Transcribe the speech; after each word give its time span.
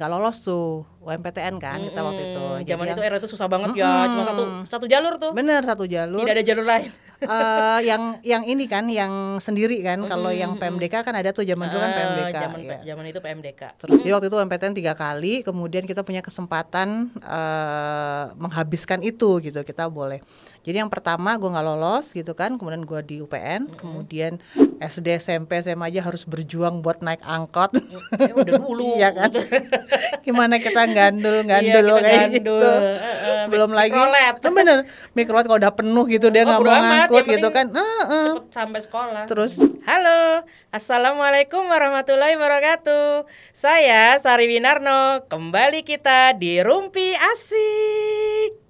nggak 0.00 0.08
lolos 0.08 0.40
tuh 0.40 0.88
UMPTN 0.98 1.60
kan 1.60 1.76
kita 1.78 2.00
waktu 2.00 2.22
itu. 2.26 2.44
Jadi 2.58 2.70
Zaman 2.72 2.84
yang- 2.88 2.96
itu 2.96 3.02
era 3.04 3.16
itu 3.16 3.28
susah 3.28 3.46
banget 3.46 3.76
ya, 3.76 4.08
cuma 4.08 4.24
satu 4.24 4.44
satu 4.64 4.86
jalur 4.88 5.20
tuh. 5.20 5.30
bener 5.30 5.60
satu 5.60 5.84
jalur. 5.84 6.24
Tidak 6.24 6.32
ada 6.32 6.40
jalur 6.42 6.64
lain. 6.64 6.88
Eh, 7.20 7.78
yang 7.84 8.16
yang 8.24 8.48
ini 8.48 8.64
kan 8.64 8.88
yang 8.88 9.12
sendiri 9.36 9.84
kan 9.84 10.00
kalau 10.02 10.32
yang 10.32 10.56
PMDK 10.56 11.04
kan 11.04 11.12
ada 11.12 11.28
tuh 11.30 11.44
zaman 11.44 11.68
dulu 11.68 11.76
kan 11.78 11.90
Ah, 11.90 11.96
PMDK 12.00 12.32
Zaman 12.32 12.58
ya. 12.64 12.78
zaman 12.82 13.04
itu 13.06 13.20
PMDK. 13.20 13.62
Terus 13.76 14.00
jadi 14.00 14.10
waktu 14.10 14.26
itu 14.26 14.36
MPTN 14.40 14.72
tiga 14.72 14.96
kali, 14.96 15.44
kemudian 15.44 15.84
kita 15.84 16.00
punya 16.00 16.24
kesempatan 16.24 17.12
eh, 17.20 18.24
menghabiskan 18.34 19.04
itu 19.04 19.36
gitu, 19.38 19.60
kita 19.60 19.84
boleh. 19.86 20.24
Jadi 20.60 20.76
yang 20.76 20.92
pertama 20.92 21.34
gue 21.34 21.48
nggak 21.48 21.64
lolos 21.64 22.12
gitu 22.12 22.32
kan, 22.32 22.54
kemudian 22.54 22.84
gue 22.84 23.00
di 23.00 23.16
UPN, 23.18 23.72
kemudian 23.74 24.36
SD, 24.76 25.16
SMP, 25.16 25.56
SMA 25.58 25.88
aja 25.88 26.04
harus 26.04 26.24
berjuang 26.24 26.80
buat 26.80 27.00
naik 27.00 27.20
angkot. 27.22 27.80
Ya 28.12 28.32
udah 28.32 28.54
dulu. 28.60 28.92
Iya 29.00 29.08
kan? 29.10 29.30
Gimana 30.26 30.60
kita 30.60 30.84
gandul 30.86 31.44
gandul 31.44 31.80
Iya, 31.80 31.80
kita 31.80 32.04
kayak 32.04 32.20
gandul. 32.20 32.36
gitu. 32.36 32.56
Eh, 32.60 33.44
Belum 33.52 33.70
lagi. 33.72 33.88
mikrolet. 33.90 34.34
Nah, 34.36 34.52
bener, 34.52 34.78
mikrolet 35.12 35.44
kalau 35.44 35.58
udah 35.58 35.72
penuh 35.72 36.04
gitu 36.06 36.26
dia 36.28 36.42
Oh, 36.42 36.46
nggak 36.46 36.60
bodo 36.60 36.68
mau 36.68 36.80
ngangkut 36.82 37.24
yang 37.24 37.32
gitu 37.32 37.48
kan. 37.48 37.66
Eh, 37.70 37.80
eh. 37.80 38.26
Cepet 38.30 38.44
sampai 38.52 38.80
sekolah. 38.84 39.22
Terus 39.24 39.52
Halo, 39.82 40.44
Assalamualaikum 40.70 41.64
warahmatullahi 41.64 42.36
wabarakatuh 42.36 43.24
Saya 43.50 44.14
Sari 44.16 44.44
Winarno 44.46 45.24
Kembali 45.24 45.80
kita 45.82 46.36
di 46.36 46.60
Rumpi 46.60 47.16
Asik 47.16 48.60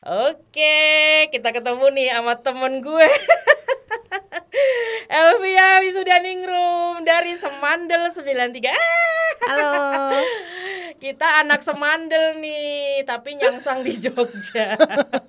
Oke, 0.00 1.28
kita 1.28 1.52
ketemu 1.52 1.92
nih 1.92 2.08
sama 2.08 2.32
temen 2.40 2.80
gue 2.80 3.04
Elvia 5.12 5.84
Wisudaningrum 5.84 7.04
dari 7.04 7.36
Semandel 7.36 8.08
93 8.08 8.64
Ah! 8.72 8.80
halo. 9.44 10.24
Kita 11.10 11.42
anak 11.42 11.58
semandel 11.58 12.38
nih, 12.38 13.02
tapi 13.02 13.34
nyangsang 13.34 13.82
di 13.82 13.90
Jogja. 13.90 14.78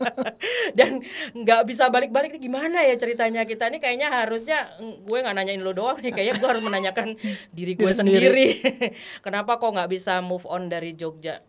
Dan 0.78 1.02
nggak 1.34 1.66
bisa 1.66 1.90
balik-balik 1.90 2.38
nih 2.38 2.42
gimana 2.46 2.86
ya 2.86 2.94
ceritanya 3.02 3.50
kita 3.50 3.66
nih 3.66 3.82
kayaknya 3.82 4.14
harusnya 4.14 4.78
gue 4.78 5.18
nggak 5.18 5.34
nanyain 5.34 5.58
lo 5.66 5.74
doang 5.74 5.98
nih, 5.98 6.14
kayaknya 6.14 6.38
gue 6.38 6.50
harus 6.54 6.62
menanyakan 6.62 7.18
diri 7.58 7.74
gue 7.74 7.90
Diri 7.90 7.98
sendiri. 7.98 8.48
Kenapa 9.26 9.58
kok 9.58 9.74
nggak 9.74 9.90
bisa 9.90 10.22
move 10.22 10.46
on 10.46 10.70
dari 10.70 10.94
Jogja? 10.94 11.42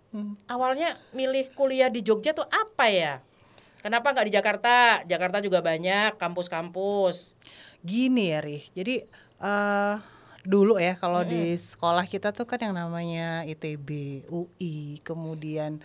Awalnya 0.49 0.97
milih 1.13 1.53
kuliah 1.53 1.93
di 1.93 2.01
Jogja 2.01 2.33
tuh 2.33 2.49
apa 2.49 2.89
ya? 2.89 3.21
Kenapa 3.85 4.17
nggak 4.17 4.27
di 4.27 4.33
Jakarta? 4.33 5.05
Jakarta 5.05 5.45
juga 5.45 5.61
banyak 5.61 6.17
kampus-kampus. 6.17 7.37
Gini 7.85 8.33
ya 8.33 8.41
Rih, 8.41 8.65
jadi 8.73 9.05
eh 9.45 9.97
dulu 10.43 10.79
ya 10.79 10.99
kalau 10.99 11.23
di 11.23 11.55
sekolah 11.55 12.07
kita 12.07 12.35
tuh 12.35 12.47
kan 12.47 12.59
yang 12.59 12.75
namanya 12.75 13.47
ITB, 13.47 14.23
UI, 14.27 14.99
kemudian 15.07 15.79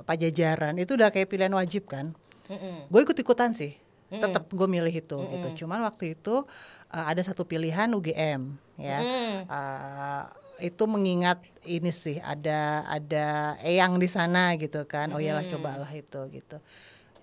Pajajaran 0.00 0.80
itu 0.80 0.96
udah 0.96 1.12
kayak 1.12 1.28
pilihan 1.28 1.52
wajib 1.52 1.84
kan. 1.84 2.16
Mm-mm. 2.48 2.88
Gue 2.88 3.04
ikut-ikutan 3.04 3.52
sih, 3.52 3.76
tetap 4.08 4.48
gue 4.48 4.68
milih 4.68 4.90
itu 4.90 5.18
gitu. 5.28 5.48
Cuman 5.64 5.84
waktu 5.84 6.16
itu 6.18 6.42
eh, 6.90 7.04
ada 7.04 7.20
satu 7.20 7.44
pilihan 7.44 7.92
UGM 7.92 8.56
ya. 8.80 8.98
Mm. 9.04 9.36
Eh, 9.44 10.24
itu 10.60 10.84
mengingat 10.84 11.40
ini 11.64 11.88
sih 11.88 12.20
ada 12.20 12.84
ada 12.84 13.56
eyang 13.64 13.96
di 14.00 14.08
sana 14.08 14.56
gitu 14.56 14.84
kan. 14.88 15.12
Oh 15.12 15.20
iyalah 15.20 15.44
cobalah 15.44 15.88
itu 15.92 16.20
gitu. 16.32 16.56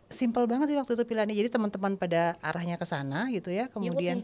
Simpel 0.08 0.48
banget 0.48 0.72
sih 0.72 0.78
waktu 0.80 0.96
itu 0.96 1.04
pilihannya. 1.04 1.36
Jadi 1.36 1.50
teman-teman 1.52 2.00
pada 2.00 2.38
arahnya 2.40 2.80
ke 2.80 2.86
sana 2.88 3.28
gitu 3.34 3.52
ya. 3.52 3.68
Kemudian 3.68 4.24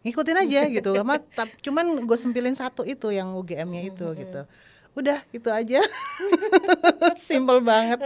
ngikutin 0.00 0.38
aja 0.38 0.60
gitu. 0.68 0.90
Sama 0.92 1.18
cuman 1.60 1.86
gue 2.02 2.16
sempilin 2.16 2.54
satu 2.54 2.82
itu 2.82 3.08
yang 3.08 3.34
UGM-nya 3.34 3.82
itu 3.84 4.06
gitu. 4.14 4.46
Udah 4.94 5.22
itu 5.30 5.48
aja. 5.48 5.78
Simpel 7.18 7.60
banget. 7.60 7.98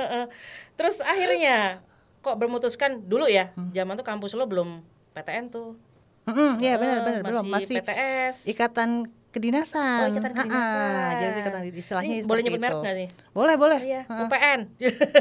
Terus 0.75 1.01
akhirnya 1.01 1.81
kok 2.21 2.37
bermutuskan 2.37 3.03
dulu 3.03 3.27
ya, 3.27 3.51
zaman 3.73 3.95
tuh 3.95 4.07
kampus 4.07 4.33
lo 4.33 4.47
belum 4.47 4.81
PTN 5.13 5.47
tuh. 5.49 5.75
Mm-mm, 6.23 6.63
Iya 6.63 6.75
Eh, 6.75 6.79
benar-benar 6.79 7.21
belum 7.27 7.47
masih 7.51 7.83
PTS. 7.83 8.47
ikatan 8.47 9.11
kedinasan. 9.35 10.07
Oh, 10.07 10.15
ikatan 10.15 10.31
kedinasan. 10.31 11.11
jadi 11.19 11.39
ikatan 11.43 11.63
istilahnya 11.67 12.15
Ini 12.15 12.23
boleh 12.23 12.43
nyebut 12.47 12.61
merek 12.63 12.79
nggak 12.79 12.95
sih? 12.95 13.09
Boleh 13.35 13.55
boleh. 13.59 13.81
Iya. 13.83 14.03
UPN. 14.07 14.61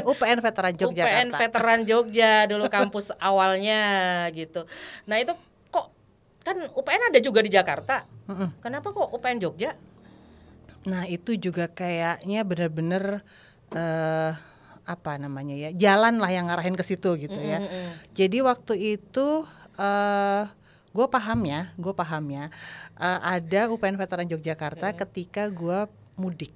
UPN 0.06 0.38
Veteran 0.46 0.72
Yogyakarta. 0.72 1.10
UPN 1.10 1.28
Veteran 1.34 1.80
Jogja 1.82 2.32
dulu 2.46 2.64
kampus 2.68 3.10
awalnya 3.18 3.82
gitu. 4.30 4.62
Nah, 5.04 5.18
itu 5.18 5.34
kan 6.42 6.58
UPN 6.74 7.14
ada 7.14 7.18
juga 7.22 7.40
di 7.42 7.50
Jakarta. 7.50 8.06
Mm-mm. 8.28 8.58
Kenapa 8.62 8.90
kok 8.90 9.14
UPN 9.14 9.38
Jogja? 9.42 9.78
Nah 10.86 11.06
itu 11.06 11.38
juga 11.38 11.70
kayaknya 11.70 12.42
bener-bener 12.42 13.22
eh 13.72 14.32
apa 14.82 15.14
namanya 15.14 15.54
ya 15.54 15.70
jalan 15.70 16.18
lah 16.18 16.28
yang 16.34 16.50
ngarahin 16.50 16.74
ke 16.74 16.82
situ 16.82 17.14
gitu 17.16 17.38
ya. 17.38 17.62
Mm-mm. 17.62 17.88
Jadi 18.18 18.38
waktu 18.42 18.98
itu 18.98 19.46
eh 19.78 20.44
gue 20.92 21.06
paham 21.08 21.40
ya, 21.48 21.72
gue 21.80 21.94
paham 21.96 22.24
ya 22.28 22.52
eh, 23.00 23.20
ada 23.22 23.72
UPN 23.72 23.96
Veteran 23.96 24.28
Yogyakarta 24.28 24.92
ketika 24.92 25.48
gue 25.48 25.88
mudik 26.20 26.52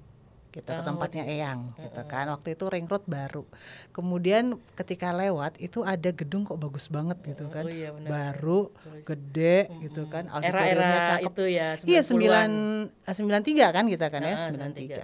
gitu 0.57 0.73
ke 0.73 0.81
Oh, 0.81 0.85
tempatnya 0.85 1.23
Eyang 1.29 1.77
gitu 1.77 2.01
kan. 2.09 2.25
Waktu 2.33 2.57
itu 2.57 2.65
ring 2.65 2.89
road 2.89 3.05
baru. 3.05 3.45
Kemudian 3.93 4.57
ketika 4.73 5.13
lewat 5.13 5.61
itu 5.61 5.85
ada 5.85 6.09
gedung 6.09 6.41
kok 6.43 6.57
bagus 6.57 6.89
banget 6.89 7.21
gitu 7.21 7.45
kan. 7.53 7.63
Oh 7.63 7.71
iya, 7.71 7.93
benar. 7.93 8.09
Baru, 8.09 8.73
gede 9.05 9.69
gitu 9.85 10.09
kan. 10.09 10.25
Auditoriumnya 10.33 10.99
cakep. 11.21 11.29
itu 11.29 11.43
ya, 11.53 11.67
Iya 11.77 12.01
90-an. 12.01 12.09
sembilan 12.09 12.49
eh, 13.05 13.15
sembilan 13.15 13.41
tiga 13.45 13.65
kan 13.69 13.85
kita 13.85 14.05
kan 14.09 14.21
ya 14.25 14.35
sembilan 14.49 14.71
tiga. 14.73 15.03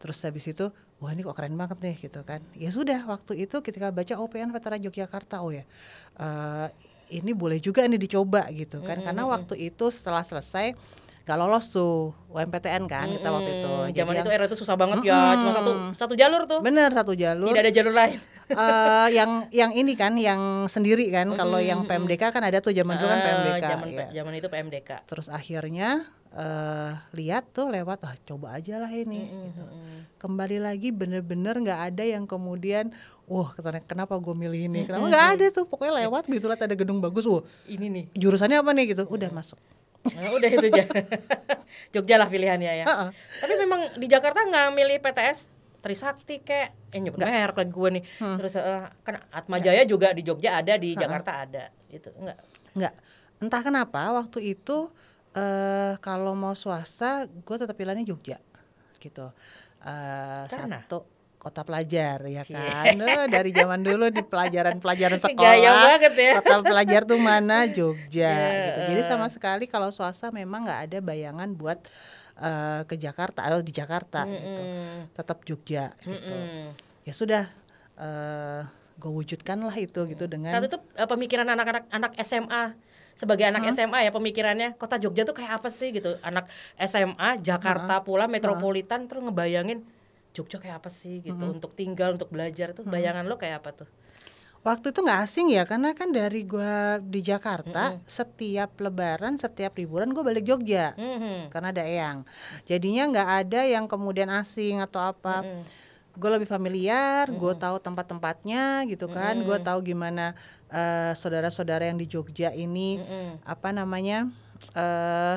Terus 0.00 0.18
habis 0.24 0.44
itu 0.48 0.66
wah 0.98 1.12
ini 1.12 1.20
kok 1.20 1.36
keren 1.36 1.54
banget 1.54 1.78
nih 1.84 1.96
gitu 2.08 2.24
kan. 2.24 2.40
Ya 2.56 2.72
sudah 2.72 3.04
waktu 3.04 3.44
itu 3.44 3.60
ketika 3.60 3.92
baca 3.92 4.14
OPN 4.16 4.50
Veteran 4.50 4.80
Yogyakarta 4.80 5.44
oh 5.44 5.52
ya 5.52 5.68
eh, 6.16 6.68
ini 7.12 7.36
boleh 7.36 7.60
juga 7.60 7.84
nih 7.84 8.00
dicoba 8.00 8.48
gitu 8.48 8.80
kan 8.80 8.96
karena 9.04 9.28
waktu 9.28 9.68
itu 9.68 9.92
setelah 9.92 10.24
selesai 10.24 10.72
gak 11.24 11.36
lolos 11.36 11.66
tuh 11.68 12.12
UMPTN 12.28 12.84
kan 12.84 13.08
kita 13.08 13.28
waktu 13.28 13.50
itu. 13.54 13.64
Mm, 13.66 13.84
Jadi 13.86 13.96
zaman 13.96 14.12
yang- 14.12 14.24
itu 14.24 14.30
era 14.30 14.44
itu 14.44 14.56
susah 14.56 14.76
banget 14.76 15.00
ya, 15.02 15.16
cuma 15.34 15.52
satu 15.52 15.72
satu 15.96 16.14
jalur 16.14 16.44
tuh. 16.44 16.60
bener 16.60 16.90
satu 16.90 17.12
jalur. 17.12 17.48
Tidak 17.48 17.62
ada 17.62 17.72
jalur 17.72 17.92
lain. 17.92 18.18
Eh, 18.44 18.54
yang 19.18 19.30
yang 19.50 19.72
ini 19.72 19.92
kan 19.94 20.12
yang 20.14 20.40
sendiri 20.66 21.08
kan 21.08 21.32
kalau 21.32 21.56
yang 21.58 21.82
PMDK 21.82 22.28
kan 22.28 22.42
ada 22.42 22.60
tuh 22.60 22.70
zaman 22.70 22.94
dulu 22.94 23.08
kan 23.08 23.16
Ah, 23.16 23.24
PMDK. 23.24 23.64
Zaman 23.66 23.88
ya. 23.88 24.06
zaman 24.14 24.32
itu 24.34 24.48
PMDK. 24.48 24.90
Terus 25.04 25.26
akhirnya 25.28 26.04
eh 26.30 26.92
lihat 27.14 27.54
tuh 27.54 27.70
lewat 27.70 28.02
ah 28.02 28.14
coba 28.20 28.58
aja 28.58 28.76
lah 28.76 28.90
ini 28.90 29.24
gitu. 29.24 29.64
Kembali 30.18 30.58
lagi 30.58 30.90
bener-bener 30.90 31.56
nggak 31.56 31.80
ada 31.88 32.04
yang 32.04 32.26
kemudian 32.26 32.90
wah 33.24 33.48
katanya, 33.48 33.80
kenapa 33.80 34.18
gue 34.18 34.34
milih 34.34 34.66
ini 34.66 34.80
kenapa 34.82 35.08
nggak 35.08 35.26
ada 35.32 35.46
tuh 35.52 35.64
pokoknya 35.64 36.04
lewat 36.04 36.26
gitu 36.26 36.44
lihat 36.44 36.60
ada 36.60 36.74
gedung 36.74 36.98
bagus 36.98 37.24
wah 37.24 37.40
Ini 37.64 37.86
nih. 37.86 38.04
jurusannya 38.12 38.58
apa 38.58 38.70
nih 38.72 38.92
gitu 38.92 39.06
udah 39.06 39.30
masuk 39.30 39.56
Nah, 40.04 40.36
udah 40.36 40.50
itu 40.52 40.66
aja. 40.68 40.84
Jogja 41.96 42.20
lah 42.20 42.28
pilihannya 42.28 42.84
ya. 42.84 42.84
Heeh. 42.84 43.08
Tapi 43.40 43.54
memang 43.56 43.80
di 43.96 44.06
Jakarta 44.06 44.44
nggak 44.44 44.76
milih 44.76 45.00
PTS 45.00 45.48
Trisakti 45.80 46.40
kayak 46.40 46.92
eh 46.92 47.00
nyebut 47.00 47.20
merek 47.20 47.56
lagi 47.56 47.72
gue 47.72 47.88
nih. 48.00 48.04
Terus 48.20 48.52
eh, 48.60 48.84
kan 49.04 49.14
Atma 49.32 49.56
Jaya 49.60 49.84
juga 49.88 50.12
di 50.12 50.20
Jogja 50.24 50.60
ada, 50.60 50.76
di 50.76 50.92
Jakarta 50.96 51.44
ada. 51.44 51.72
Itu 51.88 52.12
enggak. 52.16 52.38
nggak 52.74 52.94
entah 53.44 53.62
kenapa 53.62 54.00
waktu 54.16 54.56
itu 54.56 54.88
eh 55.34 55.94
kalau 55.98 56.32
mau 56.38 56.54
swasta 56.54 57.26
gue 57.26 57.56
tetap 57.58 57.74
pilihannya 57.74 58.06
Jogja 58.06 58.38
gitu 59.02 59.28
Eh 59.84 60.44
Karena? 60.48 60.80
satu 60.80 61.04
kota 61.44 61.60
pelajar 61.60 62.24
ya 62.24 62.40
kan? 62.40 62.96
Eh, 62.96 63.28
dari 63.28 63.52
zaman 63.52 63.84
dulu 63.84 64.08
di 64.08 64.24
pelajaran-pelajaran 64.24 65.20
sekolah 65.28 65.54
ya. 65.60 66.00
kota 66.40 66.64
pelajar 66.64 67.04
tuh 67.04 67.20
mana? 67.20 67.68
Jogja 67.68 68.32
Ya, 68.32 68.48
gitu. 68.72 68.80
Jadi 68.96 69.02
sama 69.04 69.28
sekali 69.28 69.68
kalau 69.68 69.92
swasta 69.92 70.32
memang 70.32 70.64
nggak 70.64 70.80
ada 70.88 70.98
bayangan 71.04 71.52
buat 71.52 71.84
eh, 72.40 72.80
ke 72.88 72.96
Jakarta 72.96 73.44
atau 73.44 73.60
di 73.60 73.76
Jakarta 73.76 74.24
gitu. 74.24 74.62
Mm, 74.64 75.12
tetap 75.12 75.44
Jogja 75.44 75.92
gitu. 76.00 76.32
Mm. 76.32 76.72
ya 77.04 77.12
sudah 77.12 77.44
eh 78.00 78.64
gue 78.94 79.10
wujudkan 79.10 79.58
lah 79.58 79.74
itu 79.74 80.06
gitu 80.06 80.24
dengan 80.30 80.54
Saat 80.54 80.70
itu 80.70 80.78
eh, 80.96 81.08
pemikiran 81.08 81.46
anak-anak 81.50 81.84
anak 81.90 82.12
SMA 82.22 82.72
sebagai 83.14 83.46
anak 83.46 83.70
SMA 83.70 84.06
ya 84.06 84.10
pemikirannya 84.10 84.74
kota 84.74 84.98
Jogja 84.98 85.22
tuh 85.22 85.38
kayak 85.38 85.62
apa 85.62 85.68
sih 85.70 85.94
gitu? 85.94 86.18
Anak 86.22 86.50
SMA 86.82 87.38
Jakarta 87.42 88.02
pula 88.02 88.26
metropolitan 88.26 89.06
terus 89.06 89.22
ngebayangin 89.22 89.86
Jogja 90.34 90.58
kayak 90.58 90.82
apa 90.82 90.90
sih 90.90 91.22
gitu 91.22 91.38
untuk 91.54 91.72
tinggal 91.72 92.12
untuk 92.12 92.28
belajar 92.28 92.74
tuh 92.74 92.82
bayangan 92.84 93.24
lo 93.24 93.38
kayak 93.38 93.62
apa 93.62 93.70
tuh? 93.72 93.88
Waktu 94.60 94.90
itu 94.90 95.04
nggak 95.04 95.20
asing 95.22 95.52
ya 95.52 95.62
karena 95.62 95.92
kan 95.92 96.08
dari 96.08 96.40
gua 96.42 96.96
di 96.98 97.20
Jakarta 97.20 97.94
setiap 98.08 98.80
Lebaran 98.80 99.36
setiap 99.36 99.76
liburan 99.76 100.10
gue 100.10 100.24
balik 100.24 100.42
Jogja 100.42 100.96
Mhm. 100.96 101.52
karena 101.52 101.68
ada 101.68 101.84
Eyang. 101.84 102.18
Jadinya 102.64 103.04
nggak 103.06 103.28
ada 103.44 103.60
yang 103.62 103.84
kemudian 103.84 104.32
asing 104.32 104.80
atau 104.80 105.04
apa. 105.04 105.44
Gue 106.14 106.30
lebih 106.30 106.46
familiar, 106.46 107.26
gue 107.28 107.52
tahu 107.56 107.76
tempat-tempatnya 107.76 108.86
gitu 108.86 109.10
kan, 109.10 109.34
gue 109.42 109.58
tahu 109.60 109.82
gimana 109.84 110.32
eh, 110.70 111.12
saudara-saudara 111.12 111.84
yang 111.84 111.98
di 111.98 112.06
Jogja 112.06 112.50
ini 112.50 112.98
apa 113.44 113.68
namanya 113.68 114.30
eh 114.72 115.36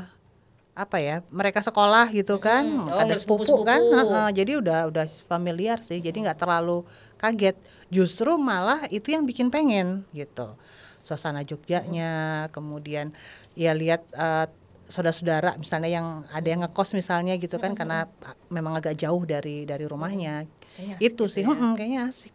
apa 0.78 1.02
ya 1.02 1.26
mereka 1.34 1.66
sekolah 1.66 2.14
gitu 2.14 2.38
kan, 2.38 2.62
Oh, 2.86 3.02
ada 3.02 3.18
sepupu 3.18 3.66
kan, 3.66 3.82
Heeh, 3.82 4.30
jadi 4.38 4.62
udah 4.62 4.80
udah 4.94 5.06
familiar 5.26 5.82
sih, 5.82 5.98
jadi 5.98 6.14
nggak 6.30 6.38
terlalu 6.38 6.86
kaget, 7.18 7.58
justru 7.90 8.38
malah 8.38 8.86
itu 8.94 9.10
yang 9.10 9.26
bikin 9.26 9.50
pengen 9.50 10.06
gitu, 10.14 10.54
suasana 11.02 11.42
Jogjanya, 11.42 12.46
kemudian 12.54 13.10
ya 13.58 13.74
lihat 13.74 14.06
eh, 14.14 14.46
saudara-saudara 14.88 15.60
misalnya 15.60 15.90
yang 15.92 16.08
ada 16.32 16.48
yang 16.48 16.62
ngekos 16.64 16.96
misalnya 16.96 17.36
gitu 17.36 17.60
kan 17.60 17.76
karena 17.76 18.08
memang 18.48 18.80
agak 18.80 18.96
jauh 18.96 19.20
dari 19.28 19.68
dari 19.68 19.84
rumahnya. 19.84 20.48
Kayaknya 20.78 20.96
asik 20.96 21.04
itu 21.04 21.24
gitu 21.28 21.34
sih 21.34 21.44
ya. 21.44 21.48
mm-mm, 21.52 21.72
kayaknya 21.76 22.02
asik. 22.08 22.34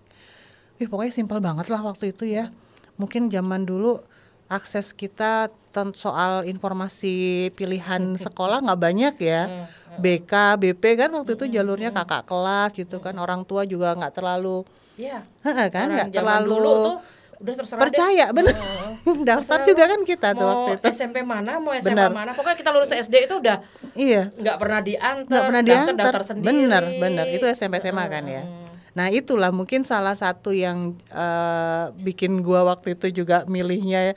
Wih, 0.77 0.89
pokoknya 0.91 1.13
simpel 1.15 1.39
banget 1.41 1.71
lah 1.73 1.81
waktu 1.81 2.13
itu 2.13 2.29
ya. 2.29 2.53
Mungkin 3.01 3.33
zaman 3.33 3.65
dulu 3.65 4.05
akses 4.49 4.95
kita 4.95 5.51
soal 5.97 6.45
informasi 6.45 7.49
pilihan 7.57 8.17
sekolah 8.21 8.61
nggak 8.61 8.81
banyak 8.81 9.15
ya. 9.21 9.69
BK 9.97 10.61
BP 10.61 10.83
kan 11.01 11.11
waktu 11.17 11.37
itu 11.37 11.49
jalurnya 11.49 11.91
kakak 11.93 12.29
kelas 12.29 12.77
gitu 12.77 13.01
kan. 13.01 13.17
Orang 13.17 13.49
tua 13.49 13.65
juga 13.65 13.97
nggak 13.97 14.13
terlalu 14.13 14.65
Iya. 15.01 15.25
Heeh, 15.41 15.67
kan? 15.73 15.89
Nggak 15.89 16.13
terlalu 16.13 16.61
tuh 16.61 16.97
udah 17.43 17.55
terserah 17.59 17.81
deh. 17.81 17.85
percaya 17.91 18.27
bener. 18.31 18.55
daftar 19.29 19.59
Terserah 19.59 19.67
juga 19.67 19.85
kan 19.91 20.01
kita 20.07 20.29
tuh 20.39 20.47
waktu 20.47 20.71
itu. 20.79 20.85
SMP 20.95 21.27
mana, 21.27 21.59
mau 21.59 21.75
SMA 21.75 21.91
Benar. 21.91 22.11
mana, 22.15 22.31
pokoknya 22.39 22.57
kita 22.63 22.71
lulus 22.71 22.95
SD 22.95 23.27
itu 23.27 23.35
udah 23.43 23.59
iya. 23.99 24.31
nggak 24.31 24.57
pernah 24.63 24.79
diantar, 24.79 25.27
nggak 25.27 25.43
pernah 25.51 25.63
daftar, 25.67 25.75
diantar. 25.75 26.05
Daftar 26.07 26.23
sendiri. 26.23 26.47
bener. 26.47 26.83
Bener 27.03 27.27
itu 27.35 27.45
SMP 27.51 27.83
SMA 27.83 28.05
kan 28.07 28.25
ya 28.31 28.62
nah 28.93 29.09
itulah 29.09 29.49
mungkin 29.49 29.83
salah 29.83 30.13
satu 30.13 30.51
yang 30.51 30.93
eh, 31.09 31.85
bikin 31.97 32.41
gua 32.41 32.65
waktu 32.67 32.93
itu 32.93 33.25
juga 33.25 33.43
milihnya 33.47 34.13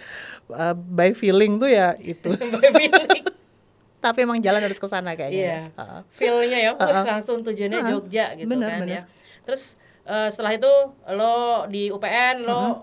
eh, 0.50 0.75
by 0.75 1.12
feeling 1.12 1.57
tuh 1.57 1.69
ya 1.69 1.95
itu 1.95 2.31
Feeling. 2.75 3.24
tapi 4.04 4.22
emang 4.22 4.38
jalan 4.38 4.62
harus 4.62 4.75
ke 4.75 4.86
sana 4.86 5.13
kayaknya 5.13 5.33
Iya. 5.33 5.50
ya. 5.50 5.62
Heeh. 5.74 6.01
Feel-nya 6.13 6.57
ya, 6.60 6.69
wah, 6.72 6.86
Uh-uh. 6.86 7.06
langsung 7.10 7.42
tujuannya 7.42 7.80
Uh-uh. 7.80 7.89
Jogja 7.92 8.25
gitu 8.33 8.45
Bener, 8.48 8.69
kan 8.69 8.80
bener. 8.80 8.94
ya. 8.94 9.01
Terus 9.42 9.63
eh, 10.04 10.30
setelah 10.30 10.54
itu 10.54 10.72
lo 11.10 11.36
di 11.66 11.89
UPN 11.89 12.44
lo 12.44 12.54
Uh-huh. 12.54 12.77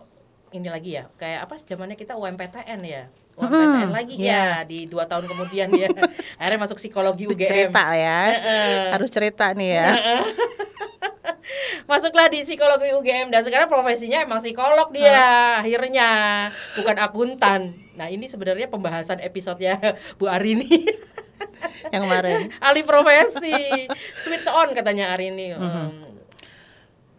ini 0.51 0.67
lagi 0.67 0.91
ya, 0.93 1.07
kayak 1.15 1.47
apa 1.47 1.55
zamannya 1.59 1.95
kita 1.95 2.13
UMPTN 2.13 2.81
ya. 2.83 3.07
UMPTN 3.33 3.89
lagi 3.91 4.15
iya. 4.15 4.61
ya 4.61 4.67
di 4.67 4.85
dua 4.85 5.07
tahun 5.07 5.25
kemudian 5.25 5.71
ya. 5.71 5.89
Akhirnya 6.37 6.61
masuk 6.61 6.77
psikologi 6.77 7.25
UGM. 7.25 7.47
cerita 7.47 7.85
ya 7.93 8.21
Heeh. 8.29 8.91
harus 8.91 9.09
cerita 9.09 9.47
nih 9.53 9.71
ya 9.73 9.89
Masuklah 11.91 12.31
di 12.31 12.43
psikologi 12.43 12.93
UGM 12.95 13.31
dan 13.31 13.43
sekarang 13.43 13.67
profesinya 13.67 14.23
emang 14.23 14.39
psikolog 14.39 14.89
dia 14.91 15.59
akhirnya 15.59 16.09
bukan 16.79 16.97
akuntan. 16.99 17.61
Nah, 17.93 18.09
ini 18.09 18.25
sebenarnya 18.25 18.73
pembahasan 18.73 19.21
episodenya 19.21 19.79
Bu 20.19 20.27
Arini. 20.27 20.87
yang 21.93 22.07
kemarin 22.07 22.55
Alih 22.63 22.87
profesi. 22.87 23.53
Switch 24.19 24.47
on 24.47 24.73
katanya 24.73 25.13
Arini. 25.13 25.53
Mhm. 25.53 25.63
Hmm. 25.63 25.91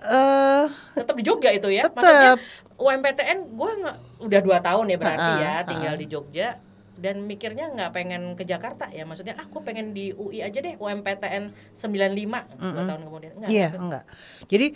eh 0.04 0.66
Tetap 0.96 1.16
di 1.16 1.24
Jogja 1.24 1.52
itu 1.52 1.68
ya. 1.68 1.88
Tetep. 1.88 2.00
Maksudnya 2.00 2.34
UMPTN 2.74 3.38
gue 3.54 3.72
udah 4.20 4.40
dua 4.42 4.58
tahun 4.60 4.90
ya 4.90 4.98
berarti 4.98 5.30
Ha-ha, 5.30 5.44
ya 5.44 5.52
ha-ha. 5.62 5.68
tinggal 5.70 5.96
di 5.96 6.06
Jogja 6.10 6.58
dan 7.04 7.28
mikirnya 7.28 7.68
nggak 7.76 7.92
pengen 7.92 8.40
ke 8.40 8.48
Jakarta 8.48 8.88
ya 8.88 9.04
maksudnya 9.04 9.36
aku 9.36 9.60
pengen 9.60 9.92
di 9.92 10.16
UI 10.16 10.40
aja 10.40 10.64
deh 10.64 10.80
UMPTN 10.80 11.52
95 11.76 11.84
dua 12.64 12.84
tahun 12.88 13.02
kemudian 13.04 13.32
enggak 13.36 13.50
Iya, 13.52 13.68
enggak. 13.76 14.04
Jadi 14.48 14.68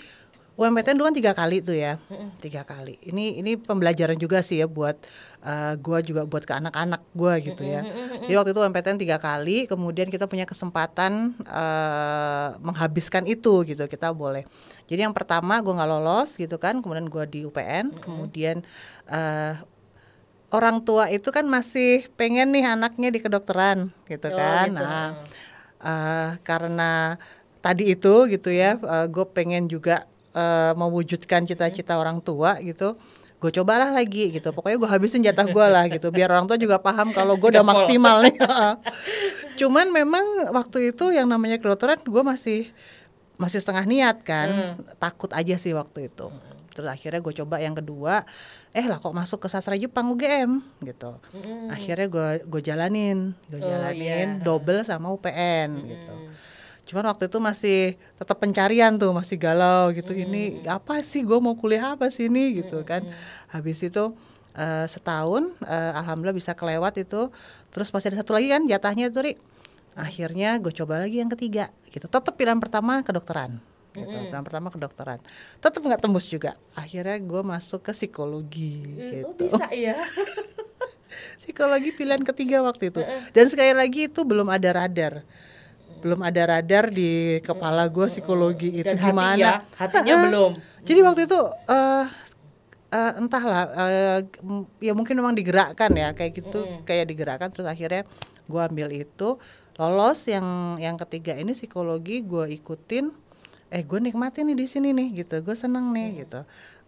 UMPTN 0.57 0.97
dulu 0.97 1.06
kan 1.06 1.13
tiga 1.13 1.33
kali 1.38 1.62
tuh 1.62 1.77
ya, 1.77 2.01
tiga 2.41 2.65
kali. 2.65 2.97
Ini 3.06 3.45
ini 3.45 3.62
pembelajaran 3.62 4.18
juga 4.18 4.41
sih 4.41 4.57
ya 4.57 4.65
buat 4.65 4.97
eh, 5.45 5.77
gua 5.77 6.01
juga 6.01 6.25
buat 6.25 6.50
ke 6.50 6.53
anak-anak 6.57 7.13
gua 7.13 7.38
gitu 7.38 7.62
ya. 7.62 7.85
Jadi 8.25 8.33
waktu 8.33 8.57
itu 8.57 8.59
UMPTN 8.65 8.97
tiga 8.97 9.21
kali, 9.21 9.69
kemudian 9.69 10.09
kita 10.09 10.25
punya 10.25 10.50
kesempatan 10.50 11.38
eh, 11.45 12.50
menghabiskan 12.57 13.30
itu 13.30 13.69
gitu, 13.69 13.85
kita 13.85 14.09
boleh. 14.18 14.50
Jadi 14.89 15.06
yang 15.06 15.13
pertama 15.13 15.62
gua 15.62 15.77
nggak 15.77 15.91
lolos 15.94 16.33
gitu 16.41 16.57
kan, 16.57 16.81
kemudian 16.81 17.06
gua 17.06 17.30
di 17.30 17.45
UPN, 17.45 17.94
kemudian 18.01 18.65
eh, 19.13 19.62
orang 20.47 20.79
tua 20.79 21.07
itu 21.07 21.27
kan 21.27 21.44
masih 21.44 22.07
pengen 22.15 22.55
nih 22.55 22.63
anaknya 22.65 23.11
di 23.11 23.19
kedokteran 23.19 23.91
gitu 24.05 24.31
Oh, 24.31 24.38
kan. 24.38 24.67
gitu. 24.71 24.79
Nah, 24.79 25.07
eh, 25.77 26.29
karena 26.41 27.19
tadi 27.59 27.91
itu 27.91 28.27
gitu 28.27 28.47
ya, 28.47 28.79
gue 29.05 29.25
pengen 29.27 29.67
juga 29.67 30.07
eh, 30.31 30.71
mewujudkan 30.73 31.44
cita-cita 31.44 31.97
orang 31.97 32.21
tua 32.21 32.61
gitu. 32.61 32.95
Gue 33.38 33.51
cobalah 33.51 33.89
lagi 33.89 34.31
gitu. 34.31 34.49
Pokoknya 34.49 34.77
gue 34.77 34.89
habisin 34.89 35.21
jatah 35.21 35.45
gue 35.45 35.65
lah 35.67 35.85
gitu. 35.88 36.09
Biar 36.09 36.29
orang 36.29 36.45
tua 36.45 36.57
juga 36.57 36.77
paham 36.77 37.09
kalau 37.11 37.38
gue 37.38 37.49
udah 37.51 37.65
maksimal 37.65 38.21
nih. 38.21 38.33
Cuman 39.59 39.89
memang 39.89 40.25
waktu 40.53 40.89
itu 40.89 41.09
yang 41.09 41.25
namanya 41.25 41.57
kedokteran 41.57 42.01
gue 42.01 42.23
masih 42.23 42.69
masih 43.35 43.61
setengah 43.61 43.85
niat 43.85 44.17
kan. 44.21 44.77
Takut 44.97 45.29
aja 45.33 45.53
sih 45.57 45.73
waktu 45.73 46.09
itu. 46.09 46.29
Terus 46.77 46.94
akhirnya 46.94 47.18
gue 47.18 47.33
coba 47.41 47.57
yang 47.57 47.74
kedua, 47.74 48.21
eh 48.69 48.85
lah 48.85 49.01
kok 49.01 49.09
masuk 49.09 49.41
ke 49.41 49.50
sastra 49.50 49.74
Jepang 49.74 50.13
UGM 50.13 50.62
gitu. 50.85 51.18
Akhirnya 51.74 52.06
gue 52.06 52.27
gue 52.45 52.62
jalanin, 52.62 53.33
gue 53.50 53.57
Oh, 53.57 53.65
jalanin 53.65 54.38
iya. 54.38 54.44
double 54.45 54.85
sama 54.85 55.09
UPN 55.09 55.89
gitu. 55.89 56.13
Cuman 56.88 57.09
waktu 57.09 57.25
itu 57.25 57.41
masih 57.41 57.79
tetap 58.15 58.38
pencarian 58.38 58.94
tuh, 58.94 59.09
masih 59.09 59.41
galau 59.41 59.89
gitu. 59.89 60.13
Ini 60.13 60.69
apa 60.69 61.01
sih 61.01 61.25
gue 61.25 61.41
mau 61.41 61.57
kuliah 61.57 61.97
apa 61.97 62.13
sih 62.13 62.29
ini 62.29 62.62
gitu 62.62 62.85
kan. 62.85 63.01
Habis 63.50 63.81
itu 63.81 64.13
eh, 64.53 64.85
setahun 64.85 65.50
eh, 65.65 65.91
alhamdulillah 65.97 66.38
bisa 66.38 66.53
kelewat 66.53 66.94
itu. 67.01 67.33
Terus 67.73 67.89
masih 67.89 68.13
ada 68.13 68.21
satu 68.21 68.38
lagi 68.38 68.53
kan 68.53 68.69
jatahnya 68.69 69.09
tuh 69.09 69.25
Ri. 69.25 69.33
Akhirnya 69.97 70.62
gue 70.62 70.69
coba 70.77 71.01
lagi 71.01 71.18
yang 71.18 71.33
ketiga 71.33 71.73
gitu. 71.89 72.06
Tetap 72.06 72.38
pilihan 72.38 72.62
pertama 72.62 73.01
kedokteran 73.01 73.57
gitu. 73.99 74.15
Pilihan 74.23 74.41
pertama 74.41 74.67
kedokteran. 74.67 75.19
Tetap 75.57 75.79
nggak 75.79 75.99
tembus 75.99 76.25
juga. 76.25 76.53
Akhirnya 76.73 77.17
gue 77.17 77.41
masuk 77.44 77.81
ke 77.81 77.91
psikologi 77.91 78.85
Oh, 79.23 79.33
gitu. 79.33 79.35
bisa 79.39 79.65
ya 79.69 79.97
Psikologi 81.38 81.89
pilihan 81.91 82.21
ketiga 82.21 82.61
waktu 82.61 82.89
itu. 82.89 83.01
Dan 83.31 83.45
sekali 83.47 83.71
lagi 83.71 84.05
itu 84.05 84.21
belum 84.21 84.45
ada 84.47 84.69
radar. 84.75 85.25
Belum 85.97 86.21
ada 86.21 86.41
radar 86.47 86.88
di 86.88 87.09
kepala 87.41 87.88
gue 87.88 88.05
psikologi 88.05 88.69
itu 88.75 88.85
dan 88.85 88.97
hati 88.97 89.09
gimana. 89.09 89.39
ya 89.39 89.51
hatinya 89.73 90.13
Ha-ha. 90.13 90.23
belum 90.29 90.51
Jadi 90.83 90.99
waktu 91.01 91.21
itu 91.25 91.39
eh 91.65 92.05
eh, 92.88 93.11
entahlah 93.17 93.63
m- 94.39 94.69
ya 94.77 94.94
mungkin 94.94 95.18
memang 95.18 95.33
digerakkan 95.33 95.89
ya 95.92 96.13
kayak 96.13 96.31
gitu 96.37 96.59
kayak 96.83 97.07
digerakkan 97.07 97.49
terus 97.49 97.66
akhirnya 97.66 98.06
gue 98.45 98.61
ambil 98.61 98.87
itu 98.94 99.35
lolos 99.75 100.23
yang 100.23 100.45
yang 100.77 100.95
ketiga 100.97 101.33
ini 101.33 101.51
psikologi 101.51 102.21
gue 102.21 102.45
ikutin 102.54 103.09
eh 103.68 103.83
gue 103.83 104.00
nikmatin 104.00 104.47
nih 104.47 104.57
di 104.57 104.68
sini 104.68 104.90
nih 104.95 105.24
gitu. 105.24 105.44
Gue 105.44 105.56
seneng 105.56 105.92
nih 105.92 106.24
gitu. 106.24 106.42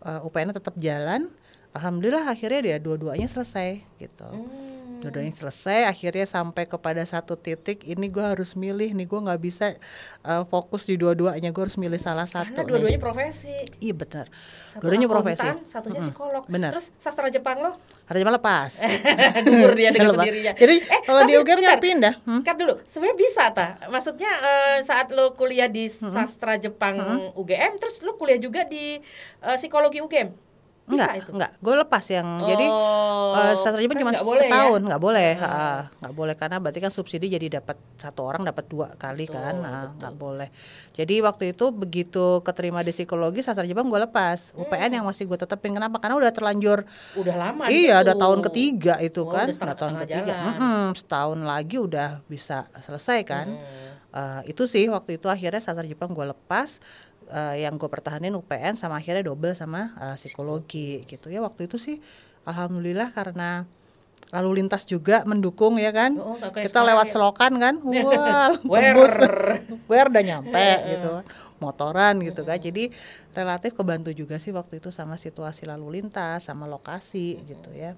Eh, 0.05 0.19
UPN 0.25 0.55
tetap 0.55 0.75
jalan. 0.79 1.27
Alhamdulillah 1.75 2.25
akhirnya 2.25 2.59
dia 2.65 2.77
dua-duanya 2.81 3.27
selesai 3.29 3.83
gitu. 4.01 4.25
Hmm. 4.25 4.78
Dua-duanya 4.99 5.31
selesai 5.31 5.87
akhirnya 5.87 6.23
sampai 6.23 6.63
kepada 6.63 7.01
satu 7.01 7.33
titik 7.33 7.83
ini 7.83 8.07
gue 8.07 8.21
harus 8.21 8.53
milih 8.53 8.91
nih 8.91 9.03
gue 9.03 9.19
nggak 9.19 9.39
bisa 9.39 9.73
eh, 10.21 10.43
fokus 10.45 10.85
di 10.85 10.95
dua-duanya 10.95 11.49
gue 11.49 11.63
harus 11.63 11.75
milih 11.75 11.97
salah 11.97 12.27
satu 12.27 12.51
karena 12.51 12.67
dua-duanya 12.67 12.99
profesi. 12.99 13.55
Iya 13.79 13.95
benar. 13.95 14.25
Dua-duanya 14.77 15.07
profesi. 15.07 15.47
satunya 15.63 15.97
Mm-mm. 15.97 16.07
psikolog. 16.11 16.43
Benar. 16.45 16.71
Terus 16.75 16.87
sastra 16.95 17.27
Jepang 17.27 17.57
lo? 17.59 17.71
Harus 18.05 18.19
cuma 18.19 18.33
lepas. 18.33 18.71
Gugur 19.45 19.73
dia 19.73 19.89
dengan 19.89 20.13
sendirinya. 20.17 20.53
Jadi 20.53 20.75
Eh, 20.81 21.01
kalau 21.05 21.21
di 21.23 21.33
UGM 21.37 21.59
nggak 21.61 21.79
pindah. 21.79 22.13
Hmm? 22.25 22.41
Kan 22.41 22.55
dulu, 22.57 22.81
sebenarnya 22.83 23.17
bisa 23.17 23.43
ta. 23.53 23.67
Maksudnya 23.87 24.31
eh, 24.41 24.77
saat 24.81 25.13
lo 25.13 25.31
kuliah 25.33 25.69
di 25.69 25.85
sastra 25.87 26.57
Jepang 26.57 26.97
UGM, 27.33 27.77
terus 27.77 28.01
lo 28.01 28.17
kuliah 28.17 28.35
juga 28.35 28.65
di 28.65 28.97
eh, 29.39 29.55
psikologi 29.55 30.01
UGM. 30.01 30.48
Bisa 30.89 31.05
Enggak, 31.05 31.11
itu. 31.15 31.29
enggak. 31.31 31.51
Gue 31.59 31.75
lepas 31.77 32.03
yang 32.09 32.27
jadi 32.43 32.65
Oh, 32.65 33.37
eh, 33.37 33.53
sastra 33.53 33.77
Jepang 33.77 33.93
kan 33.93 34.01
cuma 34.01 34.11
nggak 34.11 34.25
boleh 34.25 34.41
ya? 34.41 34.49
setahun, 34.49 34.81
nggak 34.81 35.01
boleh, 35.01 35.31
nggak 35.95 36.13
boleh 36.13 36.33
karena 36.33 36.57
berarti 36.57 36.79
kan 36.79 36.89
subsidi 36.89 37.29
jadi 37.29 37.47
dapat 37.53 37.77
satu 37.95 38.21
orang 38.23 38.41
dapat 38.41 38.65
dua 38.65 38.87
kali 38.95 39.23
Betul, 39.23 39.37
kan, 39.37 39.53
nah, 39.55 39.93
nggak 39.93 40.15
boleh. 40.15 40.49
Jadi 40.91 41.15
waktu 41.19 41.43
itu 41.51 41.65
begitu 41.69 42.25
keterima 42.41 42.81
di 42.81 42.89
psikologi 42.89 43.39
sastra 43.39 43.63
Jepang 43.63 43.85
gue 43.85 43.99
lepas, 43.99 44.49
Hmm. 44.49 44.65
UPN 44.65 44.91
yang 44.91 45.05
masih 45.05 45.23
gue 45.23 45.37
tetepin 45.37 45.71
kenapa? 45.71 45.97
Karena 45.97 46.17
udah 46.17 46.31
terlanjur, 46.31 46.81
Udah 47.15 47.35
lama. 47.37 47.69
iya, 47.69 47.95
situ. 47.95 48.03
udah 48.03 48.15
tahun 48.17 48.39
ketiga 48.43 48.93
itu 48.97 49.21
Oh, 49.21 49.29
kan, 49.29 49.45
udah 49.47 49.77
tahun 49.77 49.95
ketiga. 49.99 50.33
Mm-mm, 50.47 50.81
setahun 50.95 51.39
lagi 51.39 51.77
udah 51.77 52.25
bisa 52.25 52.65
selesai 52.75 53.19
kan. 53.23 53.47
Hmm. 53.47 53.97
Eh, 54.09 54.49
itu 54.49 54.65
sih 54.65 54.89
waktu 54.89 55.15
itu 55.15 55.29
akhirnya 55.29 55.59
sastra 55.59 55.85
Jepang 55.85 56.09
gue 56.09 56.25
lepas 56.25 56.81
eh, 57.29 57.63
yang 57.63 57.77
gue 57.77 57.89
pertahanin 57.89 58.33
UPN 58.35 58.75
sama 58.75 58.99
akhirnya 58.99 59.23
double 59.25 59.53
sama 59.53 59.93
eh, 59.97 60.15
psikologi 60.17 61.05
gitu. 61.05 61.29
Ya 61.29 61.39
waktu 61.45 61.69
itu 61.69 61.77
sih 61.77 61.97
alhamdulillah 62.45 63.13
karena 63.13 63.69
lalu 64.29 64.61
lintas 64.61 64.85
juga 64.85 65.25
mendukung 65.25 65.81
ya 65.81 65.89
kan? 65.89 66.17
Oh, 66.21 66.37
kita 66.37 66.85
lewat 66.85 67.09
sekarang 67.09 67.33
selokan 67.33 67.53
kan? 67.57 67.75
Wah 68.05 68.53
tembus. 68.61 69.13
Wer 69.89 70.07
udah 70.09 70.23
nyampe 70.25 70.69
gitu 70.97 71.07
kan. 71.21 71.25
Motoran 71.57 72.15
gitu 72.21 72.41
kan. 72.45 72.57
Jadi 72.61 72.93
relatif 73.33 73.73
kebantu 73.73 74.13
juga 74.13 74.37
sih 74.37 74.53
waktu 74.53 74.77
itu 74.77 74.93
sama 74.93 75.17
situasi 75.17 75.65
lalu 75.65 76.01
lintas 76.01 76.45
sama 76.45 76.69
lokasi 76.69 77.41
gitu 77.45 77.73
ya. 77.73 77.97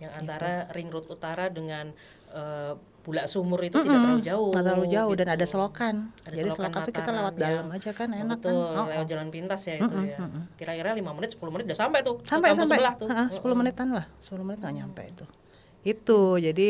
Yang 0.00 0.12
antara 0.24 0.68
ring 0.72 0.88
road 0.88 1.08
utara 1.08 1.52
dengan 1.52 1.92
eh, 2.32 2.72
bulak 3.06 3.24
sumur 3.24 3.62
itu 3.62 3.78
tidak 3.78 3.86
terlalu 3.96 4.18
jauh 4.20 4.50
nggak 4.50 4.64
terlalu 4.66 4.86
jauh 4.90 5.12
dan 5.14 5.22
gitu. 5.22 5.36
ada 5.38 5.46
selokan. 5.46 5.94
Ada 6.20 6.34
jadi 6.34 6.48
selokan 6.48 6.58
selokan 6.66 6.80
tuh 6.82 6.92
kita 6.92 7.10
lewat 7.12 7.32
yang- 7.32 7.42
dalam 7.46 7.66
aja 7.70 7.90
kan 7.92 8.08
Oh, 8.08 8.18
enak 8.18 8.36
betul, 8.36 8.50
kan 8.50 8.74
Oh, 8.76 8.86
lewat 8.90 8.98
oh. 8.98 9.08
jalan 9.08 9.28
pintas 9.30 9.60
ya 9.62 9.74
itu 9.76 9.96
ya. 10.04 10.18
Kira-kira 10.58 10.90
5 10.90 11.10
menit 11.12 11.30
10 11.32 11.48
menit 11.48 11.64
udah 11.64 11.78
sampai 11.78 11.98
tuh. 12.02 12.16
sampai 12.20 12.48
kampus 12.50 12.60
sampai. 12.60 12.76
sebelah 12.76 12.94
tuh. 12.98 13.06
Heeh, 13.06 13.28
10 13.30 13.54
menitan 13.54 13.88
lah. 13.88 14.06
10 14.20 14.42
menit 14.42 14.58
nggak 14.58 14.74
nyampe 14.74 15.02
itu. 15.06 15.24
Itu 15.84 16.20
jadi 16.36 16.68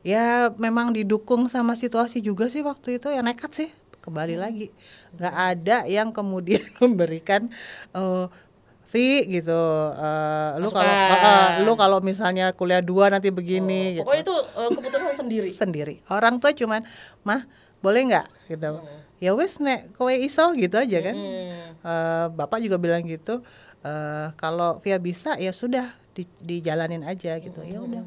ya 0.00 0.24
memang 0.50 0.90
didukung 0.90 1.44
sama 1.46 1.76
situasi 1.76 2.18
juga 2.18 2.48
sih 2.48 2.64
waktu 2.64 2.96
itu. 2.96 3.12
Ya 3.12 3.20
nekat 3.20 3.52
sih 3.52 3.68
kembali 4.00 4.34
lagi. 4.34 4.72
Nggak 5.14 5.34
ada 5.36 5.76
yang 5.84 6.08
kemudian 6.10 6.64
memberikan 6.80 7.52
eh 7.92 8.26
Vi 8.94 9.10
gitu 9.28 9.60
eh, 9.92 10.50
lu 10.56 10.70
kalau 10.70 10.86
eh, 10.86 11.48
lu 11.60 11.72
kalau 11.74 11.98
misalnya 11.98 12.50
kuliah 12.50 12.78
dua 12.78 13.10
nanti 13.10 13.28
begini 13.28 13.98
gitu 13.98 14.06
Pokoknya 14.06 14.22
itu 14.22 14.36
eh, 14.54 14.70
keputusan 14.70 15.12
sendiri. 15.16 15.48
sendiri 15.50 15.94
orang 16.06 16.38
tua 16.38 16.54
cuman 16.54 16.86
mah 17.20 17.42
boleh 17.80 18.06
nggak 18.06 18.26
gitu 18.46 18.78
ya 19.18 19.30
wes 19.32 19.58
nek 19.58 19.92
kowe 19.92 20.08
iso 20.10 20.54
gitu 20.54 20.76
aja 20.76 20.98
kan 21.02 21.12
Hmm. 21.12 21.74
Eh, 21.82 22.26
bapak 22.30 22.58
juga 22.58 22.78
bilang 22.78 23.02
gitu 23.02 23.42
eh 23.80 24.28
kalau 24.34 24.78
Via 24.78 24.96
bisa 24.96 25.34
ya 25.36 25.50
sudah 25.50 25.84
di, 26.10 26.24
dijalanin 26.38 27.02
aja 27.02 27.36
gitu 27.36 27.60
ya 27.60 27.76
udah 27.78 28.06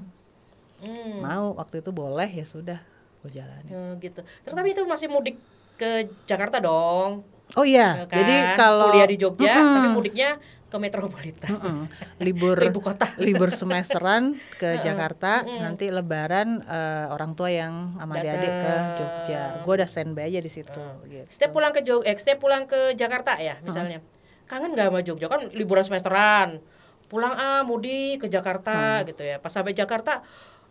Hmm. 0.77 1.19
mau 1.19 1.51
waktu 1.53 1.81
itu 1.81 1.89
boleh 1.89 2.29
ya 2.31 2.45
sudah 2.45 2.77
gue 3.19 3.33
jalanin 3.33 3.65
Ya, 3.67 3.81
gitu. 3.99 4.21
Terus 4.21 4.53
tapi 4.53 4.71
itu 4.71 4.81
masih 4.83 5.07
mudik 5.07 5.35
ke 5.73 6.05
Jakarta 6.23 6.57
dong. 6.57 7.25
oh 7.49 7.63
iya 7.63 7.97
ya 7.97 8.05
kan? 8.05 8.17
jadi 8.17 8.35
kalau 8.53 8.85
kuliah 8.87 9.07
di 9.07 9.17
Jogja 9.17 9.47
Mm-mm. 9.49 9.73
tapi 9.73 9.89
mudiknya 9.89 10.29
ke 10.67 10.75
metropolitan. 10.75 11.47
Mm-mm. 11.55 11.79
libur 12.19 12.59
Ke 12.59 12.67
ibu 12.67 12.79
kota. 12.83 13.07
libur 13.15 13.55
semesteran 13.55 14.35
ke 14.59 14.83
Jakarta 14.83 15.47
nanti 15.47 15.87
lebaran 15.87 16.59
eh, 16.59 17.07
orang 17.07 17.39
tua 17.39 17.47
yang 17.47 17.95
sama 17.95 18.19
adik-adik 18.19 18.53
ke 18.59 18.73
Jogja 18.99 19.41
gue 19.63 19.73
udah 19.79 19.87
standby 19.87 20.27
aja 20.27 20.43
di 20.43 20.51
situ 20.51 20.83
gitu 21.07 21.23
Setiap 21.31 21.55
pulang 21.55 21.71
ke 21.71 21.81
Jog, 21.87 22.03
eh, 22.03 22.15
setiap 22.19 22.43
pulang 22.43 22.67
ke 22.67 22.91
Jakarta 22.99 23.39
ya 23.39 23.55
misalnya. 23.63 24.03
Kangen 24.47 24.75
gak 24.75 24.91
sama 24.91 24.99
Jogja 25.03 25.27
kan 25.31 25.47
liburan 25.55 25.83
semesteran. 25.83 26.59
Pulang 27.07 27.31
ah 27.35 27.63
mudik 27.63 28.23
ke 28.23 28.27
Jakarta 28.27 29.03
gitu 29.07 29.23
ya. 29.23 29.39
Pas 29.39 29.47
sampai 29.51 29.71
Jakarta 29.71 30.19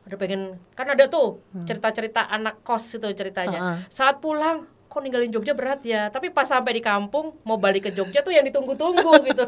ada 0.06 0.16
pengen 0.20 0.60
kan 0.76 0.86
ada 0.92 1.08
tuh 1.08 1.40
cerita-cerita 1.64 2.28
anak 2.28 2.60
kos 2.60 3.00
itu 3.00 3.08
ceritanya. 3.16 3.58
Heeh. 3.58 3.78
Saat 3.88 4.20
pulang 4.20 4.68
kok 4.96 5.04
ninggalin 5.04 5.28
Jogja 5.28 5.52
berat 5.52 5.84
ya. 5.84 6.08
Tapi 6.08 6.32
pas 6.32 6.48
sampai 6.48 6.72
di 6.72 6.80
kampung 6.80 7.36
mau 7.44 7.60
balik 7.60 7.84
ke 7.84 7.90
Jogja 7.92 8.24
tuh 8.24 8.32
yang 8.32 8.48
ditunggu-tunggu 8.48 9.12
gitu. 9.28 9.44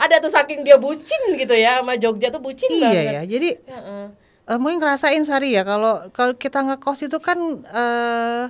Ada 0.00 0.24
tuh 0.24 0.32
saking 0.32 0.64
dia 0.64 0.80
bucin 0.80 1.36
gitu 1.36 1.52
ya 1.52 1.84
sama 1.84 2.00
Jogja 2.00 2.32
tuh 2.32 2.40
bucin 2.40 2.72
iya 2.72 2.80
banget. 2.88 3.04
ya 3.04 3.22
jadi 3.28 3.50
Heeh. 3.68 4.04
Eh, 4.46 4.56
mungkin 4.56 4.78
ngerasain 4.78 5.20
Sari 5.22 5.52
ya 5.52 5.66
kalau 5.66 6.08
kalau 6.10 6.32
kita 6.32 6.64
ngekos 6.64 7.04
itu 7.04 7.18
kan 7.20 7.36
eh 7.66 8.44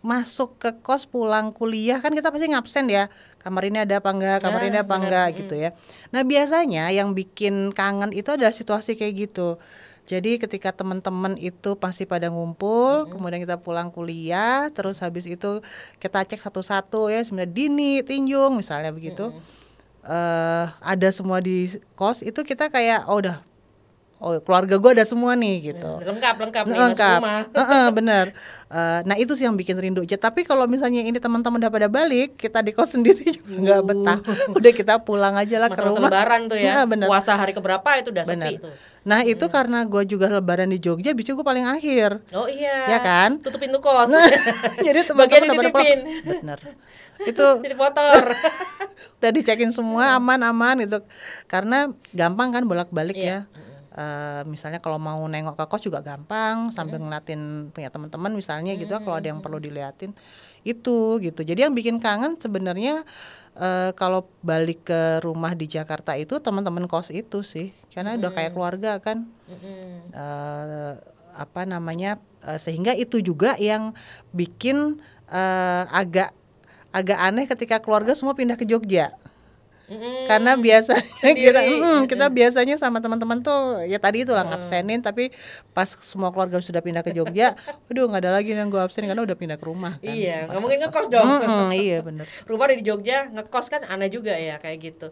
masuk 0.00 0.56
ke 0.56 0.80
kos 0.80 1.04
pulang 1.04 1.52
kuliah 1.52 2.00
kan 2.00 2.08
kita 2.16 2.32
pasti 2.32 2.48
ngabsen 2.48 2.88
ya 2.88 3.12
kamar 3.44 3.68
ini 3.68 3.84
ada 3.84 4.00
apa 4.00 4.10
enggak 4.16 4.38
kamar 4.40 4.60
Ya, 4.64 4.68
ini 4.72 4.78
apa 4.80 4.94
enggak 4.96 5.28
gitu 5.36 5.54
ya. 5.56 5.76
Nah 6.08 6.24
biasanya 6.24 6.88
yang 6.88 7.12
bikin 7.12 7.72
kangen 7.76 8.16
itu 8.16 8.32
adalah 8.32 8.52
situasi 8.52 8.96
kayak 8.96 9.28
gitu. 9.28 9.60
Jadi 10.08 10.40
ketika 10.40 10.72
teman-teman 10.72 11.36
itu 11.38 11.76
pasti 11.76 12.08
pada 12.08 12.32
ngumpul 12.32 13.12
kemudian 13.12 13.44
kita 13.44 13.60
pulang 13.60 13.92
kuliah 13.92 14.72
terus 14.72 15.04
habis 15.04 15.28
itu 15.28 15.60
kita 16.00 16.24
cek 16.24 16.40
satu-satu 16.40 17.12
ya 17.12 17.20
sebenarnya 17.20 17.52
dini 17.52 18.00
tinjung 18.00 18.56
misalnya 18.56 18.96
begitu. 18.96 19.36
Eh 20.00 20.66
ada 20.80 21.08
semua 21.12 21.44
di 21.44 21.68
kos 21.92 22.24
itu 22.24 22.40
kita 22.40 22.72
kayak 22.72 23.04
oh 23.04 23.20
udah 23.20 23.44
oh 24.20 24.36
keluarga 24.38 24.76
gue 24.76 24.90
ada 24.92 25.02
semua 25.02 25.32
nih 25.32 25.72
gitu 25.72 25.90
Lengkap 25.98 26.34
lengkap 26.38 26.64
nih 26.64 26.76
lengkap 26.76 27.18
rumah. 27.18 27.42
Heeh, 27.58 27.86
bener 27.90 28.26
Eh, 28.70 29.00
nah 29.02 29.18
itu 29.18 29.34
sih 29.34 29.42
yang 29.42 29.58
bikin 29.58 29.74
rindu 29.74 29.98
aja 30.00 30.14
tapi 30.14 30.46
kalau 30.46 30.62
misalnya 30.64 31.02
ini 31.02 31.18
teman-teman 31.18 31.58
udah 31.58 31.72
pada 31.72 31.88
balik 31.88 32.38
kita 32.38 32.62
di 32.62 32.70
kos 32.70 32.92
sendiri 32.94 33.34
juga 33.34 33.50
nggak 33.50 33.80
betah 33.82 34.18
udah 34.52 34.72
kita 34.72 34.94
pulang 35.00 35.34
aja 35.34 35.58
lah 35.58 35.66
ke 35.66 35.80
rumah 35.80 36.06
lebaran 36.06 36.46
tuh 36.46 36.54
ya. 36.54 36.70
Nah, 36.72 36.84
bener. 36.86 37.10
Puasa 37.10 37.34
hari 37.34 37.50
keberapa 37.50 37.82
itu 37.98 38.14
udah 38.14 38.22
Bener. 38.22 38.46
sepi 38.46 38.62
tuh. 38.62 38.70
nah 39.02 39.24
itu 39.24 39.42
karena 39.48 39.82
gue 39.82 40.02
juga 40.06 40.30
lebaran 40.30 40.68
di 40.68 40.78
Jogja 40.78 41.10
bicu 41.10 41.34
gue 41.34 41.42
paling 41.42 41.66
akhir 41.66 42.22
Oh 42.30 42.46
iya. 42.46 42.86
Ya 42.86 42.98
kan? 43.00 43.42
Tutup 43.42 43.58
pintu 43.58 43.82
kos. 43.82 44.06
jadi 44.86 45.02
Bagian 45.02 45.42
teman-teman 45.42 45.50
udah 45.50 45.56
pada 45.58 45.70
pulang 45.74 46.00
bener 46.22 46.60
itu 47.20 47.46
Titip 47.58 47.74
motor. 47.76 48.22
udah 49.18 49.30
dicekin 49.30 49.70
semua 49.70 50.14
aman-aman 50.14 50.80
itu 50.80 51.02
karena 51.44 51.90
gampang 52.10 52.48
kan 52.50 52.62
bolak-balik 52.64 53.12
Iya. 53.12 53.50
ya 53.50 53.69
Eh, 54.00 54.42
misalnya 54.48 54.80
kalau 54.80 54.96
mau 54.96 55.20
nengok 55.28 55.60
ke 55.60 55.64
kos 55.68 55.84
juga 55.84 56.00
gampang 56.00 56.72
sambil 56.72 56.96
ngeliatin 57.04 57.68
punya 57.68 57.92
teman-teman 57.92 58.32
misalnya 58.32 58.72
gitu 58.80 58.96
kalau 58.96 59.20
ada 59.20 59.28
yang 59.28 59.44
perlu 59.44 59.60
diliatin 59.60 60.16
itu 60.64 61.20
gitu. 61.20 61.40
Jadi 61.44 61.68
yang 61.68 61.76
bikin 61.76 62.00
kangen 62.00 62.40
sebenarnya 62.40 63.04
eh, 63.60 63.90
kalau 63.92 64.24
balik 64.40 64.88
ke 64.88 65.20
rumah 65.20 65.52
di 65.52 65.68
Jakarta 65.68 66.16
itu 66.16 66.40
teman-teman 66.40 66.88
kos 66.88 67.12
itu 67.12 67.44
sih. 67.44 67.76
Karena 67.92 68.16
udah 68.16 68.32
kayak 68.32 68.56
keluarga 68.56 68.96
kan. 69.04 69.28
Mm-mm. 69.50 70.16
eh, 70.16 70.92
apa 71.36 71.62
namanya 71.68 72.16
eh, 72.48 72.56
sehingga 72.56 72.96
itu 72.96 73.20
juga 73.20 73.60
yang 73.60 73.92
bikin 74.32 74.96
eh, 75.28 75.84
agak 75.92 76.32
agak 76.90 77.18
aneh 77.20 77.44
ketika 77.44 77.84
keluarga 77.84 78.16
semua 78.16 78.32
pindah 78.32 78.56
ke 78.56 78.64
Jogja 78.64 79.12
Mm-mm. 79.90 80.30
karena 80.30 80.54
biasanya 80.54 81.02
kita 81.34 81.60
mm, 81.66 82.00
kita 82.06 82.26
biasanya 82.30 82.78
sama 82.78 83.02
teman-teman 83.02 83.42
tuh 83.42 83.82
ya 83.84 83.98
tadi 83.98 84.22
itu 84.22 84.30
lah 84.30 84.46
ngabsenin 84.46 85.02
tapi 85.02 85.34
pas 85.74 85.90
semua 86.00 86.30
keluarga 86.30 86.62
sudah 86.62 86.78
pindah 86.78 87.02
ke 87.02 87.10
Jogja 87.10 87.58
aduh 87.90 88.06
nggak 88.06 88.22
ada 88.22 88.30
lagi 88.38 88.54
yang 88.54 88.70
gue 88.70 88.78
absen 88.78 89.02
karena 89.02 89.26
udah 89.26 89.34
pindah 89.34 89.58
ke 89.58 89.66
rumah 89.66 89.98
kan 89.98 90.14
Iya, 90.14 90.46
nggak 90.46 90.60
mungkin 90.62 90.78
ngekos 90.84 91.06
dong. 91.10 91.26
Mm-mm, 91.26 91.68
iya 91.74 91.98
bener 92.00 92.26
Rumah 92.50 92.66
di 92.70 92.86
Jogja 92.86 93.26
ngekos 93.26 93.66
kan 93.66 93.82
aneh 93.82 94.06
juga 94.06 94.36
ya 94.36 94.56
kayak 94.56 94.78
gitu. 94.78 95.06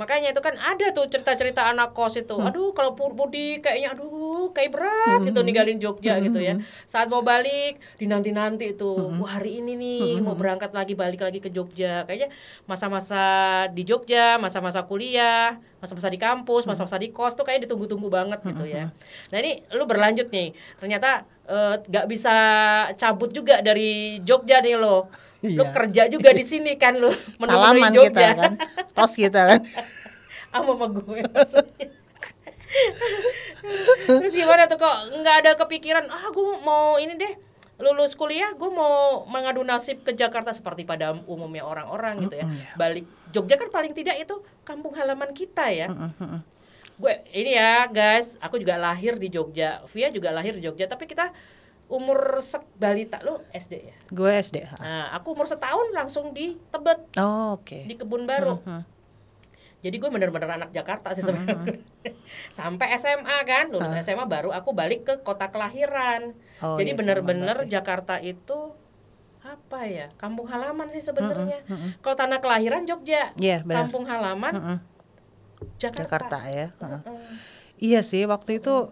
Makanya 0.00 0.32
itu 0.32 0.40
kan 0.40 0.54
ada 0.56 0.86
tuh 0.90 1.04
cerita-cerita 1.10 1.60
anak 1.66 1.92
kos 1.92 2.16
itu. 2.16 2.32
Hmm. 2.32 2.48
Aduh 2.48 2.72
kalau 2.72 2.96
mudik 2.96 3.66
kayaknya 3.66 3.92
aduh 3.92 4.48
kayak 4.54 4.70
berat 4.72 5.20
gitu 5.22 5.40
ninggalin 5.42 5.76
Jogja 5.76 6.16
gitu 6.22 6.38
ya. 6.38 6.54
Hmm. 6.56 6.64
Saat 6.86 7.10
mau 7.10 7.20
balik 7.20 7.76
dinanti-nanti 8.00 8.72
itu. 8.72 8.88
Wah, 9.20 9.36
hari 9.36 9.60
ini 9.60 9.72
nih 9.74 10.02
Hmm. 10.16 10.24
mau 10.24 10.36
berangkat 10.38 10.70
lagi 10.70 10.94
balik 10.94 11.20
lagi 11.20 11.42
ke 11.42 11.50
Jogja. 11.50 12.06
Kayaknya 12.06 12.30
masa-masa 12.64 13.22
di 13.70 13.82
Jogja, 13.82 14.13
masa-masa 14.36 14.82
kuliah, 14.82 15.56
masa-masa 15.78 16.08
di 16.08 16.16
Hmm. 16.16 16.42
kampus, 16.42 16.64
masa-masa 16.64 16.96
di 16.96 17.08
kos 17.08 17.34
tuh 17.34 17.42
kayak 17.42 17.64
ditunggu-tunggu 17.64 18.08
banget 18.08 18.40
gitu 18.42 18.64
ya. 18.64 18.90
Nah, 19.28 19.38
ini 19.38 19.62
lu 19.70 19.84
berlanjut 19.84 20.28
nih. 20.28 20.50
Ternyata 20.76 21.22
eh, 21.44 21.74
nggak 21.78 22.06
bisa 22.08 22.34
cabut 22.96 23.28
juga 23.28 23.60
dari 23.60 24.16
Jogja 24.20 24.58
nih 24.58 24.74
lo. 24.74 25.12
Lu 25.44 25.60
Iya. 25.60 25.72
kerja 25.72 26.02
juga 26.08 26.32
di 26.32 26.40
sini 26.40 26.72
kan 26.74 26.96
lu 26.96 27.12
salaman 27.44 27.92
Jogja 27.92 28.32
kita 28.32 28.40
kan 28.40 28.52
tos 28.90 29.12
kita 29.12 29.40
kan 29.44 29.60
sama 30.54 30.72
sama 30.72 30.86
gue 30.88 31.20
maksudnya. 31.20 31.86
Terus 34.20 34.32
gimana 34.32 34.64
tuh 34.64 34.76
kok 34.76 34.96
nggak 35.14 35.36
ada 35.44 35.50
kepikiran 35.54 36.04
ah 36.08 36.26
gue 36.28 36.48
mau 36.60 36.96
ini 36.96 37.14
deh 37.14 37.32
lulus 37.74 38.14
kuliah 38.14 38.54
gue 38.54 38.70
mau 38.70 39.26
mengadu 39.26 39.66
nasib 39.66 40.06
ke 40.06 40.14
Jakarta 40.14 40.54
seperti 40.54 40.86
pada 40.86 41.18
umumnya 41.26 41.66
orang-orang 41.66 42.22
gitu 42.28 42.38
ya. 42.38 42.46
Balik 42.78 43.06
Jogja 43.34 43.58
kan 43.58 43.68
paling 43.74 43.90
tidak 43.90 44.14
itu 44.18 44.38
kampung 44.62 44.94
halaman 44.94 45.34
kita 45.34 45.74
ya. 45.74 45.90
Gue 46.94 47.26
ini 47.34 47.58
ya 47.58 47.90
guys 47.90 48.38
aku 48.38 48.62
juga 48.62 48.78
lahir 48.78 49.18
di 49.18 49.26
Jogja 49.26 49.82
Via 49.90 50.08
juga 50.14 50.30
lahir 50.30 50.54
di 50.54 50.62
Jogja 50.62 50.86
tapi 50.86 51.10
kita 51.10 51.34
umur 51.90 52.38
sek 52.40 52.62
balita. 52.78 53.18
Lu 53.26 53.42
SD 53.50 53.74
ya? 53.74 53.96
Gue 54.14 54.30
SD 54.38 54.62
nah 54.78 55.10
aku 55.10 55.34
umur 55.34 55.50
setahun 55.50 55.90
langsung 55.90 56.30
di 56.30 56.54
Tebet. 56.70 57.18
Oh, 57.18 57.58
oke. 57.58 57.90
Di 57.90 57.98
kebun 57.98 58.22
baru. 58.22 58.62
Mhm. 58.62 58.93
Jadi 59.84 59.92
gue 59.94 60.08
bener-bener 60.08 60.48
anak 60.50 60.72
Jakarta 60.72 61.12
sih 61.12 61.20
sebenarnya 61.20 61.76
sampai 62.58 62.96
SMA 62.96 63.36
kan 63.44 63.68
lulus 63.68 63.92
SMA 63.94 64.24
baru 64.24 64.48
aku 64.50 64.72
balik 64.72 65.04
ke 65.04 65.14
kota 65.20 65.46
kelahiran 65.46 66.32
Oh, 66.56 66.80
jadi 66.80 66.90
iya, 66.90 66.96
bener-bener. 66.96 67.56
Jakarta 67.66 68.16
itu 68.16 68.72
apa 69.44 69.84
ya 69.84 70.08
kampung 70.16 70.48
halaman 70.48 70.88
sih 70.88 70.98
sebenarnya 70.98 71.60
kalau 72.00 72.16
tanah 72.16 72.40
kelahiran 72.40 72.88
Jogja 72.88 73.36
Iya, 73.36 73.60
benar. 73.60 73.84
kampung 73.84 74.08
halaman 74.08 74.52
Mm-mm. 74.54 74.78
Jakarta, 75.76 76.00
Jakarta 76.00 76.38
ya 76.48 76.68
Heeh. 76.72 77.00
Heeh. 77.04 77.20
Iya 77.76 78.00
sih 78.00 78.24
waktu 78.24 78.58
itu 78.58 78.88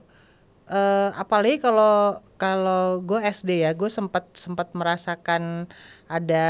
eh 0.65 1.11
apalagi 1.15 1.59
kalau 1.59 2.17
kalau 2.37 3.01
gue 3.01 3.19
SD 3.21 3.61
ya 3.61 3.73
gue 3.73 3.89
sempat 3.89 4.31
sempat 4.33 4.73
merasakan 4.73 5.67
ada 6.07 6.47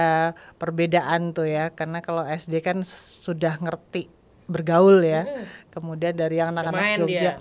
perbedaan 0.56 1.32
tuh 1.32 1.46
ya 1.46 1.70
karena 1.70 1.98
kalau 1.98 2.22
SD 2.22 2.60
kan 2.60 2.84
sudah 2.84 3.56
ngerti 3.56 4.08
bergaul 4.46 5.00
ya 5.00 5.22
kemudian 5.68 6.12
dari 6.12 6.36
yang 6.36 6.52
anak-anak 6.52 6.98
Jogja 6.98 7.20
dia. 7.20 7.32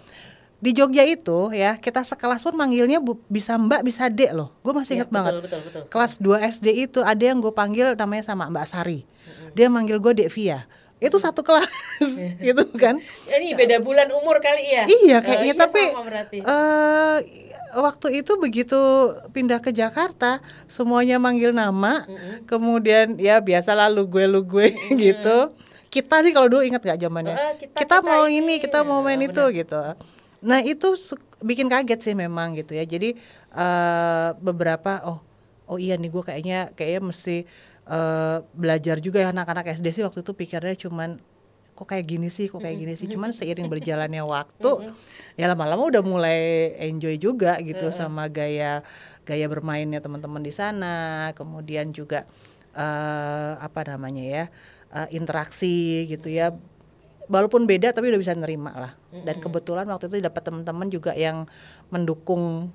di 0.62 0.72
Jogja 0.72 1.04
itu 1.04 1.50
ya 1.52 1.76
kita 1.76 2.06
sekelas 2.06 2.42
pun 2.42 2.54
manggilnya 2.54 3.02
bu, 3.02 3.18
bisa 3.26 3.58
Mbak 3.58 3.82
bisa 3.82 4.06
Dek 4.08 4.30
loh. 4.32 4.54
Gue 4.62 4.72
masih 4.72 4.94
Iya, 4.94 4.98
inget 5.02 5.10
banget. 5.10 5.34
betul, 5.34 5.44
betul, 5.44 5.60
betul. 5.66 5.82
Kelas 5.90 6.14
2 6.22 6.38
SD 6.54 6.68
itu 6.86 7.00
ada 7.02 7.18
yang 7.20 7.42
gue 7.42 7.50
panggil 7.50 7.98
namanya 7.98 8.22
sama 8.24 8.46
Mbak 8.46 8.66
Sari. 8.66 9.02
Dia 9.52 9.68
manggil 9.68 9.98
gue 9.98 10.14
Dek 10.14 10.30
Via. 10.30 10.70
Itu 11.02 11.18
satu 11.18 11.42
kelas 11.42 11.66
gitu 12.46 12.62
kan. 12.78 13.02
Ini 13.26 13.58
beda 13.58 13.82
bulan 13.82 14.14
umur 14.14 14.38
kali 14.38 14.62
ya? 14.70 14.86
Iya 14.86 15.18
Oh, 15.18 15.22
kayaknya 15.26 15.50
iya, 15.50 15.54
tapi 15.58 15.82
eh 16.38 17.18
waktu 17.72 18.22
itu 18.22 18.36
begitu 18.38 18.78
pindah 19.32 19.64
ke 19.64 19.72
Jakarta 19.72 20.46
semuanya 20.68 21.18
manggil 21.18 21.56
nama, 21.56 22.06
kemudian 22.44 23.18
ya 23.18 23.40
biasa 23.40 23.74
lu 23.90 24.06
gue 24.06 24.30
lu 24.30 24.46
gue 24.46 24.78
gitu. 24.94 25.58
Kita 25.92 26.24
sih 26.24 26.32
kalau 26.32 26.48
dulu 26.48 26.64
ingat 26.64 26.80
gak 26.82 26.98
zamannya? 26.98 27.36
Eh, 27.36 27.54
kita- 27.60 27.84
kita, 27.84 28.00
kita 28.00 28.08
mau 28.08 28.24
ini. 28.24 28.40
ini, 28.40 28.64
kita 28.64 28.80
mau 28.88 29.04
main 29.04 29.20
Eh, 29.20 29.28
itu 29.28 29.44
gitu. 29.52 29.76
Nah 30.42 30.60
itu 30.64 30.88
bikin 31.44 31.68
kaget 31.68 32.00
sih 32.00 32.16
memang 32.16 32.56
gitu 32.56 32.72
ya. 32.72 32.88
Jadi 32.88 33.14
eh 33.52 34.30
beberapa 34.40 35.04
oh 35.04 35.20
oh 35.68 35.76
iya 35.76 36.00
nih 36.00 36.08
gue 36.08 36.24
kayaknya 36.24 36.72
kayaknya 36.74 37.02
mesti 37.04 37.36
eh 37.86 38.38
belajar 38.56 39.04
juga 39.04 39.20
ya 39.20 39.30
anak-anak 39.30 39.68
SD 39.76 39.92
sih 39.92 40.04
waktu 40.08 40.24
itu 40.24 40.32
pikirnya 40.32 40.80
cuman 40.80 41.20
kok 41.72 41.90
kayak 41.90 42.06
gini 42.08 42.30
sih, 42.30 42.46
kok 42.48 42.62
kayak 42.62 42.78
gini 42.78 42.94
sih. 42.96 43.10
Cuman 43.10 43.34
seiring 43.34 43.68
berjalannya 43.74 44.22
waktu, 44.22 44.72
ya 45.34 45.46
lama-lama 45.50 45.90
udah 45.90 46.04
mulai 46.06 46.40
enjoy 46.80 47.18
juga 47.18 47.58
gitu 47.60 47.90
sama 47.92 48.30
gaya 48.30 48.80
gaya 49.26 49.46
bermainnya 49.52 50.00
teman-teman 50.00 50.40
di 50.40 50.54
sana. 50.54 51.30
Kemudian 51.36 51.92
juga 51.92 52.24
eh 52.72 53.54
apa 53.60 53.82
namanya 53.84 54.24
ya 54.24 54.46
eh, 54.96 55.08
interaksi 55.16 56.06
gitu 56.08 56.30
ya. 56.32 56.56
Walaupun 57.32 57.64
beda 57.64 57.96
tapi 57.96 58.12
udah 58.12 58.20
bisa 58.20 58.36
nerima 58.36 58.76
lah. 58.76 58.92
Dan 59.12 59.40
kebetulan 59.40 59.88
waktu 59.88 60.12
itu 60.12 60.20
dapat 60.20 60.44
teman-teman 60.44 60.88
juga 60.92 61.16
yang 61.16 61.48
mendukung 61.88 62.72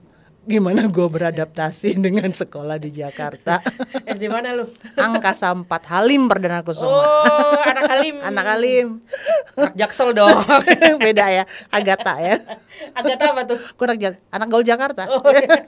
gimana 0.46 0.86
gue 0.86 1.06
beradaptasi 1.10 1.98
dengan 2.06 2.30
sekolah 2.30 2.78
di 2.78 2.94
Jakarta. 2.94 3.60
SD 4.14 4.30
mana 4.30 4.54
lu? 4.54 4.70
Angkasa 4.94 5.50
4 5.50 5.66
Halim 5.66 6.30
Perdana 6.30 6.62
Kusuma. 6.62 7.02
Oh, 7.02 7.58
anak 7.66 7.84
Halim. 7.92 8.22
Anak 8.22 8.46
Halim. 8.46 8.88
Anak 9.58 9.74
Jaksel 9.74 10.14
dong. 10.14 10.38
Beda 11.02 11.26
ya, 11.34 11.44
Agatha 11.74 12.14
ya. 12.22 12.38
Agak 12.94 13.18
apa 13.26 13.42
tuh? 13.44 13.58
Gue 13.58 13.86
anak, 13.90 14.22
anak 14.30 14.46
gaul 14.48 14.64
Jakarta. 14.64 15.10
Oh, 15.10 15.26
iya. 15.34 15.66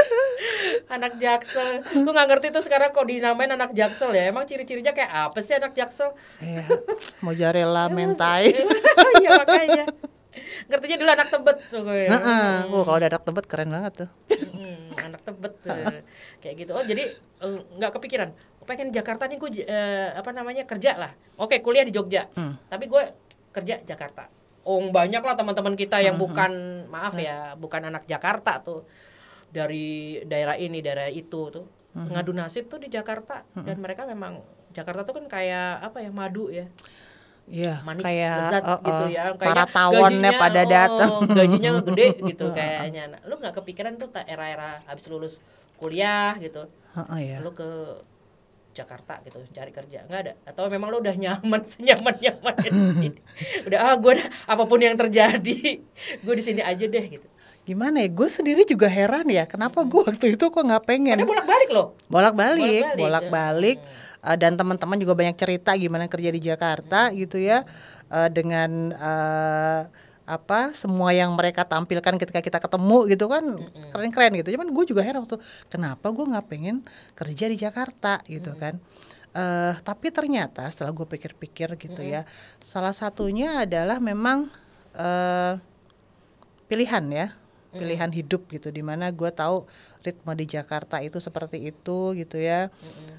anak 0.94 1.12
Jaksel. 1.16 1.82
Lu 2.02 2.10
nggak 2.10 2.28
ngerti 2.28 2.46
tuh 2.50 2.62
sekarang 2.64 2.90
kok 2.90 3.06
dinamain 3.06 3.50
anak 3.50 3.72
Jaksel 3.72 4.12
ya? 4.12 4.28
Emang 4.28 4.44
ciri-cirinya 4.44 4.92
kayak 4.92 5.32
apa 5.32 5.38
sih 5.40 5.54
anak 5.54 5.72
Jaksel? 5.72 6.12
Iya, 6.40 6.64
mozzarella 7.20 7.88
mentai. 7.88 8.52
Iya 9.22 9.38
makanya. 9.38 9.84
Ngertinya 10.66 10.96
dulu 10.98 11.10
anak 11.12 11.28
Tebet 11.28 11.58
tuh 11.68 11.80
gue. 11.84 12.08
Nah, 12.08 12.64
oh, 12.66 12.82
kalau 12.82 12.96
ada 12.98 13.08
anak 13.12 13.22
tebet 13.22 13.44
keren 13.46 13.70
banget 13.70 13.92
tuh. 14.04 14.08
Hmm, 14.50 14.88
anak 15.04 15.20
Tebet 15.22 15.52
tuh. 15.62 15.76
kayak 16.40 16.54
gitu. 16.58 16.72
Oh, 16.72 16.82
jadi 16.82 17.12
eh, 17.14 17.58
nggak 17.78 17.92
kepikiran. 18.00 18.32
Oh, 18.58 18.66
pengen 18.66 18.90
Jakarta 18.90 19.28
nih 19.28 19.38
gue 19.38 19.62
eh, 19.62 20.08
apa 20.16 20.32
namanya 20.32 20.64
kerja 20.64 20.96
lah. 20.96 21.12
Oke, 21.36 21.60
kuliah 21.60 21.84
di 21.84 21.92
Jogja. 21.92 22.26
Hmm. 22.34 22.56
Tapi 22.66 22.88
gue 22.88 23.02
kerja 23.52 23.84
Jakarta. 23.84 24.26
Oh, 24.62 24.78
banyak 24.78 25.22
lah 25.22 25.34
teman-teman 25.34 25.74
kita 25.74 25.98
yang 25.98 26.16
Hmm, 26.16 26.24
bukan 26.24 26.52
maaf 26.88 27.18
ya, 27.18 27.58
bukan 27.58 27.82
anak 27.92 28.06
Jakarta 28.06 28.62
tuh. 28.62 28.86
Dari 29.52 30.20
daerah 30.24 30.56
ini, 30.56 30.80
daerah 30.80 31.12
itu 31.12 31.52
tuh. 31.52 31.68
Hmm. 31.92 32.08
Ngadu 32.08 32.32
nasib 32.32 32.72
tuh 32.72 32.80
di 32.80 32.88
Jakarta 32.88 33.44
dan 33.52 33.76
mereka 33.76 34.08
memang 34.08 34.40
Jakarta 34.72 35.04
tuh 35.04 35.20
kan 35.20 35.28
kayak 35.28 35.84
apa 35.84 36.00
ya, 36.00 36.08
madu 36.08 36.48
ya. 36.48 36.64
Iya, 37.50 37.82
manis 37.82 38.06
kayak 38.06 38.32
lezat 38.38 38.62
oh, 38.62 38.78
gitu 38.78 39.02
oh, 39.02 39.08
ya 39.10 39.24
para 39.34 39.66
Kayaknya 39.66 39.74
tawonnya 39.74 40.30
gajinya, 40.30 40.32
pada 40.38 40.60
oh, 40.62 40.68
datang. 40.70 41.10
gajinya 41.38 41.70
gede 41.82 42.08
gitu 42.22 42.46
kayaknya 42.54 43.02
nah, 43.10 43.20
lu 43.26 43.34
nggak 43.42 43.54
kepikiran 43.58 43.98
tuh 43.98 44.08
era-era 44.14 44.78
habis 44.86 45.10
lulus 45.10 45.42
kuliah 45.74 46.38
gitu 46.38 46.70
Heeh, 46.94 47.20
ya. 47.34 47.38
lu 47.42 47.50
ke 47.50 47.66
Jakarta 48.72 49.20
gitu 49.26 49.42
cari 49.52 49.74
kerja 49.74 50.06
nggak 50.06 50.20
ada 50.22 50.32
atau 50.48 50.70
memang 50.70 50.88
lu 50.88 51.02
udah 51.02 51.12
nyaman 51.18 51.60
senyaman 51.72 52.14
nyaman 52.22 52.54
di 52.62 52.70
sini 52.70 53.08
udah 53.68 53.78
ah 53.90 53.94
gue 53.98 54.14
apa 54.22 54.62
pun 54.64 54.78
yang 54.78 54.94
terjadi 54.96 55.60
gue 56.22 56.34
di 56.38 56.44
sini 56.44 56.62
aja 56.62 56.84
deh 56.86 57.04
gitu 57.10 57.26
Gimana 57.62 58.02
ya? 58.02 58.10
Gue 58.10 58.26
sendiri 58.26 58.66
juga 58.66 58.90
heran 58.90 59.22
ya, 59.30 59.46
kenapa 59.46 59.86
gue 59.86 60.02
waktu 60.02 60.34
itu 60.34 60.50
kok 60.50 60.62
nggak 60.66 60.82
pengen 60.82 61.22
ada 61.22 61.26
bolak 61.26 61.46
balik 61.46 61.70
loh 61.70 61.86
bolak-balik, 62.10 62.82
Bolak-balik, 62.82 62.98
bolak-balik. 62.98 63.78
Eh, 64.22 64.36
dan 64.38 64.58
teman-teman 64.58 64.98
juga 64.98 65.14
banyak 65.14 65.36
cerita 65.38 65.70
gimana 65.78 66.10
kerja 66.10 66.30
di 66.34 66.40
Jakarta 66.42 67.14
gitu 67.14 67.38
ya, 67.38 67.62
Eh, 68.12 68.28
dengan 68.28 68.92
eh, 68.92 69.80
apa 70.22 70.70
semua 70.76 71.10
yang 71.16 71.32
mereka 71.34 71.64
tampilkan 71.64 72.14
ketika 72.20 72.44
kita 72.44 72.58
ketemu 72.62 73.08
gitu 73.10 73.26
kan 73.26 73.42
keren-keren 73.90 74.36
gitu. 74.38 74.52
Cuman 74.54 74.68
gue 74.70 74.84
juga 74.84 75.02
heran 75.02 75.24
waktu 75.24 75.40
kenapa 75.72 76.12
gue 76.12 76.24
nggak 76.28 76.46
pengen 76.46 76.84
kerja 77.16 77.44
di 77.48 77.56
Jakarta 77.56 78.20
gitu 78.28 78.52
kan. 78.60 78.76
Eh, 79.32 79.72
tapi 79.80 80.12
ternyata 80.12 80.68
setelah 80.68 80.92
gue 80.92 81.06
pikir-pikir 81.08 81.72
gitu 81.80 82.04
ya, 82.04 82.28
salah 82.60 82.92
satunya 82.92 83.64
adalah 83.64 83.96
memang 83.96 84.52
eh, 84.92 85.56
pilihan 86.68 87.04
ya 87.08 87.26
pilihan 87.72 88.10
hidup 88.10 88.46
gitu 88.48 88.68
di 88.68 88.80
mana 88.80 89.08
gue 89.08 89.30
tahu 89.30 89.64
ritme 90.00 90.32
di 90.32 90.46
Jakarta 90.46 91.00
itu 91.00 91.18
seperti 91.18 91.58
itu 91.64 92.12
gitu 92.12 92.36
ya. 92.36 92.68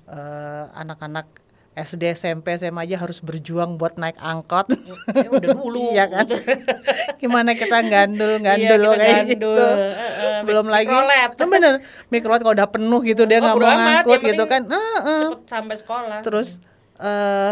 Eh, 0.06 0.66
anak-anak 0.74 1.26
SD 1.74 2.14
SMP 2.14 2.54
SMA 2.54 2.86
aja 2.86 3.02
harus 3.02 3.18
berjuang 3.18 3.82
buat 3.82 3.98
naik 3.98 4.22
angkot. 4.22 4.70
Ya 5.10 5.26
udah 5.26 5.50
dulu. 5.52 5.90
Iya 5.94 6.06
kan? 6.06 6.30
Gimana 7.22 7.58
kita 7.58 7.82
gandul 7.84 8.38
Iya, 8.38 8.46
gandul 8.46 8.82
kita 8.84 8.94
kayak 8.96 9.16
gandul. 9.26 9.34
gitu. 9.34 9.52
Eh, 9.58 10.42
belum 10.46 10.68
lagi. 10.70 10.86
mikrolet. 10.86 11.32
Nah, 11.34 11.48
bener. 11.50 11.74
Mikrolet 12.14 12.42
kalau 12.42 12.54
udah 12.54 12.70
penuh 12.70 13.02
gitu 13.02 13.26
dia 13.26 13.38
Oh, 13.38 13.42
nggak 13.42 13.56
bodo 13.58 13.66
mau 13.66 13.74
amat, 13.74 13.82
ngangkut 13.82 14.14
yang 14.14 14.30
gitu 14.30 14.44
kan. 14.46 14.62
Eh, 14.70 14.78
eh. 14.78 15.22
cepet 15.26 15.42
sampai 15.50 15.76
sekolah. 15.82 16.20
Terus 16.22 16.50
eh 17.02 17.52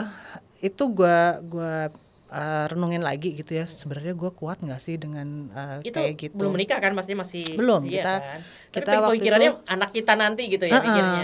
itu 0.61 0.83
gua 0.87 1.41
gua 1.41 1.89
eh, 2.31 2.65
renungin 2.65 2.99
lagi 2.99 3.33
gitu 3.33 3.51
ya 3.51 3.65
sebenarnya 3.65 4.13
gua 4.13 4.31
kuat 4.31 4.57
nggak 4.57 4.79
sih 4.79 4.95
dengan 4.95 5.27
eh, 5.49 5.83
itu 5.83 5.91
kayak 5.93 6.15
gitu 6.17 6.33
belum 6.33 6.55
menikah 6.55 6.79
kan 6.79 6.91
pasti 6.93 7.11
masih 7.13 7.43
Belum, 7.53 7.83
iya 7.83 8.01
kita- 8.01 8.21
kan? 8.21 8.39
kita 8.71 8.87
Tapi 8.87 8.97
waktu 8.97 9.13
pikirannya 9.17 9.51
itu- 9.51 9.61
anak 9.67 9.89
kita 9.91 10.13
nanti 10.15 10.41
gitu 10.47 10.63
ya 10.63 10.73
Uh-uh. 10.73 10.83
pikirnya 10.83 11.23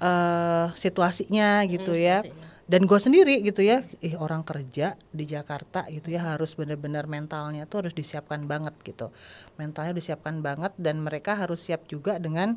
eh 0.00 0.66
situasinya 0.74 1.48
gitu 1.66 1.92
Hmm, 1.92 2.02
ya 2.02 2.18
situasinya. 2.20 2.48
dan 2.66 2.82
gue 2.82 2.98
sendiri 2.98 3.36
gitu 3.42 3.60
ya 3.60 3.78
ih 4.00 4.16
orang 4.16 4.40
kerja 4.42 4.86
di 5.10 5.24
Jakarta 5.24 5.84
gitu 5.86 6.08
ya 6.08 6.24
harus 6.26 6.54
benar-benar 6.54 7.04
mentalnya 7.06 7.62
tuh 7.64 7.84
harus 7.84 7.92
disiapkan 7.92 8.42
banget 8.44 8.72
gitu 8.80 9.12
mentalnya 9.54 9.92
disiapkan 9.92 10.40
banget 10.40 10.72
dan 10.76 10.98
mereka 10.98 11.36
harus 11.36 11.60
siap 11.60 11.84
juga 11.84 12.16
dengan 12.16 12.56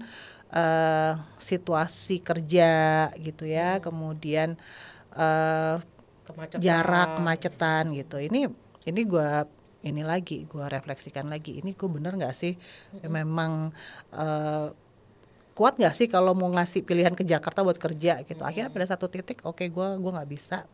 eh 0.50 1.14
situasi 1.38 2.22
kerja 2.22 2.72
gitu 3.18 3.44
ya 3.44 3.76
Hmm. 3.76 3.84
kemudian 3.84 4.50
eh 5.14 5.78
kemacetan. 6.26 6.64
Jarak 6.64 7.20
kemacetan 7.20 7.84
gitu. 7.96 8.18
Ini 8.20 8.50
ini 8.88 9.02
gua 9.08 9.48
ini 9.84 10.02
lagi 10.02 10.48
gua 10.48 10.72
refleksikan 10.72 11.28
lagi. 11.28 11.60
Ini 11.60 11.76
gue 11.76 11.90
bener 11.92 12.16
nggak 12.16 12.36
sih? 12.36 12.56
Memang 13.08 13.72
eh, 14.16 14.68
kuat 15.54 15.78
nggak 15.78 15.94
sih 15.94 16.08
kalau 16.10 16.34
mau 16.34 16.50
ngasih 16.50 16.82
pilihan 16.88 17.14
ke 17.14 17.24
Jakarta 17.28 17.62
buat 17.62 17.78
kerja 17.78 18.24
gitu? 18.24 18.42
Akhirnya 18.42 18.72
pada 18.74 18.88
satu 18.90 19.12
titik 19.12 19.44
oke 19.44 19.68
gua 19.70 20.00
gua 20.00 20.22
nggak 20.22 20.30
bisa 20.32 20.66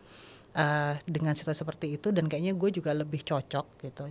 eh, 0.58 0.94
dengan 1.06 1.38
situasi 1.38 1.62
seperti 1.62 2.00
itu 2.00 2.12
dan 2.12 2.26
kayaknya 2.26 2.58
gue 2.58 2.70
juga 2.74 2.92
lebih 2.92 3.22
cocok 3.22 3.66
gitu. 3.86 4.04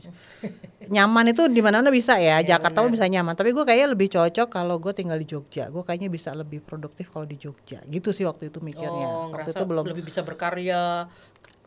Nyaman 0.95 1.35
itu 1.35 1.45
di 1.51 1.61
mana 1.61 1.79
mana 1.79 1.93
bisa 1.93 2.17
ya 2.17 2.39
Iya, 2.39 2.57
Jakarta 2.57 2.85
pun 2.85 2.93
bisa 2.95 3.07
nyaman. 3.11 3.35
Tapi 3.35 3.51
gue 3.51 3.65
kayaknya 3.67 3.89
lebih 3.97 4.09
cocok 4.13 4.49
kalau 4.53 4.77
gue 4.79 4.93
tinggal 4.95 5.19
di 5.19 5.27
Jogja. 5.27 5.73
Gue 5.73 5.83
kayaknya 5.83 6.13
bisa 6.13 6.31
lebih 6.37 6.63
produktif 6.63 7.11
kalau 7.11 7.27
di 7.27 7.41
Jogja. 7.41 7.83
Gitu 7.89 8.15
sih 8.15 8.23
waktu 8.29 8.53
itu 8.53 8.63
mikirnya. 8.63 9.09
Oh, 9.09 9.35
waktu 9.35 9.51
itu 9.51 9.65
belum. 9.65 9.85
lebih 9.91 10.05
bisa 10.07 10.23
berkarya 10.23 11.09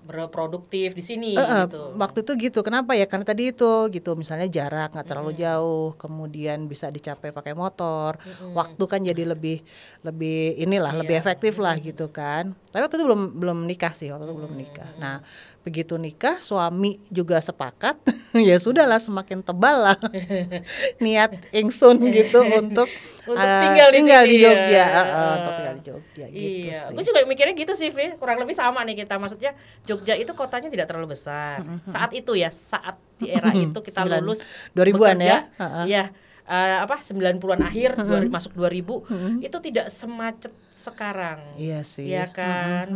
berproduktif 0.01 0.97
di 0.97 1.03
sini 1.05 1.31
Eh, 1.37 1.41
eh, 1.41 1.63
gitu. 1.69 1.93
Waktu 1.95 2.25
itu 2.25 2.31
gitu, 2.49 2.59
kenapa 2.65 2.97
ya? 2.97 3.05
Karena 3.05 3.25
tadi 3.25 3.53
itu 3.53 3.87
gitu, 3.93 4.17
misalnya 4.17 4.49
jarak 4.49 4.91
nggak 4.91 5.07
terlalu 5.07 5.31
jauh, 5.37 5.93
kemudian 5.95 6.65
bisa 6.65 6.89
dicapai 6.89 7.29
pakai 7.31 7.53
motor, 7.53 8.17
waktu 8.51 8.83
kan 8.89 8.99
jadi 9.05 9.23
lebih 9.29 9.61
lebih 10.01 10.57
inilah 10.57 10.93
lebih 10.97 11.15
efektif 11.15 11.61
lah 11.61 11.77
gitu 11.77 12.09
kan. 12.09 12.51
Tapi 12.73 12.81
waktu 12.83 12.95
itu 12.97 13.05
belum 13.05 13.21
belum 13.37 13.57
nikah 13.69 13.93
sih, 13.93 14.09
waktu 14.09 14.25
itu 14.27 14.35
belum 14.35 14.53
nikah. 14.57 14.89
Nah 14.97 15.21
begitu 15.61 15.95
nikah, 16.01 16.41
suami 16.41 16.97
juga 17.13 17.37
sepakat, 17.39 18.01
ya 18.49 18.57
sudahlah 18.57 18.97
semakin 18.97 19.45
tebal 19.45 19.77
lah 19.93 19.97
niat 21.03 21.31
ingsun 21.53 22.01
gitu 22.11 22.41
untuk, 22.57 22.89
Untuk 23.21 23.37
eh, 23.43 23.61
tinggal 23.61 23.87
di 23.89 23.99
sini 24.01 24.35
Jogja, 24.39 24.73
ya. 24.73 24.85
eh, 24.87 25.05
eh, 25.05 25.31
untuk 25.37 25.53
tinggal 25.53 25.75
di 25.75 25.83
Jogja 25.85 26.25
gitu 26.25 26.41
iya, 26.67 26.81
sih. 26.81 26.93
gue 26.93 27.03
juga 27.05 27.19
mikirnya 27.23 27.53
gitu 27.53 27.73
sih, 27.73 27.89
Vi. 27.89 28.05
Kurang 28.17 28.37
lebih 28.41 28.55
sama 28.55 28.81
nih 28.81 29.05
kita. 29.05 29.15
Maksudnya 29.15 29.51
Jogja 29.83 30.13
itu 30.15 30.31
kotanya 30.31 30.67
tidak 30.67 30.89
terlalu 30.89 31.13
besar. 31.13 31.61
Saat 31.85 32.11
itu 32.11 32.33
ya, 32.33 32.49
saat 32.49 32.97
di 33.15 33.29
era 33.29 33.53
itu 33.53 33.77
kita 33.77 34.01
lulus 34.01 34.41
2000-an 34.73 35.17
bekerja, 35.17 35.21
ya? 35.21 35.39
Heeh. 35.57 35.85
Iya. 35.87 36.05
eh, 36.41 36.77
apa 36.81 36.99
90-an 36.99 37.61
akhir 37.63 37.89
dua- 37.95 38.27
masuk 38.27 38.57
2000 38.57 39.05
itu 39.39 39.57
tidak 39.61 39.87
semacet 39.87 40.51
sekarang. 40.67 41.39
Iya 41.55 41.85
sih. 41.85 42.09
Iya 42.09 42.27
kan. 42.33 42.87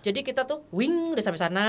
Jadi 0.00 0.24
kita 0.24 0.48
tuh 0.48 0.64
wing 0.72 1.12
udah 1.12 1.22
sampai 1.22 1.38
sana, 1.38 1.66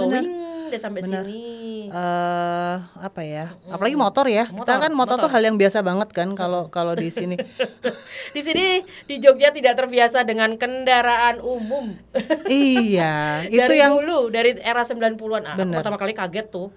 benar. 0.00 0.22
wing 0.22 0.57
udah 0.68 0.80
sampai 0.80 1.00
Benar. 1.00 1.24
sini. 1.24 1.88
eh 1.88 2.76
apa 2.98 3.20
ya? 3.20 3.56
Apalagi 3.66 3.96
motor 3.96 4.24
ya. 4.24 4.44
Kita 4.44 4.54
Motor, 4.54 4.76
kan 4.78 4.92
motor, 4.92 5.16
tuh 5.16 5.24
motor. 5.24 5.32
hal 5.32 5.42
yang 5.42 5.56
biasa 5.56 5.78
banget 5.80 6.08
kan 6.10 6.28
kalau 6.32 6.68
kalau 6.68 6.92
di 6.92 7.08
sini. 7.08 7.36
Di 8.28 8.40
sini 8.40 8.84
di 9.08 9.16
Jogja 9.16 9.48
tidak 9.50 9.72
terbiasa 9.74 10.20
dengan 10.22 10.52
kendaraan 10.54 11.40
umum. 11.40 11.96
iya, 12.46 13.40
itu 13.42 13.56
dari 13.56 13.80
yang 13.80 13.96
dulu 13.96 14.28
dari 14.28 14.52
era 14.58 14.84
90-an. 14.84 15.42
Ah, 15.42 15.56
Bener. 15.56 15.80
pertama 15.80 15.96
kali 15.96 16.12
kaget 16.12 16.46
tuh. 16.48 16.68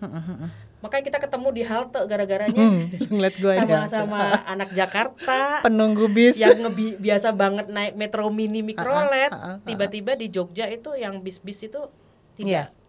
Makanya 0.79 1.03
kita 1.05 1.19
ketemu 1.19 1.47
di 1.51 1.61
halte 1.61 1.99
gara-garanya 2.03 2.57
hmm, 2.57 2.81
ngeliat 3.13 3.35
gue 3.37 3.53
sama 3.53 3.77
sama 3.85 4.19
anak 4.43 4.73
Jakarta 4.73 5.61
penunggu 5.61 6.09
bis. 6.09 6.41
yang 6.41 6.57
ngebi 6.57 6.97
biasa 6.97 7.29
banget 7.31 7.69
naik 7.69 7.93
metro 7.93 8.31
mini 8.31 8.63
mikrolet. 8.63 9.29
Tiba-tiba 9.61 10.15
di 10.15 10.31
Jogja 10.31 10.65
itu 10.65 10.95
yang 10.95 11.19
bis-bis 11.19 11.61
itu 11.63 11.81
Iya. 12.33 12.71
tidak 12.71 12.80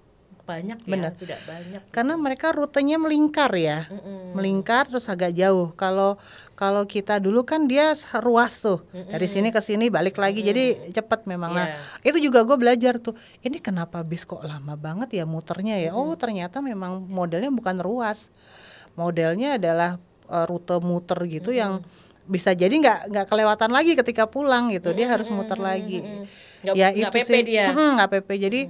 banyak 0.42 0.78
ya, 0.78 0.88
Bener. 0.88 1.12
tidak 1.14 1.38
banyak. 1.42 1.82
Karena 1.88 2.14
mereka 2.14 2.50
rutenya 2.50 2.96
melingkar 2.96 3.50
ya. 3.52 3.86
Mm-mm. 3.86 4.34
melingkar 4.34 4.86
terus 4.86 5.06
agak 5.06 5.32
jauh. 5.32 5.70
Kalau 5.72 6.18
kalau 6.52 6.82
kita 6.84 7.16
dulu 7.16 7.42
kan 7.42 7.64
dia 7.64 7.92
ruas 8.18 8.58
tuh 8.58 8.80
dari 8.90 9.24
sini 9.24 9.48
ke 9.48 9.58
sini 9.58 9.86
balik 9.86 10.16
lagi 10.16 10.40
jadi 10.40 10.64
cepet 10.90 11.24
memang. 11.24 11.52
Nah 11.52 11.66
Iya. 12.02 12.08
itu 12.08 12.18
juga 12.22 12.42
gue 12.42 12.54
belajar 12.54 12.96
tuh. 12.96 13.12
Ini 13.38 13.58
kenapa 13.58 14.02
bis 14.02 14.22
kok 14.22 14.40
lama 14.40 14.74
banget 14.74 15.14
ya 15.14 15.24
muternya 15.24 15.78
ya? 15.78 15.90
Oh 15.90 16.10
ternyata 16.14 16.58
memang 16.58 17.02
modelnya 17.02 17.48
bukan 17.48 17.78
ruas, 17.78 18.32
modelnya 18.92 19.56
adalah 19.56 19.96
eh, 20.24 20.44
rute 20.44 20.76
muter 20.78 21.18
gitu 21.26 21.50
yang 21.50 21.84
bisa 22.22 22.50
jadi 22.50 22.70
nggak 22.72 22.98
nggak 23.10 23.26
kelewatan 23.26 23.70
lagi 23.70 23.92
ketika 23.92 24.24
pulang 24.24 24.70
gitu. 24.70 24.90
Dia 24.90 25.06
harus 25.08 25.28
muter 25.28 25.58
lagi. 25.58 26.00
Nggak- 26.62 26.74
ya 26.74 26.88
nggak 26.88 27.10
itu 27.10 27.16
PP 27.20 27.28
sih. 27.28 27.42
dia. 27.44 27.64
Nggak 27.68 28.08
PP. 28.10 28.28
Jadi 28.38 28.60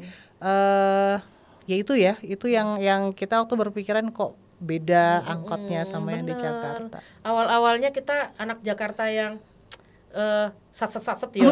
eh 0.42 1.16
ya 1.64 1.77
itu 1.79 1.92
ya 1.94 2.14
itu 2.22 2.46
yang 2.46 2.79
yang 2.79 3.03
kita 3.12 3.38
waktu 3.38 3.55
berpikiran 3.55 4.11
kok 4.11 4.35
beda 4.59 5.27
angkotnya 5.27 5.83
sama 5.83 6.14
yang 6.14 6.25
di 6.25 6.35
bener. 6.35 6.44
Jakarta. 6.44 6.98
Awal-awalnya 7.22 7.90
kita 7.90 8.31
anak 8.37 8.62
Jakarta 8.62 9.07
yang 9.07 9.38
eh 10.12 10.46
satset-satset 10.70 11.33
ya. 11.35 11.51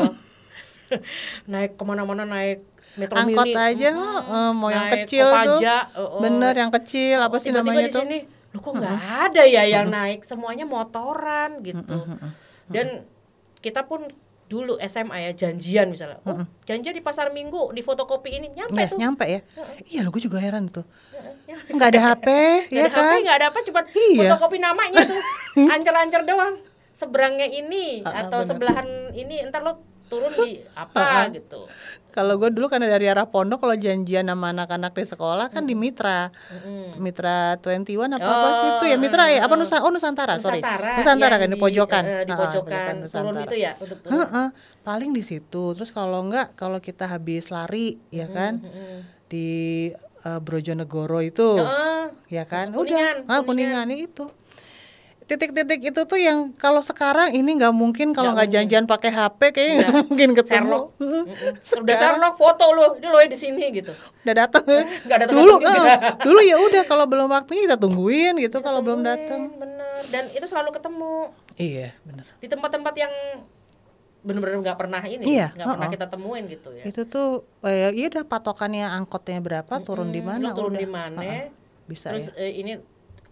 naik 1.53 1.79
ke 1.79 1.85
mana-mana 1.87 2.27
naik 2.27 2.67
metro 2.99 3.15
Angkot 3.15 3.47
mini. 3.47 3.55
aja 3.55 3.91
Mm-mm. 3.95 4.35
eh, 4.35 4.53
mau 4.53 4.69
yang 4.69 4.87
Naik 4.91 5.07
kecil 5.07 5.27
tuh. 5.27 5.59
Kopaja, 5.63 5.77
eh, 5.87 6.03
eh. 6.03 6.21
Bener 6.21 6.55
yang 6.59 6.71
kecil 6.75 7.19
apa 7.19 7.37
sih 7.39 7.51
namanya 7.55 7.87
tuh? 7.87 8.03
sini, 8.03 8.19
Loh 8.51 8.59
kok 8.59 8.73
nggak 8.75 8.99
ada 9.31 9.43
ya 9.47 9.63
yang 9.63 9.87
naik 9.87 10.27
semuanya 10.27 10.67
motoran 10.67 11.63
gitu. 11.63 11.95
Dan 12.67 13.07
kita 13.63 13.87
pun 13.87 14.11
dulu 14.51 14.75
SMA 14.83 15.17
ya 15.23 15.33
janjian 15.33 15.87
misalnya. 15.87 16.19
Oh, 16.27 16.43
janjian 16.67 16.91
di 16.91 16.99
pasar 16.99 17.31
Minggu 17.31 17.71
di 17.71 17.81
fotokopi 17.81 18.35
ini 18.35 18.51
nyampe 18.51 18.75
Ya, 18.75 18.91
tuh. 18.91 18.99
nyampe 18.99 19.25
ya. 19.25 19.41
Iya 19.87 20.01
lo 20.03 20.11
gue 20.11 20.19
juga 20.19 20.43
heran 20.43 20.67
tuh. 20.67 20.83
Nggak 21.71 21.89
ada 21.89 22.01
HP 22.03 22.27
Nggak 22.67 22.75
ya 22.75 22.83
ada 22.83 22.91
HP, 22.91 22.99
kan? 23.01 23.19
nggak 23.23 23.37
ada 23.39 23.47
apa, 23.47 23.59
cuma 23.63 23.81
Iya. 23.87 24.19
fotokopi 24.27 24.59
namanya 24.59 25.01
tuh, 25.01 25.23
ancer-ancer 25.73 26.23
doang. 26.25 26.59
Seberangnya 26.93 27.47
ini 27.47 28.03
ah, 28.03 28.27
atau 28.27 28.43
bener. 28.43 28.49
sebelahan 28.51 28.89
ini, 29.15 29.41
ntar 29.47 29.63
lo 29.63 29.79
turun 30.11 30.35
di 30.35 30.59
apa 30.75 31.31
gitu. 31.31 31.71
Kalau 32.11 32.35
gue 32.37 32.51
dulu 32.51 32.67
karena 32.67 32.91
dari 32.91 33.07
arah 33.07 33.31
pondok 33.31 33.63
kalau 33.63 33.79
janjian 33.79 34.27
sama 34.27 34.51
anak-anak 34.51 34.91
di 34.93 35.07
sekolah 35.07 35.47
kan 35.47 35.63
di 35.63 35.79
Mitra. 35.79 36.35
Mitra 36.99 37.55
21 37.63 37.87
apa 38.11 38.19
apa 38.19 38.49
sih 38.59 38.69
itu 38.75 38.85
ya 38.91 38.97
Mitra 38.99 39.25
ya 39.31 39.47
apa 39.47 39.55
Nusa 39.55 39.79
oh 39.81 39.95
Nusantara, 39.95 40.43
sorry. 40.43 40.59
Nusantara, 40.59 40.99
Nusantara 40.99 41.35
yang 41.39 41.43
kan 41.47 41.51
di 41.55 41.59
pojokan. 41.63 42.03
eh, 42.05 42.25
di 42.27 42.33
pojokan 42.35 42.83
turun 42.83 43.03
Nusantara. 43.07 43.47
itu 43.47 43.57
ya 43.57 43.73
untuk 43.79 43.99
turun. 44.03 44.11
Heeh, 44.19 44.47
paling 44.83 45.11
di 45.15 45.23
situ. 45.23 45.65
Terus 45.79 45.95
kalau 45.95 46.27
enggak 46.27 46.59
kalau 46.59 46.83
kita 46.83 47.07
habis 47.07 47.55
lari 47.55 48.03
ya 48.11 48.27
kan 48.27 48.59
di 49.31 49.49
eh, 49.95 50.41
Brojonegoro 50.43 51.23
itu 51.23 51.63
Heeh. 51.63 52.05
ya 52.27 52.45
kan 52.45 52.75
Kuningan, 52.75 53.23
udah 53.23 53.31
ah 53.31 53.41
kuningan 53.47 53.87
itu 53.95 54.27
titik-titik 55.31 55.79
itu 55.85 56.01
tuh 56.03 56.19
yang 56.19 56.51
kalau 56.55 56.81
sekarang 56.81 57.31
ini 57.31 57.55
nggak 57.55 57.71
mungkin 57.71 58.11
kalau 58.11 58.35
nggak 58.35 58.51
janjian 58.51 58.83
pakai 58.85 59.09
HP 59.09 59.41
kayaknya 59.49 59.75
nggak 59.81 59.95
mungkin 60.05 60.29
ketemu. 60.35 60.59
Sherlock. 60.59 60.85
Udah 61.79 61.95
Sherlock 61.95 62.35
foto 62.35 62.65
lo, 62.69 62.85
ini 62.95 63.07
lo 63.07 63.19
di 63.23 63.39
sini 63.39 63.63
gitu. 63.71 63.95
udah 64.21 64.35
datang 64.37 64.67
Nggak 65.07 65.19
datang 65.21 65.35
dulu 65.37 65.55
eh, 65.61 65.97
dulu 66.21 66.41
ya 66.43 66.57
udah 66.59 66.83
kalau 66.85 67.07
belum 67.07 67.31
waktunya 67.31 67.63
kita 67.65 67.79
tungguin 67.79 68.35
gitu 68.39 68.59
kalau 68.59 68.83
belum 68.83 69.01
datang 69.01 69.55
Bener. 69.55 70.03
Dan 70.07 70.27
itu 70.29 70.43
selalu 70.45 70.73
ketemu. 70.73 71.31
Iya 71.55 71.95
bener. 72.03 72.27
Di 72.37 72.47
tempat-tempat 72.47 72.95
yang 72.97 73.13
bener-bener 74.21 74.61
nggak 74.61 74.77
pernah 74.77 75.01
ini, 75.03 75.25
Iya, 75.31 75.49
nggak 75.51 75.65
pernah 75.67 75.81
heeh. 75.83 75.95
kita 75.95 76.07
temuin 76.09 76.45
gitu 76.45 76.69
ya. 76.73 76.85
itu 76.85 77.01
tuh 77.05 77.29
eh, 77.63 77.89
iya 77.91 78.07
udah 78.11 78.25
patokannya 78.25 78.85
angkotnya 78.85 79.41
berapa 79.41 79.81
turun 79.81 80.11
di 80.11 80.21
Hmm, 80.21 80.29
mana? 80.31 80.47
Lo 80.47 80.57
turun 80.59 80.77
di 80.77 80.85
mana? 80.85 81.17
Heeh, 81.17 81.49
bisa 81.87 82.13
Terus 82.13 82.29
ya. 82.29 82.37
eh, 82.39 82.53
ini 82.55 82.73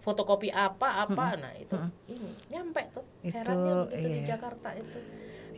fotokopi 0.08 0.48
apa 0.48 1.04
apa 1.04 1.36
nah 1.36 1.52
itu. 1.52 1.76
Ini 2.08 2.28
nyampe 2.48 2.80
tuh 2.90 3.04
Itu, 3.20 3.36
herannya 3.36 3.74
begitu 3.84 4.08
di 4.08 4.18
iya. 4.18 4.28
Jakarta 4.30 4.68
itu. 4.72 4.98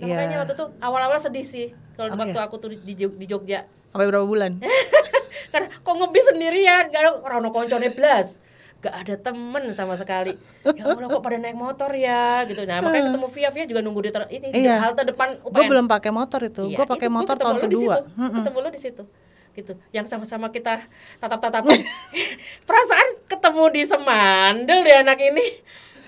Nah, 0.01 0.07
makanya 0.09 0.37
waktu 0.39 0.55
itu 0.55 0.67
awal-awal 0.81 1.19
sedih 1.19 1.45
sih 1.45 1.67
kalau 1.93 2.11
Oh, 2.11 2.19
waktu 2.19 2.35
iya. 2.35 2.43
aku 2.43 2.57
tuh 2.57 2.69
di, 2.75 2.95
di 2.97 3.27
Jogja. 3.27 3.69
Sampai 3.89 4.07
berapa 4.07 4.25
bulan? 4.25 4.59
Karena 5.53 5.69
kok 5.69 5.95
ngebis 5.95 6.25
sendirian 6.27 6.89
gak 6.89 7.01
ada 7.01 7.11
orang 7.17 7.41
no 7.41 7.51
koncone 7.51 7.89
blas. 7.89 8.41
Gak 8.81 8.95
ada 8.97 9.15
temen 9.15 9.69
sama 9.71 9.93
sekali. 9.95 10.33
Ya 10.73 10.89
Allah 10.89 11.05
kok 11.07 11.21
pada 11.21 11.37
naik 11.37 11.53
motor 11.53 11.93
ya 11.93 12.43
gitu. 12.45 12.65
Nah 12.65 12.81
makanya 12.81 13.13
ketemu 13.13 13.29
Via 13.37 13.49
Via 13.51 13.65
juga 13.67 13.81
nunggu 13.81 14.01
di 14.01 14.11
ter- 14.11 14.31
ini 14.31 14.47
di 14.49 14.63
Iya. 14.63 14.81
halte 14.81 15.05
depan 15.05 15.37
UPN 15.39 15.53
gue 15.53 15.65
belum 15.69 15.87
pakai 15.87 16.11
motor 16.11 16.41
itu. 16.43 16.63
Iya, 16.65 16.77
gue 16.77 16.87
pakai 16.89 17.09
motor 17.09 17.37
tahun 17.37 17.57
di 17.57 17.63
kedua. 17.63 17.95
ketemu 18.09 18.59
lu 18.59 18.71
di 18.71 18.81
situ 18.81 19.05
gitu. 19.53 19.73
Yang 19.91 20.07
sama-sama 20.11 20.49
kita 20.49 20.85
tatap-tatapan 21.19 21.79
perasaan 22.69 23.09
ketemu 23.27 23.65
di 23.71 23.83
Semandel 23.85 24.79
deh 24.83 24.97
anak 25.01 25.19
ini. 25.21 25.47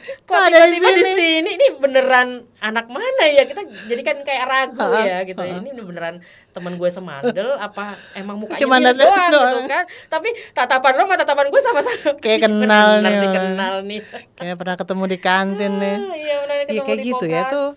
Kok 0.03 0.35
ada 0.35 0.67
di 0.67 0.83
tiba-tiba 0.83 0.91
di 0.99 1.05
sini? 1.07 1.15
sini? 1.15 1.51
Ini 1.55 1.67
beneran 1.79 2.29
anak 2.59 2.91
mana 2.91 3.23
ya? 3.23 3.47
Kita 3.47 3.63
jadi 3.87 4.03
kan 4.03 4.17
kayak 4.27 4.45
ragu 4.51 4.83
Ha-ha, 4.83 5.07
ya 5.07 5.19
gitu. 5.23 5.39
Ini 5.39 5.71
beneran 5.79 6.19
teman 6.51 6.75
gue 6.75 6.91
Semandel 6.91 7.55
apa 7.55 7.95
emang 8.19 8.43
mukanya 8.43 8.61
Cuma 8.67 8.83
mirip 8.83 8.99
ada 8.99 8.99
doang 8.99 9.31
gitu 9.31 9.39
doang. 9.39 9.71
kan? 9.71 9.85
Tapi 10.11 10.29
tatapan 10.51 10.93
lo 10.99 11.03
sama 11.07 11.15
tatapan 11.23 11.47
gue 11.55 11.61
sama-sama. 11.63 12.11
Kayak 12.19 12.41
kenal 12.51 12.89
nih, 12.99 13.15
dikenal 13.15 13.75
nih. 13.87 14.01
Kayak 14.35 14.57
pernah 14.59 14.75
ketemu 14.75 15.05
di 15.07 15.19
kantin 15.23 15.73
nih. 15.79 15.97
Ah, 16.03 16.17
iya 16.19 16.35
bener 16.43 16.57
Iya 16.59 16.67
ketemu 16.67 16.83
kayak 16.83 16.99
di 16.99 17.07
gitu 17.07 17.25
ya 17.31 17.43
tuh. 17.47 17.69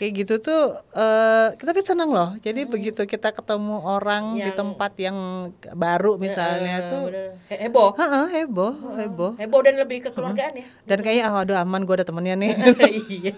Kayak 0.00 0.12
gitu 0.16 0.34
tuh 0.40 0.62
eh 0.90 1.52
kita 1.54 1.70
tapi 1.70 1.84
seneng 1.84 2.08
loh 2.08 2.32
jadi 2.40 2.64
begitu 2.64 3.04
kita 3.04 3.30
ketemu 3.30 3.76
orang 3.78 4.32
di 4.34 4.48
Yang- 4.48 4.56
tempat 4.56 4.92
yang 4.96 5.16
baru 5.70 6.16
misalnya 6.16 6.76
Eh, 6.78 6.88
tuh 6.88 7.02
bener. 7.06 7.28
He- 7.46 7.60
heboh 7.60 7.92
Heeh, 7.92 8.24
heboh 8.34 8.72
heboh 8.96 9.32
heboh 9.36 9.60
dan 9.60 9.76
lebih 9.76 10.00
kekeluargaan 10.02 10.56
ya 10.56 10.64
dan 10.88 10.98
kayaknya 10.98 11.24
ah 11.26 11.44
aduh 11.44 11.52
aman 11.54 11.84
gue 11.84 11.94
ada 11.94 12.02
temennya 12.02 12.32
nih 12.34 12.50
iya. 13.20 13.34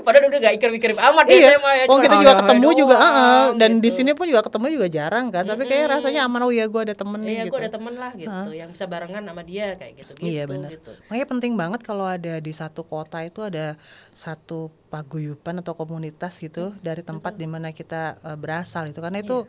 Padahal 0.00 0.30
udah 0.30 0.38
gak 0.40 0.54
ikrip-ikrip 0.56 0.94
amat 0.94 1.24
ya 1.26 1.34
iya 1.34 1.48
SMA 1.52 1.72
ya. 1.74 1.84
oh 1.84 1.98
kita 1.98 2.16
juga 2.16 2.30
hahaha 2.30 2.42
ketemu 2.46 2.68
juga 2.76 2.94
doang, 2.94 3.10
heeh. 3.10 3.44
dan 3.58 3.70
di 3.72 3.82
gitu. 3.82 3.96
sini 3.96 4.10
pun 4.14 4.24
juga 4.24 4.40
ketemu 4.40 4.66
juga 4.70 4.86
jarang 4.88 5.26
kan 5.28 5.42
tapi 5.42 5.62
kayak 5.66 5.86
rasanya 5.90 6.20
aman 6.24 6.40
oh 6.40 6.52
iya 6.52 6.64
gue 6.64 6.80
ada 6.80 6.94
temen 6.94 7.18
nih 7.18 7.28
Iya, 7.32 7.42
gitu 7.42 7.50
gue 7.50 7.60
ada 7.60 7.72
temen 7.72 7.94
lah 7.94 8.12
gitu, 8.14 8.50
yang 8.52 8.70
bisa 8.70 8.84
barengan 8.86 9.22
sama 9.24 9.42
dia 9.42 9.74
kayak 9.74 9.92
gitu, 9.96 10.10
gitu, 10.14 10.22
Iya, 10.22 10.42
benar. 10.46 10.70
gitu. 10.70 10.90
Makanya 11.08 11.26
penting 11.26 11.52
banget 11.54 11.80
kalau 11.82 12.06
ada 12.06 12.38
di 12.38 12.52
satu 12.52 12.84
kota 12.84 13.18
itu 13.20 13.42
ada 13.42 13.74
satu 14.12 14.70
paguyuban 14.90 15.62
atau 15.62 15.72
komunitas 15.72 16.36
gitu 16.36 16.74
dari 16.82 17.00
tempat 17.00 17.38
di 17.38 17.46
mana 17.46 17.70
kita 17.70 18.18
eh, 18.20 18.34
berasal 18.34 18.90
itu 18.90 18.98
karena 18.98 19.22
itu 19.22 19.46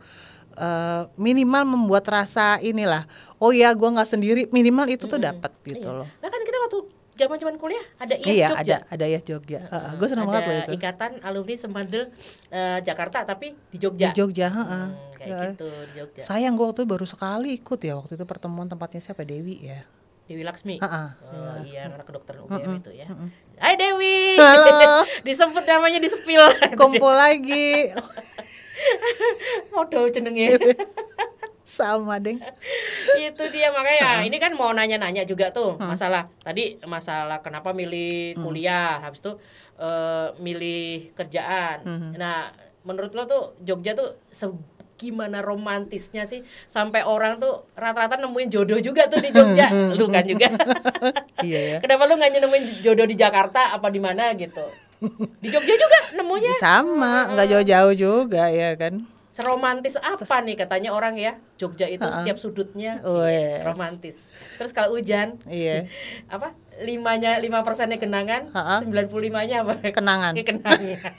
eh, 0.54 1.02
minimal 1.18 1.66
membuat 1.66 2.06
rasa 2.06 2.56
inilah 2.58 3.02
oh 3.36 3.50
ya 3.50 3.74
gua 3.74 3.90
nggak 3.92 4.08
sendiri 4.08 4.42
minimal 4.48 4.86
itu 4.86 5.04
tuh 5.04 5.18
dapat 5.18 5.50
gitu 5.66 5.84
loh. 5.84 6.06
Nah 6.06 6.28
kan 6.28 6.40
kita 6.40 6.58
waktu 6.62 6.78
zaman-zaman 7.12 7.60
kuliah 7.60 7.84
ada 7.98 8.14
IAS 8.16 8.24
iya 8.26 8.48
Jogja. 8.48 8.62
ada 8.62 8.76
ada 8.88 9.04
ya 9.04 9.20
Jogja. 9.20 9.60
gue 9.94 10.08
senang 10.08 10.24
banget 10.24 10.42
loh 10.48 10.56
itu. 10.64 10.72
ikatan 10.80 11.10
alumni 11.20 11.54
Semandel 11.54 12.08
eh, 12.48 12.78
Jakarta 12.80 13.20
tapi 13.22 13.52
di 13.68 13.76
Di 13.76 13.78
Jogja. 13.78 14.08
Jogja, 14.16 14.48
heeh. 14.48 14.86
Hmm, 14.88 15.12
kayak 15.12 15.28
Ya. 15.28 15.38
gitu 15.52 15.66
di 15.68 15.92
Jogja. 16.00 16.22
Sayang 16.24 16.56
gue 16.56 16.64
waktu 16.64 16.82
itu 16.82 16.88
baru 16.88 17.04
sekali 17.04 17.52
ikut 17.52 17.78
ya 17.78 17.94
waktu 17.94 18.16
itu 18.16 18.24
pertemuan 18.24 18.64
tempatnya 18.64 19.02
siapa 19.02 19.22
Dewi 19.22 19.60
ya. 19.60 19.84
Dewi 20.32 20.48
Laksmi. 20.48 20.80
Heeh, 20.80 21.08
Oh 21.28 21.56
iya, 21.62 21.92
anak 21.92 22.08
kedokteran 22.08 22.48
UGM 22.48 22.80
itu 22.80 22.90
ya. 22.96 23.04
Hai 23.60 23.76
Dewi. 23.76 24.40
Halo. 24.40 25.04
Disebut 25.28 25.60
namanya 25.62 26.00
di 26.00 26.08
sepil. 26.08 26.40
Kumpul 26.72 27.12
lagi 27.28 27.92
Waduh 29.70 30.08
jenenge. 30.08 30.56
sama 31.62 32.20
deng. 32.20 32.36
itu 33.16 33.44
dia 33.48 33.72
makanya 33.72 34.20
ini 34.20 34.36
kan 34.36 34.52
mau 34.52 34.76
nanya-nanya 34.76 35.24
juga 35.24 35.48
tuh 35.48 35.80
masalah 35.80 36.28
tadi 36.38 36.76
masalah 36.84 37.40
kenapa 37.40 37.72
milih 37.72 38.36
kuliah 38.36 39.00
habis 39.00 39.24
itu 39.24 39.32
eh, 39.78 40.36
milih 40.36 41.16
kerjaan 41.16 41.80
nah 42.12 42.52
menurut 42.84 43.16
lo 43.16 43.24
tuh 43.24 43.42
Jogja 43.58 43.96
tuh 43.96 44.20
se- 44.28 44.52
gimana 45.02 45.42
romantisnya 45.42 46.22
sih 46.22 46.46
sampai 46.64 47.02
orang 47.02 47.42
tuh 47.42 47.66
rata-rata 47.74 48.14
nemuin 48.16 48.46
jodoh 48.46 48.78
juga 48.78 49.10
tuh 49.10 49.18
di 49.18 49.34
Jogja 49.34 49.66
lu 49.92 50.06
kan 50.06 50.22
juga 50.22 50.46
Iya 51.42 51.60
ya. 51.60 51.76
kenapa 51.82 52.06
lu 52.06 52.14
nggak 52.14 52.38
nemuin 52.38 52.64
jodoh 52.80 53.04
di 53.04 53.18
Jakarta 53.18 53.74
apa 53.74 53.90
di 53.90 53.98
mana 53.98 54.30
gitu 54.32 54.62
di 55.42 55.50
Jogja 55.50 55.74
juga 55.74 55.98
nemunya 56.14 56.54
Sama, 56.62 57.34
nggak 57.34 57.46
jauh-jauh 57.50 57.94
juga 57.98 58.46
ya 58.46 58.78
kan. 58.78 59.02
Seromantis 59.32 59.96
apa 59.96 60.44
nih 60.44 60.54
katanya 60.54 60.92
orang 60.92 61.16
ya? 61.16 61.34
Jogja 61.56 61.88
itu 61.88 62.04
setiap 62.04 62.36
sudutnya 62.36 63.00
Oh, 63.00 63.24
yes. 63.24 63.64
romantis. 63.64 64.16
Terus 64.60 64.70
kalau 64.70 64.94
hujan, 64.94 65.40
Iya. 65.42 65.88
apa? 66.36 66.52
Limanya 66.78 67.40
lima 67.40 67.64
persennya 67.64 67.96
genangan, 67.96 68.46
Ha-ha. 68.52 68.84
sembilan 68.84 69.06
puluh 69.08 69.26
limanya 69.26 69.64
apa? 69.64 69.80
Kenangan. 69.90 70.36
Ya, 70.36 70.44
kenangan. 70.52 71.14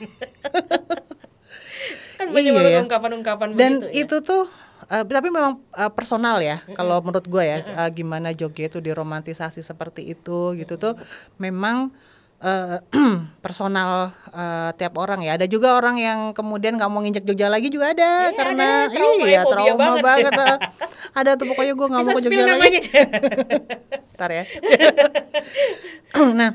Kan 2.23 2.27
banyak 2.29 2.43
Iya, 2.45 2.55
banget 2.55 2.71
ya. 2.71 2.81
ungkapan-ungkapan 2.81 3.47
Dan 3.51 3.71
begitu 3.77 3.87
ya. 3.89 4.01
itu 4.01 4.15
tuh 4.21 4.43
eh, 4.85 5.03
tapi 5.03 5.27
memang 5.27 5.53
eh, 5.71 5.87
personal 5.89 6.39
ya. 6.39 6.63
Kalau 6.69 6.99
menurut 6.99 7.23
gue 7.25 7.43
ya, 7.43 7.57
eh, 7.59 7.89
gimana 7.91 8.31
Jogja 8.31 8.67
itu 8.67 8.79
diromantisasi 8.79 9.59
seperti 9.59 10.07
itu 10.07 10.39
gitu 10.53 10.75
tuh 10.75 10.93
memang 11.37 11.91
eh, 12.39 12.79
personal 13.39 13.91
eh, 14.29 14.69
tiap 14.73 14.93
orang 14.95 15.19
ya. 15.19 15.35
Ada 15.35 15.45
juga 15.45 15.73
orang 15.73 15.95
yang 15.97 16.19
kemudian 16.31 16.75
nggak 16.75 16.87
mau 16.87 16.99
nginjek 16.99 17.23
Jogja 17.23 17.47
lagi 17.47 17.67
juga 17.67 17.91
ada 17.91 18.27
Iya, 18.27 18.35
karena 18.35 18.67
ada. 18.83 18.91
Trauma 18.91 19.15
ya, 19.17 19.27
iya 19.29 19.41
trauma 19.43 19.75
banget. 19.77 20.03
banget. 20.03 20.33
eh. 20.33 20.57
ada 21.13 21.31
tuh 21.35 21.45
pokoknya 21.45 21.73
gue 21.73 21.87
nggak 21.87 22.01
mau 22.01 22.11
ke 22.11 22.21
Jogja 22.21 22.45
lagi. 22.49 22.79
Ntar 24.15 24.29
ya. 24.31 24.43
nah, 26.37 26.51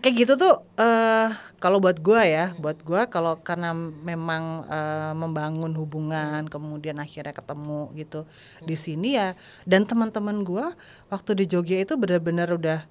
kayak 0.00 0.14
gitu 0.16 0.32
tuh 0.34 0.52
eh 0.74 1.28
kalau 1.64 1.80
buat 1.80 1.96
gua 2.04 2.28
ya, 2.28 2.52
buat 2.60 2.84
gua 2.84 3.08
kalau 3.08 3.40
karena 3.40 3.72
memang 4.04 4.68
eh, 4.68 5.12
membangun 5.16 5.72
hubungan 5.72 6.44
kemudian 6.44 7.00
akhirnya 7.00 7.32
ketemu 7.32 7.88
gitu 7.96 8.28
di 8.60 8.76
sini 8.76 9.16
ya 9.16 9.32
dan 9.64 9.88
teman-teman 9.88 10.44
gua 10.44 10.76
waktu 11.08 11.40
di 11.40 11.44
Jogja 11.48 11.80
itu 11.80 11.96
benar-benar 11.96 12.52
udah 12.52 12.84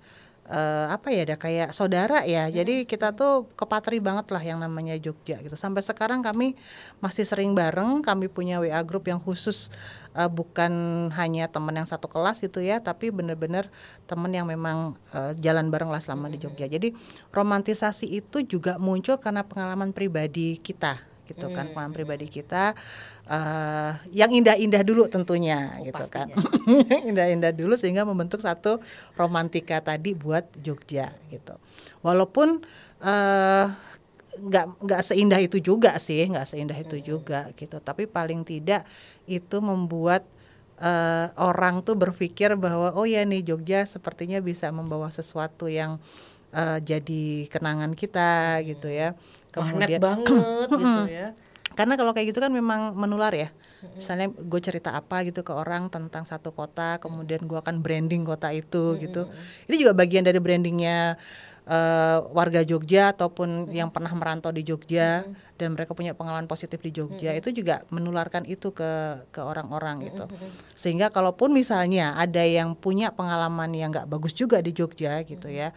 eh, 0.50 0.88
apa 0.92 1.08
ya 1.14 1.24
udah 1.24 1.40
kayak 1.40 1.70
saudara 1.72 2.28
ya. 2.28 2.52
Jadi 2.52 2.84
kita 2.84 3.16
tuh 3.16 3.48
kepatri 3.56 4.04
banget 4.04 4.28
lah 4.32 4.44
yang 4.44 4.60
namanya 4.60 5.00
Jogja 5.00 5.40
gitu. 5.40 5.56
Sampai 5.56 5.86
sekarang 5.86 6.20
kami 6.20 6.60
masih 7.00 7.24
sering 7.24 7.56
bareng, 7.56 8.04
kami 8.04 8.28
punya 8.28 8.60
WA 8.60 8.82
group 8.84 9.08
yang 9.08 9.24
khusus 9.24 9.72
eh, 10.18 10.28
bukan 10.28 10.72
hanya 11.16 11.48
teman 11.48 11.80
yang 11.80 11.88
satu 11.88 12.12
kelas 12.12 12.44
gitu 12.44 12.60
ya, 12.60 12.84
tapi 12.84 13.14
benar-benar 13.14 13.72
teman 14.10 14.32
yang 14.36 14.48
memang 14.50 15.00
eh, 15.16 15.32
jalan 15.40 15.72
bareng 15.72 15.92
lah 15.92 16.04
selama 16.04 16.28
di 16.28 16.42
Jogja. 16.44 16.68
Jadi 16.68 16.92
romantisasi 17.32 18.12
itu 18.12 18.44
juga 18.44 18.76
muncul 18.82 19.16
karena 19.22 19.48
pengalaman 19.48 19.96
pribadi 19.96 20.60
kita 20.60 21.13
gitu 21.24 21.48
kan, 21.50 21.72
pengalaman 21.72 21.92
pribadi 21.92 22.28
kita 22.28 22.76
eh, 23.28 23.92
yang 24.12 24.32
indah-indah 24.32 24.84
dulu 24.84 25.08
tentunya 25.08 25.80
Oh, 25.80 25.86
gitu 25.88 26.06
kan. 26.12 26.28
pastinya. 26.30 26.36
indah-indah 27.10 27.52
dulu 27.52 27.74
sehingga 27.76 28.04
membentuk 28.04 28.44
satu 28.44 28.80
romantika 29.16 29.80
tadi 29.80 30.12
buat 30.14 30.44
Jogja 30.60 31.16
gitu. 31.30 31.56
Walaupun 32.04 32.60
eh, 33.00 33.66
nggak 34.34 34.66
nggak 34.82 35.02
seindah 35.06 35.40
itu 35.40 35.62
juga 35.62 35.96
sih, 36.02 36.26
nggak 36.26 36.48
seindah 36.50 36.78
itu 36.78 36.98
juga 37.00 37.48
gitu. 37.54 37.78
Tapi 37.80 38.10
paling 38.10 38.42
tidak 38.44 38.84
itu 39.30 39.58
membuat 39.62 40.26
eh, 40.82 41.28
orang 41.38 41.86
tuh 41.86 41.96
berpikir 41.96 42.58
bahwa 42.58 42.92
oh 42.98 43.06
ya 43.08 43.22
nih 43.24 43.46
Jogja 43.46 43.86
sepertinya 43.86 44.42
bisa 44.42 44.74
membawa 44.74 45.08
sesuatu 45.14 45.70
yang 45.70 46.02
eh, 46.52 46.80
jadi 46.82 47.48
kenangan 47.48 47.94
kita 47.94 48.60
gitu 48.66 48.90
ya. 48.90 49.14
Magnet 49.62 50.02
banget 50.02 50.68
gitu 50.82 51.04
ya. 51.12 51.28
Karena 51.74 51.98
kalau 51.98 52.14
kayak 52.14 52.30
gitu 52.34 52.40
kan 52.40 52.54
memang 52.54 52.94
menular 52.94 53.34
ya. 53.34 53.50
Misalnya 53.98 54.30
gue 54.30 54.62
cerita 54.62 54.94
apa 54.94 55.26
gitu 55.26 55.42
ke 55.42 55.54
orang 55.54 55.90
tentang 55.90 56.22
satu 56.22 56.54
kota, 56.54 57.02
kemudian 57.02 57.42
gue 57.50 57.58
akan 57.58 57.82
branding 57.82 58.22
kota 58.24 58.54
itu 58.54 58.94
gitu. 59.02 59.26
Ini 59.66 59.76
juga 59.82 59.98
bagian 59.98 60.22
dari 60.22 60.38
brandingnya 60.38 61.18
eh, 61.66 62.18
warga 62.30 62.62
Jogja 62.62 63.10
ataupun 63.18 63.74
yang 63.74 63.90
pernah 63.90 64.14
merantau 64.14 64.54
di 64.54 64.62
Jogja 64.62 65.26
dan 65.58 65.74
mereka 65.74 65.98
punya 65.98 66.14
pengalaman 66.14 66.46
positif 66.46 66.78
di 66.78 66.94
Jogja 66.94 67.34
itu 67.34 67.50
juga 67.50 67.82
menularkan 67.90 68.46
itu 68.46 68.70
ke 68.70 69.26
ke 69.34 69.42
orang-orang 69.42 70.14
gitu. 70.14 70.30
Sehingga 70.78 71.10
kalaupun 71.10 71.58
misalnya 71.58 72.14
ada 72.14 72.46
yang 72.46 72.78
punya 72.78 73.10
pengalaman 73.10 73.74
yang 73.74 73.90
nggak 73.90 74.06
bagus 74.06 74.38
juga 74.38 74.62
di 74.62 74.78
Jogja 74.78 75.26
gitu 75.26 75.50
ya. 75.50 75.74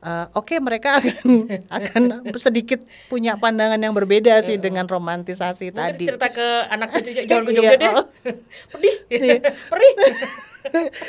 Eh, 0.00 0.26
Oke 0.32 0.58
mereka 0.58 0.98
akan 0.98 1.14
akan 1.78 2.02
sedikit 2.34 2.80
punya 3.06 3.34
pandangan 3.34 3.76
yang 3.76 3.92
berbeda 3.92 4.38
sih 4.40 4.56
dengan 4.56 4.84
romantisasi 4.84 5.70
Mungkin 5.70 5.78
tadi. 5.94 6.04
cerita 6.06 6.28
ke 6.28 6.46
anak 6.66 6.88
cucunya 6.92 7.22
jangan 7.28 7.42
ke 7.42 7.50
Iya, 7.50 7.58
Jogja 7.58 7.76
deh. 7.76 7.92
oh. 7.92 8.06
Pedih. 8.72 8.94
Iya. 9.08 9.34
Perih. 9.64 9.94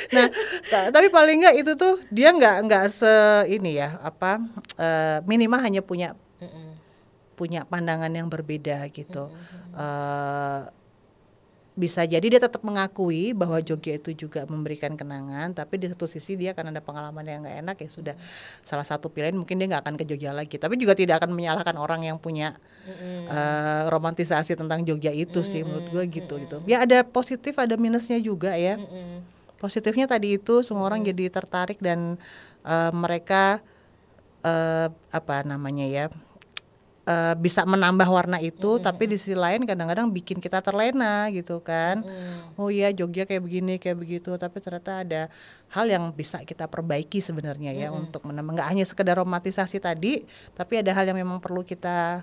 nah 0.10 0.26
ta- 0.66 0.90
tapi 0.90 1.10
paling 1.10 1.42
nggak 1.42 1.56
itu 1.58 1.72
tuh 1.74 2.00
dia 2.08 2.32
nggak 2.32 2.56
nggak 2.64 2.86
se 2.88 3.14
ini 3.48 3.76
ya 3.76 4.00
apa 4.00 4.40
eh, 4.76 5.20
minimal 5.24 5.60
hanya 5.60 5.82
punya 5.82 6.16
punya 7.34 7.64
pandangan 7.64 8.10
yang 8.10 8.28
berbeda 8.28 8.88
gitu 8.90 9.28
Eh, 9.72 10.62
bisa 11.80 12.04
jadi 12.04 12.28
dia 12.28 12.44
tetap 12.44 12.60
mengakui 12.60 13.32
bahwa 13.32 13.56
Jogja 13.64 13.96
itu 13.96 14.12
juga 14.12 14.44
memberikan 14.44 15.00
kenangan 15.00 15.56
tapi 15.56 15.80
di 15.80 15.88
satu 15.88 16.12
sisi 16.12 16.36
dia 16.36 16.52
akan 16.52 16.76
ada 16.76 16.84
pengalaman 16.84 17.24
yang 17.24 17.40
nggak 17.48 17.58
enak 17.64 17.76
ya 17.80 17.90
sudah 17.90 18.16
salah 18.68 18.84
satu 18.84 19.08
pilihan 19.08 19.32
mungkin 19.32 19.56
dia 19.56 19.72
nggak 19.72 19.88
akan 19.88 19.96
ke 19.96 20.04
Jogja 20.04 20.36
lagi 20.36 20.60
tapi 20.60 20.76
juga 20.76 20.92
tidak 20.92 21.24
akan 21.24 21.32
menyalahkan 21.32 21.80
orang 21.80 22.04
yang 22.04 22.20
punya 22.20 22.60
eh, 23.32 23.84
romantisasi 23.88 24.60
tentang 24.60 24.84
Jogja 24.84 25.16
itu 25.16 25.40
sih 25.48 25.64
menurut 25.64 25.88
gue 25.88 26.04
gitu 26.12 26.36
gitu. 26.36 26.60
Ya 26.68 26.84
ada 26.84 27.08
positif 27.08 27.56
ada 27.56 27.80
minusnya 27.80 28.20
juga 28.20 28.60
ya. 28.60 28.76
Positifnya 29.60 30.08
tadi 30.08 30.36
itu 30.36 30.64
semua 30.64 30.88
orang 30.88 31.04
jadi 31.08 31.32
tertarik 31.32 31.80
dan 31.80 32.20
eh, 32.68 32.92
mereka 32.92 33.64
eh, 34.44 34.88
apa 34.92 35.36
namanya 35.48 35.88
ya 35.88 36.06
eh, 37.10 37.34
bisa 37.42 37.66
menambah 37.66 38.06
warna 38.06 38.38
itu 38.38 38.78
tapi 38.78 39.10
di 39.10 39.18
sisi 39.18 39.34
lain 39.34 39.66
kadang-kadang 39.66 40.14
bikin 40.14 40.38
kita 40.38 40.62
terlena 40.62 41.26
gitu 41.34 41.60
kan. 41.66 42.06
Oh 42.56 42.70
iya 42.70 42.94
Jogja 42.94 43.26
kayak 43.26 43.42
begini 43.42 43.82
kayak 43.82 43.98
begitu. 43.98 44.30
Tapi 44.38 44.62
ternyata 44.62 45.02
ada 45.02 45.22
hal 45.74 45.90
yang 45.90 46.14
bisa 46.14 46.38
kita 46.46 46.70
perbaiki 46.70 47.18
sebenarnya 47.20 47.74
ya 47.74 47.90
untuk 47.90 48.22
menambah. 48.30 48.54
Nggak 48.62 48.70
hanya 48.70 48.86
sekedar 48.86 49.18
romantisasi 49.18 49.82
tadi 49.82 50.22
tapi 50.54 50.80
ada 50.86 50.94
hal 50.94 51.10
yang 51.10 51.18
memang 51.18 51.42
perlu 51.42 51.66
kita 51.66 52.22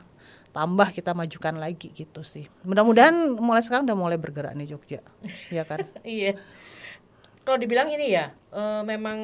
tambah 0.56 0.88
kita 0.88 1.12
majukan 1.12 1.52
lagi 1.60 1.92
gitu 1.92 2.24
sih. 2.24 2.48
Mudah-mudahan 2.64 3.36
mulai 3.36 3.60
sekarang 3.60 3.84
udah 3.84 3.98
mulai 3.98 4.16
bergerak 4.16 4.56
nih 4.56 4.72
Jogja. 4.72 5.00
Ya 5.52 5.68
kan? 5.68 5.84
Iya. 6.06 6.38
Kalau 7.46 7.62
dibilang 7.62 7.86
ini 7.86 8.10
ya, 8.10 8.26
eh, 8.50 8.82
memang 8.82 9.18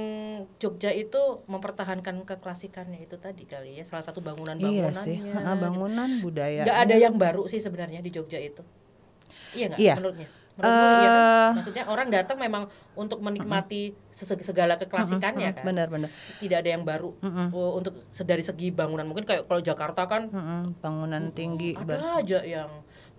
Jogja 0.56 0.94
itu 0.94 1.18
mempertahankan 1.44 2.22
keklasikannya 2.22 3.02
itu 3.02 3.18
tadi 3.18 3.42
kali 3.44 3.74
ya, 3.74 3.84
salah 3.84 4.00
satu 4.00 4.22
iya 4.22 4.30
bangunan-bangunannya. 4.30 4.94
sih 4.94 5.18
Ha, 5.34 5.58
bangunan 5.58 6.10
budaya 6.22 6.62
Nggak 6.62 6.78
ada 6.80 6.94
yang 6.96 7.14
baru 7.16 7.50
sih 7.50 7.58
sebenarnya 7.58 7.98
di 7.98 8.14
Jogja 8.14 8.38
itu. 8.38 8.62
Iya 9.52 9.66
nggak 9.68 9.80
Iya. 9.82 9.94
menurutnya? 9.98 10.28
Menurutmu 10.52 10.86
iya 10.94 11.08
kan? 11.08 11.22
Eh, 11.24 11.50
Maksudnya 11.56 11.82
orang 11.84 12.08
datang 12.08 12.38
memang 12.38 12.62
untuk 12.94 13.18
menikmati 13.18 13.82
sese- 14.08 14.38
segala 14.38 14.76
keklasikannya 14.76 15.50
kan. 15.50 15.64
benar-benar 15.64 16.12
Tidak 16.38 16.56
ada 16.56 16.70
yang 16.70 16.84
baru 16.84 17.10
Oh, 17.50 17.74
untuk 17.74 18.06
se- 18.06 18.22
dari 18.22 18.40
segi 18.40 18.70
bangunan. 18.70 19.02
Mungkin 19.02 19.24
kayak 19.24 19.50
kalau 19.50 19.58
Jakarta 19.60 20.06
kan 20.06 20.30
Mm-mm, 20.30 20.78
bangunan 20.78 21.32
tinggi 21.32 21.74
ada 21.74 21.98
baris- 21.98 22.14
aja 22.14 22.38
yang 22.44 22.70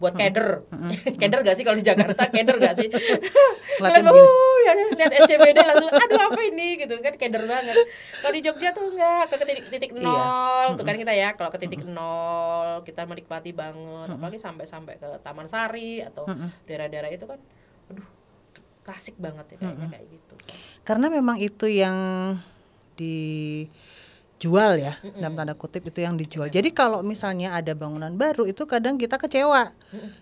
buat 0.03 0.13
keder. 0.13 0.67
keder 1.21 1.39
gak 1.41 1.55
sih 1.55 1.63
kalau 1.63 1.79
di 1.79 1.85
Jakarta? 1.85 2.27
keder 2.27 2.59
gak 2.59 2.75
sih? 2.75 2.91
Ngeliatin 3.79 4.03
Ngeliat, 4.03 4.03
begini. 4.03 4.27
"Uh, 4.27 4.57
ya, 4.59 4.71
lihat 4.93 5.11
SCBD 5.23 5.57
langsung 5.57 5.89
aduh 5.89 6.19
apa 6.21 6.41
ini 6.43 6.67
gitu 6.77 6.93
kan 6.99 7.15
keder 7.15 7.43
banget. 7.43 7.75
Kalau 8.19 8.33
di 8.33 8.41
Jogja 8.43 8.69
tuh 8.69 8.91
enggak 8.91 9.31
ke 9.31 9.35
titik, 9.41 9.65
titik 9.69 9.91
Iya. 9.93 10.03
nol 10.03 10.67
tuh 10.75 10.83
kan 10.83 10.95
kita 10.95 11.13
ya 11.13 11.29
kalau 11.33 11.49
ke 11.49 11.57
titik 11.57 11.81
nol 11.83 12.83
kita 12.83 13.07
menikmati 13.07 13.51
banget 13.51 14.11
apalagi 14.11 14.35
sampai 14.37 14.65
sampai 14.65 14.93
ke 14.97 15.07
Taman 15.21 15.47
Sari 15.47 16.03
atau 16.03 16.27
daerah-daerah 16.65 17.07
itu 17.07 17.23
kan 17.23 17.39
aduh 17.87 18.07
klasik 18.83 19.15
banget 19.15 19.47
ya 19.47 19.57
kayaknya 19.61 19.87
kayak 19.89 20.05
gitu. 20.11 20.33
karena 20.83 21.07
memang 21.07 21.39
itu 21.39 21.65
yang 21.65 21.95
dijual 24.43 24.75
ya 24.75 24.99
dalam 25.15 25.39
tanda 25.39 25.55
kutip 25.55 25.87
itu 25.87 26.03
yang 26.03 26.19
dijual. 26.19 26.51
Jadi 26.51 26.75
kalau 26.75 26.99
misalnya 26.99 27.55
ada 27.55 27.71
bangunan 27.71 28.11
baru 28.11 28.43
itu 28.43 28.67
kadang 28.67 28.99
kita 28.99 29.15
kecewa. 29.15 29.71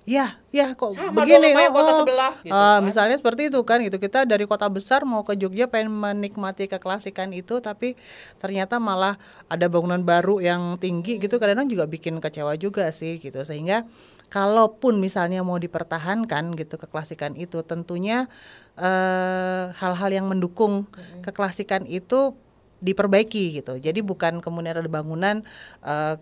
Ya 0.06 0.38
ya 0.54 0.78
kok 0.78 0.94
Sama 0.94 1.26
begini? 1.26 1.58
dong 1.58 1.74
oh, 1.74 1.82
kota 1.82 1.90
oh. 1.90 1.98
sebelah 2.06 2.34
gitu 2.46 2.54
Ah, 2.54 2.78
kan. 2.78 2.86
misalnya 2.86 3.18
seperti 3.18 3.50
itu 3.50 3.58
kan 3.66 3.82
gitu. 3.82 3.98
Kita 3.98 4.30
dari 4.30 4.46
kota 4.46 4.70
besar 4.70 5.10
mau 5.10 5.26
ke 5.26 5.34
Jogja 5.34 5.66
pengen 5.66 5.90
menikmati 5.90 6.70
keklasikan 6.70 7.34
itu 7.34 7.58
tapi 7.66 7.98
ternyata 8.38 8.78
malah 8.78 9.18
ada 9.50 9.66
bangunan 9.66 10.06
baru 10.06 10.38
yang 10.38 10.78
tinggi 10.78 11.18
gitu 11.18 11.42
kadang-kadang 11.42 11.74
juga 11.74 11.90
bikin 11.90 12.22
kecewa 12.22 12.54
juga 12.62 12.94
sih 12.94 13.18
gitu. 13.18 13.42
Sehingga 13.42 13.90
kalaupun 14.30 15.02
misalnya 15.02 15.42
mau 15.42 15.58
dipertahankan 15.58 16.54
gitu 16.62 16.78
keklasikan 16.78 17.34
itu 17.34 17.66
tentunya 17.66 18.30
eh, 18.78 19.74
hal-hal 19.82 20.10
yang 20.14 20.30
mendukung 20.30 20.86
keklasikan 21.26 21.90
itu 21.90 22.38
diperbaiki 22.82 23.62
gitu. 23.62 23.78
Jadi 23.78 24.02
bukan 24.02 24.42
kemudian 24.42 24.82
ada 24.82 24.90
bangunan 24.90 25.46
eh, 25.86 26.16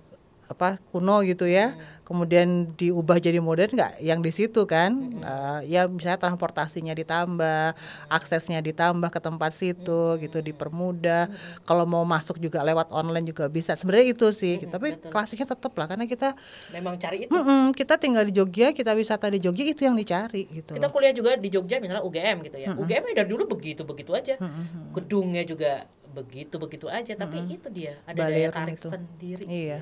apa 0.50 0.82
kuno 0.90 1.22
gitu 1.22 1.46
ya 1.46 1.78
kemudian 2.02 2.74
diubah 2.74 3.22
jadi 3.22 3.38
modern 3.38 3.78
nggak? 3.78 4.02
Yang 4.02 4.20
di 4.26 4.32
situ 4.34 4.66
kan 4.66 4.92
Eh, 5.20 5.78
ya 5.78 5.86
misalnya 5.86 6.18
transportasinya 6.18 6.96
ditambah 6.96 7.78
aksesnya 8.10 8.64
ditambah 8.66 9.14
ke 9.14 9.20
tempat 9.22 9.52
situ 9.54 10.18
gitu 10.18 10.42
dipermudah. 10.42 11.30
Kalau 11.68 11.86
mau 11.86 12.02
masuk 12.08 12.42
juga 12.42 12.66
lewat 12.66 12.90
online 12.90 13.30
juga 13.30 13.46
bisa. 13.52 13.78
Sebenarnya 13.78 14.16
itu 14.16 14.34
sih 14.34 14.58
tapi 14.66 14.98
klasiknya 15.12 15.54
tetap 15.54 15.76
lah 15.78 15.86
karena 15.86 16.10
kita 16.10 16.34
memang 16.74 16.98
cari 16.98 17.28
itu. 17.28 17.30
Mm-mm, 17.30 17.76
kita 17.78 18.02
tinggal 18.02 18.26
di 18.26 18.34
Jogja 18.34 18.74
kita 18.74 18.98
wisata 18.98 19.30
di 19.30 19.38
Jogja 19.38 19.62
itu 19.68 19.86
yang 19.86 19.94
dicari 19.94 20.50
gitu. 20.50 20.74
Kita 20.74 20.90
kuliah 20.90 21.14
juga 21.14 21.38
di 21.38 21.52
Jogja 21.54 21.78
misalnya 21.78 22.02
UGM 22.02 22.38
gitu 22.50 22.58
ya. 22.58 22.74
UGM 22.74 23.04
ya 23.12 23.14
dari 23.22 23.30
dulu 23.30 23.44
begitu 23.54 23.86
begitu 23.86 24.18
aja 24.18 24.40
gedungnya 24.96 25.46
juga 25.46 25.86
begitu 26.10 26.56
begitu 26.58 26.88
aja 26.90 27.14
tapi 27.14 27.38
itu 27.50 27.68
dia 27.70 27.94
ada 28.04 28.28
daya 28.28 28.50
Balerun 28.50 28.58
tarik 28.66 28.78
itu. 28.78 28.90
sendiri. 28.90 29.46
Iya. 29.46 29.82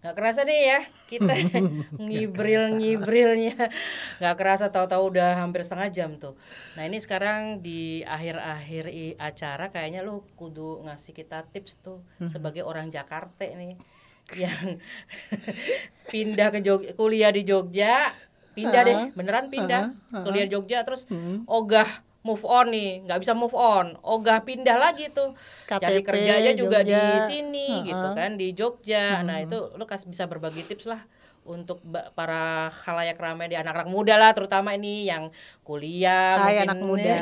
nggak 0.00 0.16
kerasa 0.16 0.48
nih 0.48 0.60
ya 0.64 0.80
kita 1.12 1.32
ngibril 2.08 2.72
ngibrilnya. 2.80 3.68
Nggak 4.16 4.36
kerasa 4.40 4.72
tahu-tahu 4.72 5.12
udah 5.12 5.44
hampir 5.44 5.60
setengah 5.60 5.92
jam 5.92 6.10
tuh. 6.16 6.40
Nah 6.80 6.88
ini 6.88 6.96
sekarang 6.96 7.60
di 7.60 8.00
akhir-akhir 8.08 8.84
acara 9.20 9.68
kayaknya 9.68 10.00
lu 10.00 10.24
kudu 10.40 10.80
ngasih 10.88 11.12
kita 11.12 11.44
tips 11.52 11.84
tuh 11.84 12.00
sebagai 12.32 12.64
orang 12.64 12.88
Jakarta 12.88 13.44
nih 13.44 13.76
yang 14.40 14.80
pindah 16.12 16.48
ke 16.54 16.58
Jogja 16.64 16.90
kuliah 16.96 17.28
di 17.28 17.42
Jogja 17.44 18.08
pindah 18.56 18.82
deh. 18.82 18.98
Beneran 19.12 19.52
pindah. 19.52 19.92
Kuliah 20.24 20.48
di 20.48 20.52
Jogja 20.56 20.80
terus 20.80 21.04
ogah 21.44 22.00
move 22.20 22.44
on 22.44 22.68
nih 22.68 23.04
nggak 23.08 23.20
bisa 23.20 23.32
move 23.32 23.56
on. 23.56 23.96
Ogah 24.04 24.44
pindah 24.44 24.76
lagi 24.76 25.08
tuh. 25.08 25.32
Cari 25.66 26.04
KTP, 26.04 26.06
kerjanya 26.06 26.52
juga 26.52 26.84
di 26.84 26.92
Jogja. 26.92 27.26
sini 27.26 27.68
gitu 27.88 28.08
kan 28.12 28.30
di 28.36 28.48
Jogja. 28.52 29.24
Nah 29.24 29.40
itu 29.40 29.72
lu 29.76 29.84
kasih 29.88 30.08
bisa 30.08 30.28
berbagi 30.28 30.64
tips 30.68 30.84
lah 30.88 31.00
untuk 31.40 31.80
para 32.12 32.68
khalayak 32.84 33.16
ramai 33.16 33.48
di 33.48 33.56
anak-anak 33.56 33.88
muda 33.88 34.20
lah 34.20 34.36
terutama 34.36 34.76
ini 34.76 35.08
yang 35.08 35.32
kuliah 35.64 36.36
Hai, 36.36 36.60
mungkin. 36.60 36.68
anak 36.68 36.80
muda. 36.84 37.16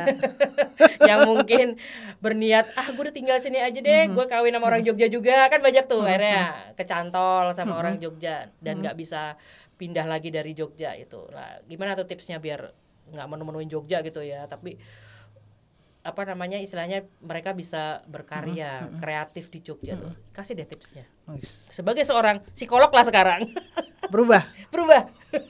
yang 1.09 1.21
mungkin 1.23 1.67
berniat 2.19 2.67
ah 2.75 2.91
gue 2.91 3.03
udah 3.09 3.15
tinggal 3.15 3.39
sini 3.39 3.63
aja 3.63 3.79
deh 3.79 4.11
gue 4.11 4.25
kawin 4.27 4.51
sama 4.53 4.67
orang 4.75 4.83
Jogja 4.83 5.07
juga. 5.07 5.47
Kan 5.47 5.63
banyak 5.63 5.87
tuh 5.87 6.03
akhirnya 6.03 6.75
kecantol 6.75 7.55
sama 7.55 7.79
orang 7.79 8.03
Jogja 8.03 8.51
dan 8.59 8.83
nggak 8.83 8.99
bisa 8.99 9.39
pindah 9.79 10.11
lagi 10.11 10.35
dari 10.35 10.53
Jogja 10.59 10.99
itu. 10.99 11.23
Lah 11.31 11.63
gimana 11.71 11.95
tuh 11.95 12.11
tipsnya 12.11 12.43
biar 12.43 12.75
nggak 13.13 13.29
menu-menuin 13.29 13.69
Jogja 13.71 14.01
gitu 14.05 14.21
ya 14.21 14.45
tapi 14.47 14.77
apa 16.09 16.23
namanya 16.25 16.57
istilahnya 16.57 17.05
mereka 17.21 17.53
bisa 17.53 18.01
berkarya 18.09 18.89
kreatif 19.03 19.53
di 19.53 19.61
Jogja 19.61 19.99
tuh. 19.99 20.15
Kasih 20.33 20.57
deh 20.57 20.65
tipsnya. 20.65 21.05
Wis. 21.29 21.69
sebagai 21.69 22.09
seorang 22.09 22.41
psikolog 22.57 22.89
lah 22.89 23.05
sekarang. 23.05 23.53
Berubah? 24.13 24.49
Berubah. 24.73 25.13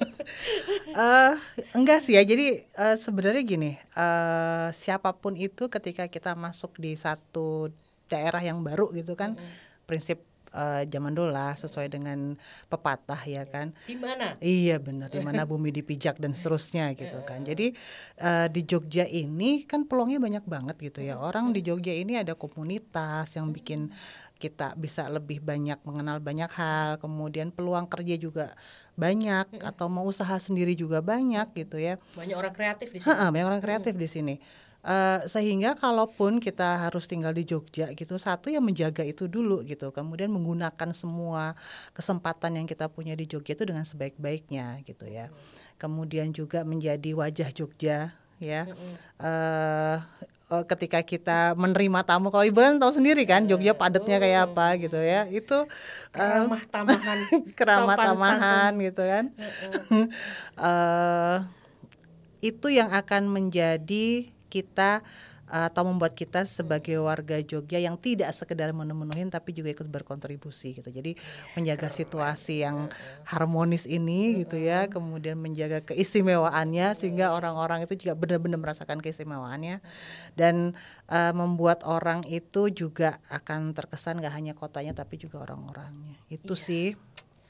Eh 0.88 1.34
enggak 1.72 2.04
sih 2.04 2.12
ya 2.12 2.20
jadi 2.20 2.68
eh, 2.68 2.96
sebenarnya 3.00 3.40
gini 3.46 3.80
eh 3.80 4.68
siapa 4.76 5.16
pun 5.16 5.32
itu 5.40 5.72
ketika 5.72 6.04
kita 6.04 6.36
masuk 6.36 6.76
di 6.76 6.92
satu 6.92 7.72
daerah 8.12 8.44
yang 8.44 8.60
baru 8.60 8.92
gitu 8.92 9.16
kan 9.16 9.40
prinsip 9.88 10.20
eh, 10.58 10.82
zaman 10.90 11.14
dulu 11.14 11.30
lah 11.30 11.54
sesuai 11.54 11.86
dengan 11.86 12.34
pepatah 12.66 13.22
ya 13.24 13.46
kan 13.46 13.70
di 13.86 13.94
mana 13.94 14.34
Iya 14.42 14.82
benar 14.82 15.08
di 15.08 15.22
mana 15.22 15.46
bumi 15.46 15.70
dipijak 15.70 16.18
dan 16.18 16.34
seterusnya 16.34 16.90
gitu 16.98 17.22
kan. 17.22 17.46
Jadi 17.46 17.72
eh, 18.18 18.46
di 18.50 18.60
Jogja 18.66 19.06
ini 19.06 19.62
kan 19.64 19.86
peluangnya 19.86 20.18
banyak 20.18 20.44
banget 20.44 20.76
gitu 20.82 21.00
ya. 21.06 21.18
Orang 21.18 21.54
di 21.54 21.62
Jogja 21.62 21.94
ini 21.94 22.18
ada 22.18 22.34
komunitas 22.34 23.34
yang 23.38 23.54
bikin 23.54 23.90
kita 24.38 24.78
bisa 24.78 25.10
lebih 25.10 25.42
banyak 25.42 25.78
mengenal 25.82 26.18
banyak 26.22 26.50
hal. 26.54 26.98
Kemudian 27.02 27.50
peluang 27.50 27.86
kerja 27.90 28.14
juga 28.18 28.54
banyak 28.94 29.62
atau 29.62 29.86
mau 29.90 30.06
usaha 30.06 30.38
sendiri 30.38 30.74
juga 30.74 30.98
banyak 31.02 31.54
gitu 31.54 31.78
ya. 31.78 31.98
banyak 32.14 32.34
orang 32.34 32.54
kreatif 32.54 32.90
di 32.90 32.98
sini 32.98 33.06
Ha-ha, 33.06 33.30
banyak 33.30 33.46
orang 33.46 33.62
kreatif 33.62 33.94
di 33.94 34.08
sini. 34.10 34.34
Eh, 34.78 35.26
sehingga 35.26 35.74
kalaupun 35.74 36.38
kita 36.38 36.86
harus 36.86 37.10
tinggal 37.10 37.34
di 37.34 37.42
Jogja 37.42 37.90
gitu, 37.98 38.14
satu 38.14 38.46
yang 38.46 38.62
menjaga 38.62 39.02
itu 39.02 39.26
dulu 39.26 39.66
gitu, 39.66 39.90
kemudian 39.90 40.30
menggunakan 40.30 40.94
semua 40.94 41.58
kesempatan 41.90 42.62
yang 42.62 42.66
kita 42.70 42.86
punya 42.86 43.18
di 43.18 43.26
Jogja 43.26 43.58
itu 43.58 43.66
dengan 43.66 43.82
sebaik-baiknya 43.82 44.78
gitu 44.86 45.10
ya. 45.10 45.34
Kemudian 45.82 46.30
juga 46.30 46.62
menjadi 46.62 47.10
wajah 47.10 47.50
Jogja 47.50 48.14
ya. 48.38 48.70
Eh, 49.18 49.98
ketika 50.48 51.02
kita 51.02 51.58
menerima 51.58 52.06
tamu, 52.06 52.30
kalau 52.30 52.46
ibu 52.46 52.62
kan 52.62 52.78
tahu 52.78 52.94
sendiri 52.94 53.26
kan 53.26 53.50
Jogja 53.50 53.74
padatnya 53.74 54.22
kayak 54.22 54.54
apa 54.54 54.78
gitu 54.78 55.02
ya. 55.02 55.26
Itu 55.26 55.66
eh, 56.14 56.22
ramah 56.22 56.62
tamahan 56.70 57.18
keramat 57.58 57.96
sopan 57.98 58.06
tamahan 58.14 58.72
gitu 58.78 59.02
kan. 59.02 59.24
Eh, 60.58 61.36
itu 62.38 62.70
yang 62.70 62.94
akan 62.94 63.26
menjadi 63.26 64.37
kita 64.48 65.04
eh, 65.48 65.64
atau 65.68 65.84
membuat 65.84 66.16
kita 66.16 66.48
sebagai 66.48 66.96
warga 67.00 67.38
Jogja 67.44 67.78
yang 67.78 68.00
tidak 68.00 68.32
sekedar 68.32 68.72
memenuhin 68.72 69.28
tapi 69.28 69.52
juga 69.52 69.70
ikut 69.72 69.86
berkontribusi 69.88 70.80
gitu. 70.80 70.88
Jadi 70.88 71.14
menjaga 71.54 71.92
situasi 71.92 72.64
yang 72.64 72.88
harmonis 73.28 73.84
ini 73.84 74.42
gitu 74.44 74.56
ya, 74.56 74.88
kemudian 74.88 75.36
menjaga 75.38 75.84
keistimewaannya 75.92 76.96
sehingga 76.96 77.36
orang-orang 77.36 77.84
itu 77.84 78.08
juga 78.08 78.16
benar-benar 78.16 78.58
merasakan 78.60 78.98
keistimewaannya. 79.04 79.84
Dan 80.34 80.74
eh, 81.12 81.32
membuat 81.36 81.84
orang 81.84 82.24
itu 82.26 82.72
juga 82.72 83.20
akan 83.28 83.76
terkesan 83.76 84.24
gak 84.24 84.34
hanya 84.34 84.56
kotanya 84.56 84.96
tapi 84.96 85.20
juga 85.20 85.44
orang-orangnya. 85.44 86.16
Itu 86.32 86.56
sih. 86.56 86.96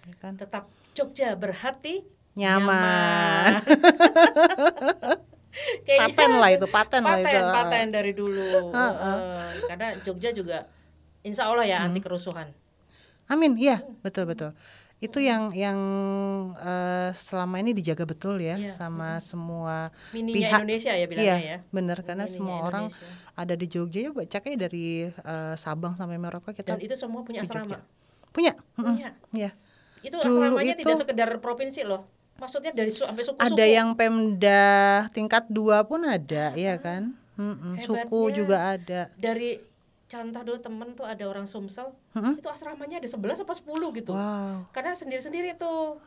Ya 0.09 0.15
kan? 0.19 0.35
Tetap 0.37 0.67
Jogja 0.99 1.39
berhati 1.39 2.03
nyaman. 2.39 3.63
Kayaknya 5.87 6.09
paten 6.11 6.31
lah 6.35 6.51
itu, 6.51 6.67
paten, 6.67 7.03
lah 7.03 7.17
paten, 7.17 7.35
itu. 7.35 7.53
paten 7.53 7.87
dari 7.89 8.13
dulu. 8.13 8.71
Heeh. 8.71 9.19
karena 9.67 9.89
Jogja 10.01 10.31
juga 10.31 10.59
Insya 11.21 11.45
Allah 11.45 11.65
ya 11.65 11.79
Hmm. 11.79 11.87
anti 11.87 12.01
kerusuhan. 12.01 12.49
Amin, 13.27 13.55
iya, 13.55 13.83
betul 14.01 14.25
betul. 14.25 14.57
Itu 14.99 15.19
yang 15.19 15.53
yang 15.53 15.79
eh, 16.55 17.11
selama 17.13 17.59
ini 17.59 17.71
dijaga 17.73 18.03
betul 18.03 18.39
ya 18.39 18.57
Iya. 18.57 18.73
sama 18.73 19.19
semua 19.19 19.91
Mininya 20.11 20.35
pihak. 20.49 20.59
Indonesia 20.59 20.93
ya 20.93 21.07
bilangnya 21.07 21.37
iya, 21.37 21.37
ya. 21.37 21.59
benar 21.69 21.99
karena 22.01 22.25
Mininya 22.25 22.35
semua 22.35 22.57
orang 22.63 22.85
Indonesia. 22.89 23.37
ada 23.37 23.55
di 23.55 23.67
Jogja 23.67 24.01
ya 24.01 24.11
caknya 24.27 24.55
dari 24.61 24.87
eh, 25.07 25.55
Sabang 25.55 25.95
sampai 25.95 26.17
Merauke 26.17 26.51
kita 26.53 26.73
Dan 26.73 26.81
itu 26.81 26.95
semua 26.95 27.23
punya 27.23 27.43
asrama. 27.43 27.67
Jogja. 27.69 27.79
punya. 28.29 28.53
mm-mm, 28.75 28.95
Punya. 28.95 29.11
Iya. 29.33 29.51
Itu 30.01 30.17
Dulu 30.17 30.35
asramanya 30.55 30.73
itu- 30.73 30.83
tidak 30.85 30.97
sekedar 30.97 31.29
provinsi 31.39 31.83
loh. 31.83 32.07
Maksudnya 32.39 32.71
dari 32.71 32.89
su 32.89 33.03
sampai 33.03 33.21
suku-suku. 33.21 33.43
Ada 33.45 33.65
yang 33.67 33.93
Pemda 33.93 34.63
tingkat 35.11 35.47
dua 35.49 35.83
pun 35.83 36.03
ada, 36.03 36.55
ya 36.55 36.79
kan? 36.79 37.15
Mm-mm, 37.35 37.79
Suku 37.79 37.99
Hebatnya. 37.99 38.35
juga 38.35 38.57
ada. 38.73 39.01
dari 39.15 39.59
contoh 40.05 40.41
dulu 40.43 40.59
temen 40.59 40.89
tuh 40.93 41.05
ada 41.05 41.21
orang 41.23 41.45
Sumsel, 41.45 41.93
Mm-mm. 42.13 42.35
itu 42.35 42.49
asramanya 42.49 42.97
ada 42.97 43.07
11 43.07 43.43
apa 43.43 43.53
10 43.53 43.67
gitu. 43.93 44.11
Wow. 44.11 44.67
Karena 44.71 44.95
sendiri-sendiri 44.95 45.55
tuh. 45.55 45.99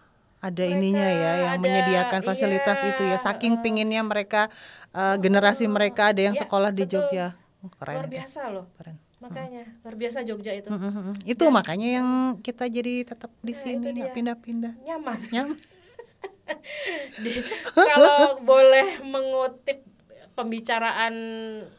ada 0.41 0.58
Mereka 0.58 0.74
ininya 0.74 1.06
ya 1.06 1.32
yang 1.38 1.54
ada, 1.54 1.62
menyediakan 1.62 2.22
fasilitas 2.26 2.82
iya, 2.82 2.89
itu 2.89 3.04
ya 3.06 3.17
saking 3.20 3.62
pinginnya 3.62 4.02
mereka 4.02 4.50
eh, 4.89 5.15
generasi 5.15 5.70
mereka 5.70 6.10
ada 6.10 6.17
yang 6.20 6.34
Iya, 6.34 6.41
sekolah 6.41 6.74
di 6.74 6.82
betul. 6.82 7.06
Jogja 7.06 7.38
Oh, 7.62 7.70
keren 7.70 7.94
luar 7.94 8.10
itu. 8.10 8.15
biasa 8.17 8.41
loh. 8.50 8.65
keren 8.74 8.98
Makanya 9.22 9.63
luar 9.86 9.96
biasa 9.96 10.26
Jogja 10.26 10.52
itu. 10.52 10.65
Mm, 10.65 10.82
mm, 10.82 10.91
mm. 10.98 11.15
itu 11.30 11.46
makanya 11.46 11.89
yang 11.94 12.08
kita 12.41 12.65
jadi 12.65 13.06
tetap 13.06 13.30
di 13.38 13.54
Nah, 13.54 13.60
sini 13.62 13.86
nggak 13.94 14.12
pindah-pindah 14.12 14.74
Nyaman. 14.82 15.17
Nyaman. 15.30 15.58
Kalau 17.91 18.39
boleh 18.41 18.99
mengutip 19.01 19.83
pembicaraan 20.33 21.13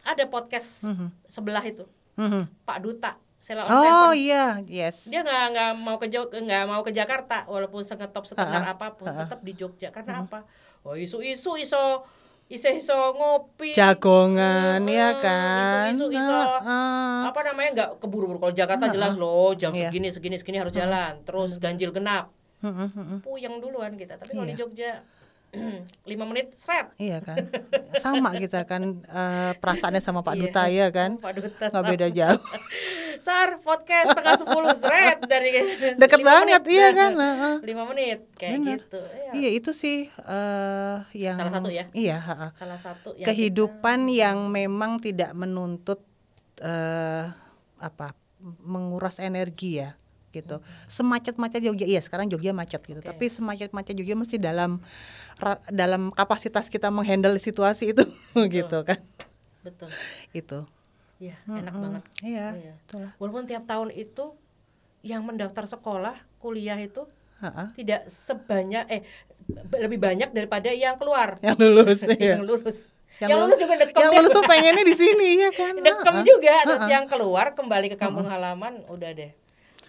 ada 0.02 0.24
podcast 0.26 0.86
sebelah 1.26 1.64
itu. 1.64 1.84
Mhm. 2.14 2.44
Pak 2.62 2.78
Duta 2.78 3.12
Sela 3.42 3.66
oh 3.66 4.14
iya 4.14 4.62
yes. 4.70 5.10
Dia 5.10 5.26
nggak 5.26 5.44
nggak 5.50 5.70
mau 5.82 5.98
ke 5.98 6.06
nggak 6.12 6.62
mau 6.62 6.86
ke 6.86 6.94
Jakarta 6.94 7.42
walaupun 7.50 7.82
sengetop 7.82 8.22
setengah 8.22 8.62
Ha-ha, 8.62 8.74
apa 8.78 8.94
pun 8.94 9.10
ha-ha. 9.10 9.26
tetap 9.26 9.42
di 9.42 9.52
Jogja. 9.52 9.90
Karena 9.90 10.22
apa? 10.22 10.46
Oh 10.86 10.94
isu-isu 10.94 11.58
iso 11.58 12.06
iso 12.46 12.68
iso 12.70 12.94
ngopi. 12.94 13.74
Jagongan 13.74 14.78
Hmm, 14.78 14.92
ya 14.92 15.10
kan? 15.18 15.90
isu-isu 15.90 16.14
iso. 16.14 16.30
Ah, 16.30 16.62
ah. 16.62 17.20
apa 17.34 17.40
namanya? 17.42 17.70
Nggak 17.74 17.90
keburu-buru. 17.98 18.38
Kalau 18.38 18.54
Jakarta 18.54 18.86
jelas 18.92 19.18
loh 19.18 19.56
jam 19.58 19.74
Iya. 19.74 19.90
segini 19.90 20.08
segini 20.14 20.36
segini 20.38 20.58
harus 20.62 20.70
jalan. 20.70 21.18
Terus 21.26 21.58
ganjil 21.58 21.90
genap. 21.90 22.28
Mm, 22.28 22.30
mm, 22.30 22.30
mm, 22.30 22.30
mm. 22.30 22.41
Puyeng 23.20 23.58
duluan 23.58 23.94
kita 23.94 24.16
tapi 24.16 24.32
kalau 24.32 24.44
di 24.44 24.52
Iya. 24.52 24.60
Jogja 24.60 24.92
lima 26.08 26.24
menit 26.24 26.48
seret 26.50 26.96
iya 26.96 27.20
kan 27.20 27.36
sama 27.98 28.32
kita 28.32 28.64
kan 28.64 29.02
eh, 29.02 29.52
perasaannya 29.54 30.00
sama 30.00 30.20
Pak 30.20 30.32
Iya. 30.32 30.40
Duta 30.42 30.62
ya 30.66 30.86
kan 30.88 31.10
Pak 31.16 31.32
Duta 31.34 31.64
nggak 31.68 31.84
beda 31.86 32.06
jauh 32.08 32.40
Sar 33.22 33.60
podcast 33.60 34.10
setengah 34.10 34.34
sepuluh 34.34 34.72
seret 34.74 35.20
dari 35.22 35.52
deket 36.00 36.20
banget 36.22 36.58
menit. 36.58 36.72
iya 36.72 36.88
kan 36.90 37.12
Ah, 37.20 37.28
ah. 37.28 37.56
lima 37.60 37.84
menit 37.84 38.24
kayak 38.34 38.52
Bener. 38.56 38.78
gitu 38.80 38.98
Iya. 38.98 39.30
Iya 39.34 39.48
itu 39.52 39.70
sih 39.72 39.98
eh 40.08 40.98
yang 41.14 41.36
Salah 41.36 41.52
satu 41.54 41.68
ya? 41.70 41.84
Iya, 41.92 42.16
ha-ha. 42.18 42.48
salah 42.52 42.80
satu 42.80 43.08
yang 43.14 43.28
kehidupan 43.28 44.08
yang 44.08 44.48
memang 44.48 44.98
tidak 44.98 45.30
menuntut 45.32 46.00
eh 46.58 47.28
apa 47.76 48.16
menguras 48.58 49.18
energi 49.18 49.78
ya 49.78 49.94
gitu. 50.32 50.58
Semacet-macet 50.86 51.60
Jogja, 51.60 51.84
iya 51.84 52.00
sekarang 52.00 52.26
Jogja 52.26 52.50
macet 52.50 52.80
gitu. 52.80 52.96
Oke. 52.96 53.06
Tapi 53.06 53.24
semacet-macet 53.26 53.92
Jogja 53.92 54.14
mesti 54.14 54.36
dalam 54.36 54.80
ra- 55.36 55.60
dalam 55.68 56.08
kapasitas 56.10 56.66
kita 56.66 56.88
menghandle 56.88 57.36
situasi 57.36 57.92
itu 57.92 58.02
gitu 58.48 58.78
kan. 58.82 58.98
betul 59.60 59.86
Itu. 60.32 60.66
ya 61.16 61.38
enak 61.46 61.70
banget 61.70 62.02
Iya, 62.20 62.46
Iya. 62.52 62.74
itulah. 62.80 63.10
walaupun 63.14 63.44
tiap 63.44 63.62
tahun 63.62 63.92
itu 63.92 64.34
yang 65.00 65.22
mendaftar 65.22 65.62
sekolah 65.64 66.18
kuliah 66.36 66.74
itu 66.76 67.06
Ha-ha. 67.38 67.70
tidak 67.72 68.02
sebanyak 68.04 68.82
eh 68.88 69.02
lebih 69.76 69.98
banyak 69.98 70.30
daripada 70.30 70.66
yang 70.68 70.94
keluar 70.96 71.38
Yang 71.38 71.58
lulus 71.60 71.98
iya. 72.12 72.34
yang 72.34 72.42
lulus 72.42 72.90
Yang 73.18 73.28
yang, 73.28 73.38
lulus 73.40 73.58
juga 73.60 73.74
dekem 73.76 74.00
Yang 74.00 74.12
lulus 74.16 74.32
tuh 74.32 74.44
pengennya 74.44 74.82
di 74.82 74.96
sini 74.96 75.28
ya 75.38 75.50
kan. 75.52 75.74
dekem 75.86 76.14
Ha-ha. 76.16 76.26
juga 76.26 76.54
terus 76.64 76.80
Ha-ha. 76.80 76.90
yang 76.92 77.04
keluar 77.06 77.46
kembali 77.52 77.86
ke 77.88 77.96
kampung 77.96 78.26
halaman 78.26 78.82
udah 78.88 79.10
deh 79.12 79.30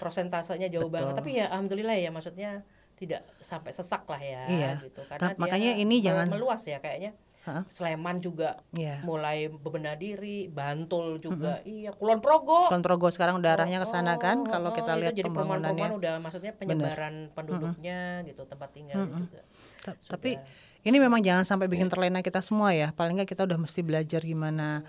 prosentasenya 0.03 0.67
jauh 0.67 0.85
Betul. 0.85 0.99
banget 0.99 1.13
tapi 1.15 1.31
ya 1.33 1.47
alhamdulillah 1.47 1.95
ya 1.95 2.09
maksudnya 2.09 2.51
tidak 2.93 3.23
sampai 3.37 3.71
sesak 3.71 4.03
lah 4.05 4.19
ya 4.19 4.43
Iya. 4.45 4.71
gitu 4.83 4.99
karena 5.03 5.31
makanya 5.35 5.71
dia 5.71 5.81
ini 5.81 5.95
jangan- 5.99 6.27
meluas 6.29 6.61
ya 6.61 6.77
kayaknya 6.77 7.15
Ha-ha. 7.43 7.67
Sleman 7.67 8.19
juga 8.19 8.55
Iya. 8.71 9.03
mulai 9.03 9.51
bebenah 9.51 9.95
diri 9.95 10.47
Bantul 10.47 11.19
juga 11.19 11.59
iya 11.61 11.91
Kulon 11.91 12.19
Progo 12.19 12.63
Kulon 12.63 12.79
Progo 12.79 13.07
sekarang 13.09 13.35
udah 13.35 13.51
arahnya 13.53 13.79
ke 13.79 13.87
sana 13.89 14.15
kan 14.15 14.39
Oh, 14.39 14.47
kalau 14.47 14.71
oh, 14.71 14.73
kita 14.73 14.91
itu 14.93 15.01
lihat 15.01 15.13
jadi 15.13 15.27
pembangunannya. 15.27 15.75
perumahan-perumahan 15.75 15.93
udah 15.93 16.13
maksudnya 16.19 16.51
penyebaran 16.53 17.13
penduduknya 17.33 17.99
gitu 18.23 18.41
tempat 18.43 18.69
tinggal 18.71 18.95
juga 19.03 19.43
Ta- 19.83 19.99
Tapi 20.09 20.39
ini 20.81 20.95
memang 20.97 21.19
jangan 21.19 21.43
sampai 21.43 21.67
bikin 21.67 21.91
terlena 21.91 22.19
kita 22.19 22.39
semua 22.39 22.71
ya. 22.71 22.91
Paling 22.93 23.19
nggak 23.19 23.27
kita 23.29 23.43
udah 23.43 23.59
mesti 23.59 23.83
belajar 23.83 24.23
gimana 24.23 24.79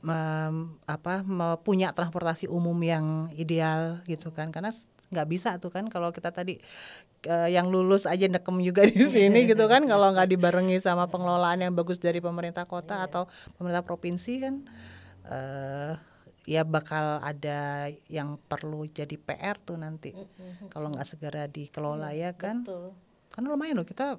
mem- 0.00 0.76
apa 0.84 1.24
punya 1.60 1.92
transportasi 1.92 2.46
umum 2.48 2.76
yang 2.80 3.28
ideal 3.36 4.00
gitu 4.04 4.30
kan. 4.30 4.52
Karena 4.52 4.72
nggak 5.10 5.26
bisa 5.26 5.58
tuh 5.58 5.74
kan 5.74 5.90
kalau 5.90 6.14
kita 6.14 6.30
tadi 6.30 6.62
eh, 7.26 7.48
yang 7.50 7.66
lulus 7.66 8.06
aja 8.06 8.30
nekem 8.30 8.62
juga 8.62 8.86
di 8.86 9.02
sini 9.14 9.44
gitu 9.48 9.66
kan. 9.66 9.84
Kalau 9.84 10.12
nggak 10.14 10.28
dibarengi 10.30 10.78
sama 10.78 11.08
pengelolaan 11.10 11.64
yang 11.64 11.72
bagus 11.74 11.98
dari 11.98 12.22
pemerintah 12.22 12.64
kota 12.64 13.04
atau 13.04 13.26
pemerintah 13.58 13.82
provinsi 13.82 14.32
kan 14.40 14.54
eh 15.30 15.94
ya 16.48 16.64
bakal 16.64 17.20
ada 17.22 17.92
yang 18.10 18.40
perlu 18.48 18.88
jadi 18.88 19.14
PR 19.20 19.60
tuh 19.60 19.76
nanti. 19.78 20.10
Kalau 20.72 20.90
nggak 20.90 21.06
segera 21.06 21.44
dikelola 21.46 22.10
ya 22.16 22.32
kan. 22.34 22.64
betul. 22.64 22.96
Karena 23.30 23.46
lumayan 23.54 23.78
loh 23.78 23.86
kita 23.86 24.18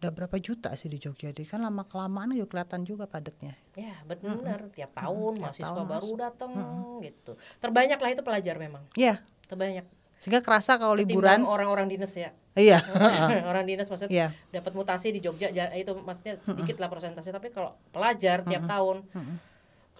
udah 0.00 0.10
berapa 0.16 0.36
juta 0.40 0.72
sih 0.80 0.88
di 0.88 0.96
Jogja? 0.96 1.28
Di 1.28 1.44
kan 1.44 1.60
lama 1.60 1.84
kelamaan 1.84 2.32
juga 2.32 2.56
kelihatan 2.56 2.88
juga 2.88 3.04
padatnya. 3.04 3.52
Ya 3.76 4.00
benar. 4.08 4.72
Tiap 4.72 4.96
tahun 4.96 5.32
tiap 5.36 5.44
mahasiswa 5.44 5.76
tahun 5.76 5.88
baru 5.92 6.10
datang 6.16 6.50
gitu. 7.04 7.32
Terbanyak 7.60 8.00
lah 8.00 8.10
itu 8.16 8.22
pelajar 8.24 8.56
memang. 8.56 8.88
Iya. 8.96 9.20
Terbanyak. 9.44 9.84
Sehingga 10.16 10.40
kerasa 10.40 10.80
kalau 10.80 10.96
Ketimbang 10.96 11.20
liburan 11.20 11.40
orang-orang 11.44 11.92
dinas 11.92 12.16
ya. 12.16 12.32
Iya. 12.56 12.80
Orang 13.50 13.68
dinas 13.68 13.92
maksudnya 13.92 14.12
iya. 14.12 14.28
dapat 14.52 14.72
mutasi 14.72 15.12
di 15.12 15.20
Jogja 15.20 15.52
ja- 15.52 15.72
itu 15.76 15.92
maksudnya 15.96 16.40
sedikit 16.42 16.80
lah 16.82 16.88
persentase 16.90 17.30
tapi 17.30 17.52
kalau 17.54 17.76
pelajar 17.94 18.42
tiap 18.42 18.66
tahun 18.66 19.06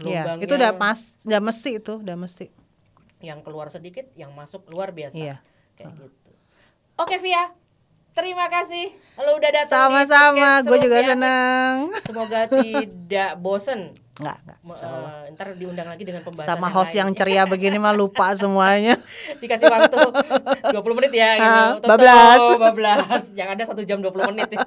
iya. 0.03 0.27
gelombangnya 0.27 0.45
itu 0.45 0.55
udah 0.59 0.73
pas 0.81 0.99
udah 1.29 1.41
mesti 1.41 1.71
itu 1.77 1.93
udah 2.01 2.17
mesti. 2.17 2.47
Yang 3.21 3.41
keluar 3.45 3.69
sedikit 3.69 4.09
yang 4.17 4.33
masuk 4.33 4.65
luar 4.73 4.97
biasa. 4.97 5.21
Iya. 5.21 5.37
kayak 5.77 5.93
gitu. 5.93 6.33
Oke 7.01 7.17
Via 7.21 7.53
terima 8.13 8.47
kasih 8.47 8.91
lo 9.19 9.35
udah 9.35 9.51
datang 9.51 9.71
sama-sama 9.71 10.61
gue 10.61 10.79
juga 10.79 10.99
seneng 11.05 11.75
semoga 12.03 12.41
tidak 12.53 13.31
bosen 13.37 13.95
nggak 14.21 14.37
nggak 14.37 14.59
Me- 14.61 14.71
insya 14.71 14.87
Allah. 14.87 15.11
eh, 15.25 15.33
ntar 15.33 15.49
diundang 15.57 15.89
lagi 15.89 16.05
dengan 16.05 16.21
pembahasan 16.21 16.51
sama 16.51 16.67
yang 16.67 16.77
host 16.77 16.91
lain. 16.91 16.99
yang 16.99 17.11
ceria 17.15 17.43
begini 17.45 17.77
mah 17.77 17.95
lupa 17.95 18.29
semuanya 18.37 19.01
dikasih 19.39 19.67
waktu 19.67 19.97
20 20.77 20.99
menit 20.99 21.13
ya 21.15 21.31
gitu. 21.35 21.49
Ah, 21.49 21.71
bablas. 21.81 22.41
bablas. 22.61 23.23
Yang 23.33 23.49
ada 23.49 23.63
satu 23.65 23.81
jam 23.81 23.99
20 23.99 24.13
menit 24.31 24.53
ya. 24.53 24.61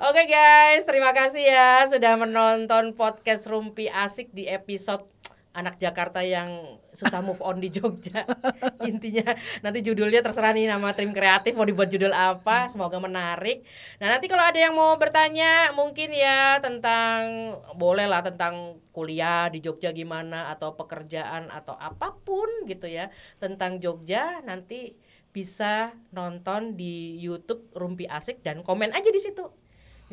Oke 0.00 0.22
guys, 0.24 0.82
terima 0.82 1.12
kasih 1.12 1.44
ya 1.44 1.84
sudah 1.84 2.16
menonton 2.16 2.94
podcast 2.94 3.46
Rumpi 3.46 3.86
Asik 3.86 4.32
di 4.32 4.48
episode 4.48 5.04
anak 5.52 5.76
Jakarta 5.76 6.18
yang 6.18 6.80
susah 6.94 7.20
move 7.20 7.42
on 7.42 7.58
di 7.58 7.68
Jogja. 7.68 8.22
Intinya 8.90 9.34
nanti 9.60 9.82
judulnya 9.82 10.22
terserah 10.22 10.54
nih 10.54 10.70
nama 10.70 10.94
tim 10.94 11.10
kreatif 11.10 11.58
mau 11.58 11.66
dibuat 11.66 11.90
judul 11.90 12.14
apa, 12.14 12.70
semoga 12.70 13.02
menarik. 13.02 13.66
Nah, 13.98 14.14
nanti 14.14 14.30
kalau 14.30 14.46
ada 14.46 14.56
yang 14.56 14.72
mau 14.72 14.94
bertanya 14.94 15.74
mungkin 15.74 16.14
ya 16.14 16.62
tentang 16.62 17.58
boleh 17.74 18.06
lah 18.06 18.22
tentang 18.22 18.78
kuliah 18.94 19.50
di 19.50 19.58
Jogja 19.58 19.90
gimana 19.90 20.54
atau 20.54 20.78
pekerjaan 20.78 21.50
atau 21.50 21.74
apa 21.74 22.14
pun 22.14 22.46
gitu 22.70 22.86
ya 22.86 23.10
tentang 23.42 23.82
Jogja 23.82 24.38
nanti 24.46 24.94
bisa 25.34 25.90
nonton 26.14 26.78
di 26.78 27.18
YouTube 27.18 27.74
Rumpi 27.74 28.06
Asik 28.06 28.46
dan 28.46 28.62
komen 28.62 28.94
aja 28.94 29.10
di 29.10 29.18
situ. 29.18 29.50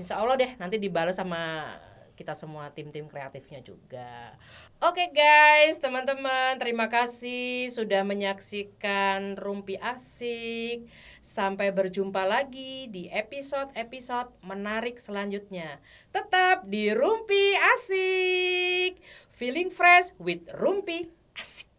Insya 0.01 0.17
Allah 0.17 0.33
deh 0.33 0.51
nanti 0.57 0.81
dibalas 0.81 1.21
sama 1.21 1.77
kita 2.13 2.37
semua 2.37 2.69
tim-tim 2.71 3.09
kreatifnya 3.09 3.59
juga. 3.63 4.35
Oke 4.83 5.09
guys, 5.09 5.77
teman-teman, 5.81 6.57
terima 6.61 6.87
kasih 6.87 7.69
sudah 7.73 8.05
menyaksikan 8.05 9.35
Rumpi 9.37 9.77
Asik. 9.81 10.85
Sampai 11.21 11.69
berjumpa 11.73 12.25
lagi 12.25 12.89
di 12.89 13.09
episode-episode 13.09 14.33
menarik 14.45 14.97
selanjutnya. 15.01 15.81
Tetap 16.13 16.69
di 16.69 16.93
Rumpi 16.93 17.57
Asik. 17.77 19.01
Feeling 19.33 19.73
fresh 19.73 20.13
with 20.21 20.45
Rumpi 20.53 21.09
Asik. 21.33 21.69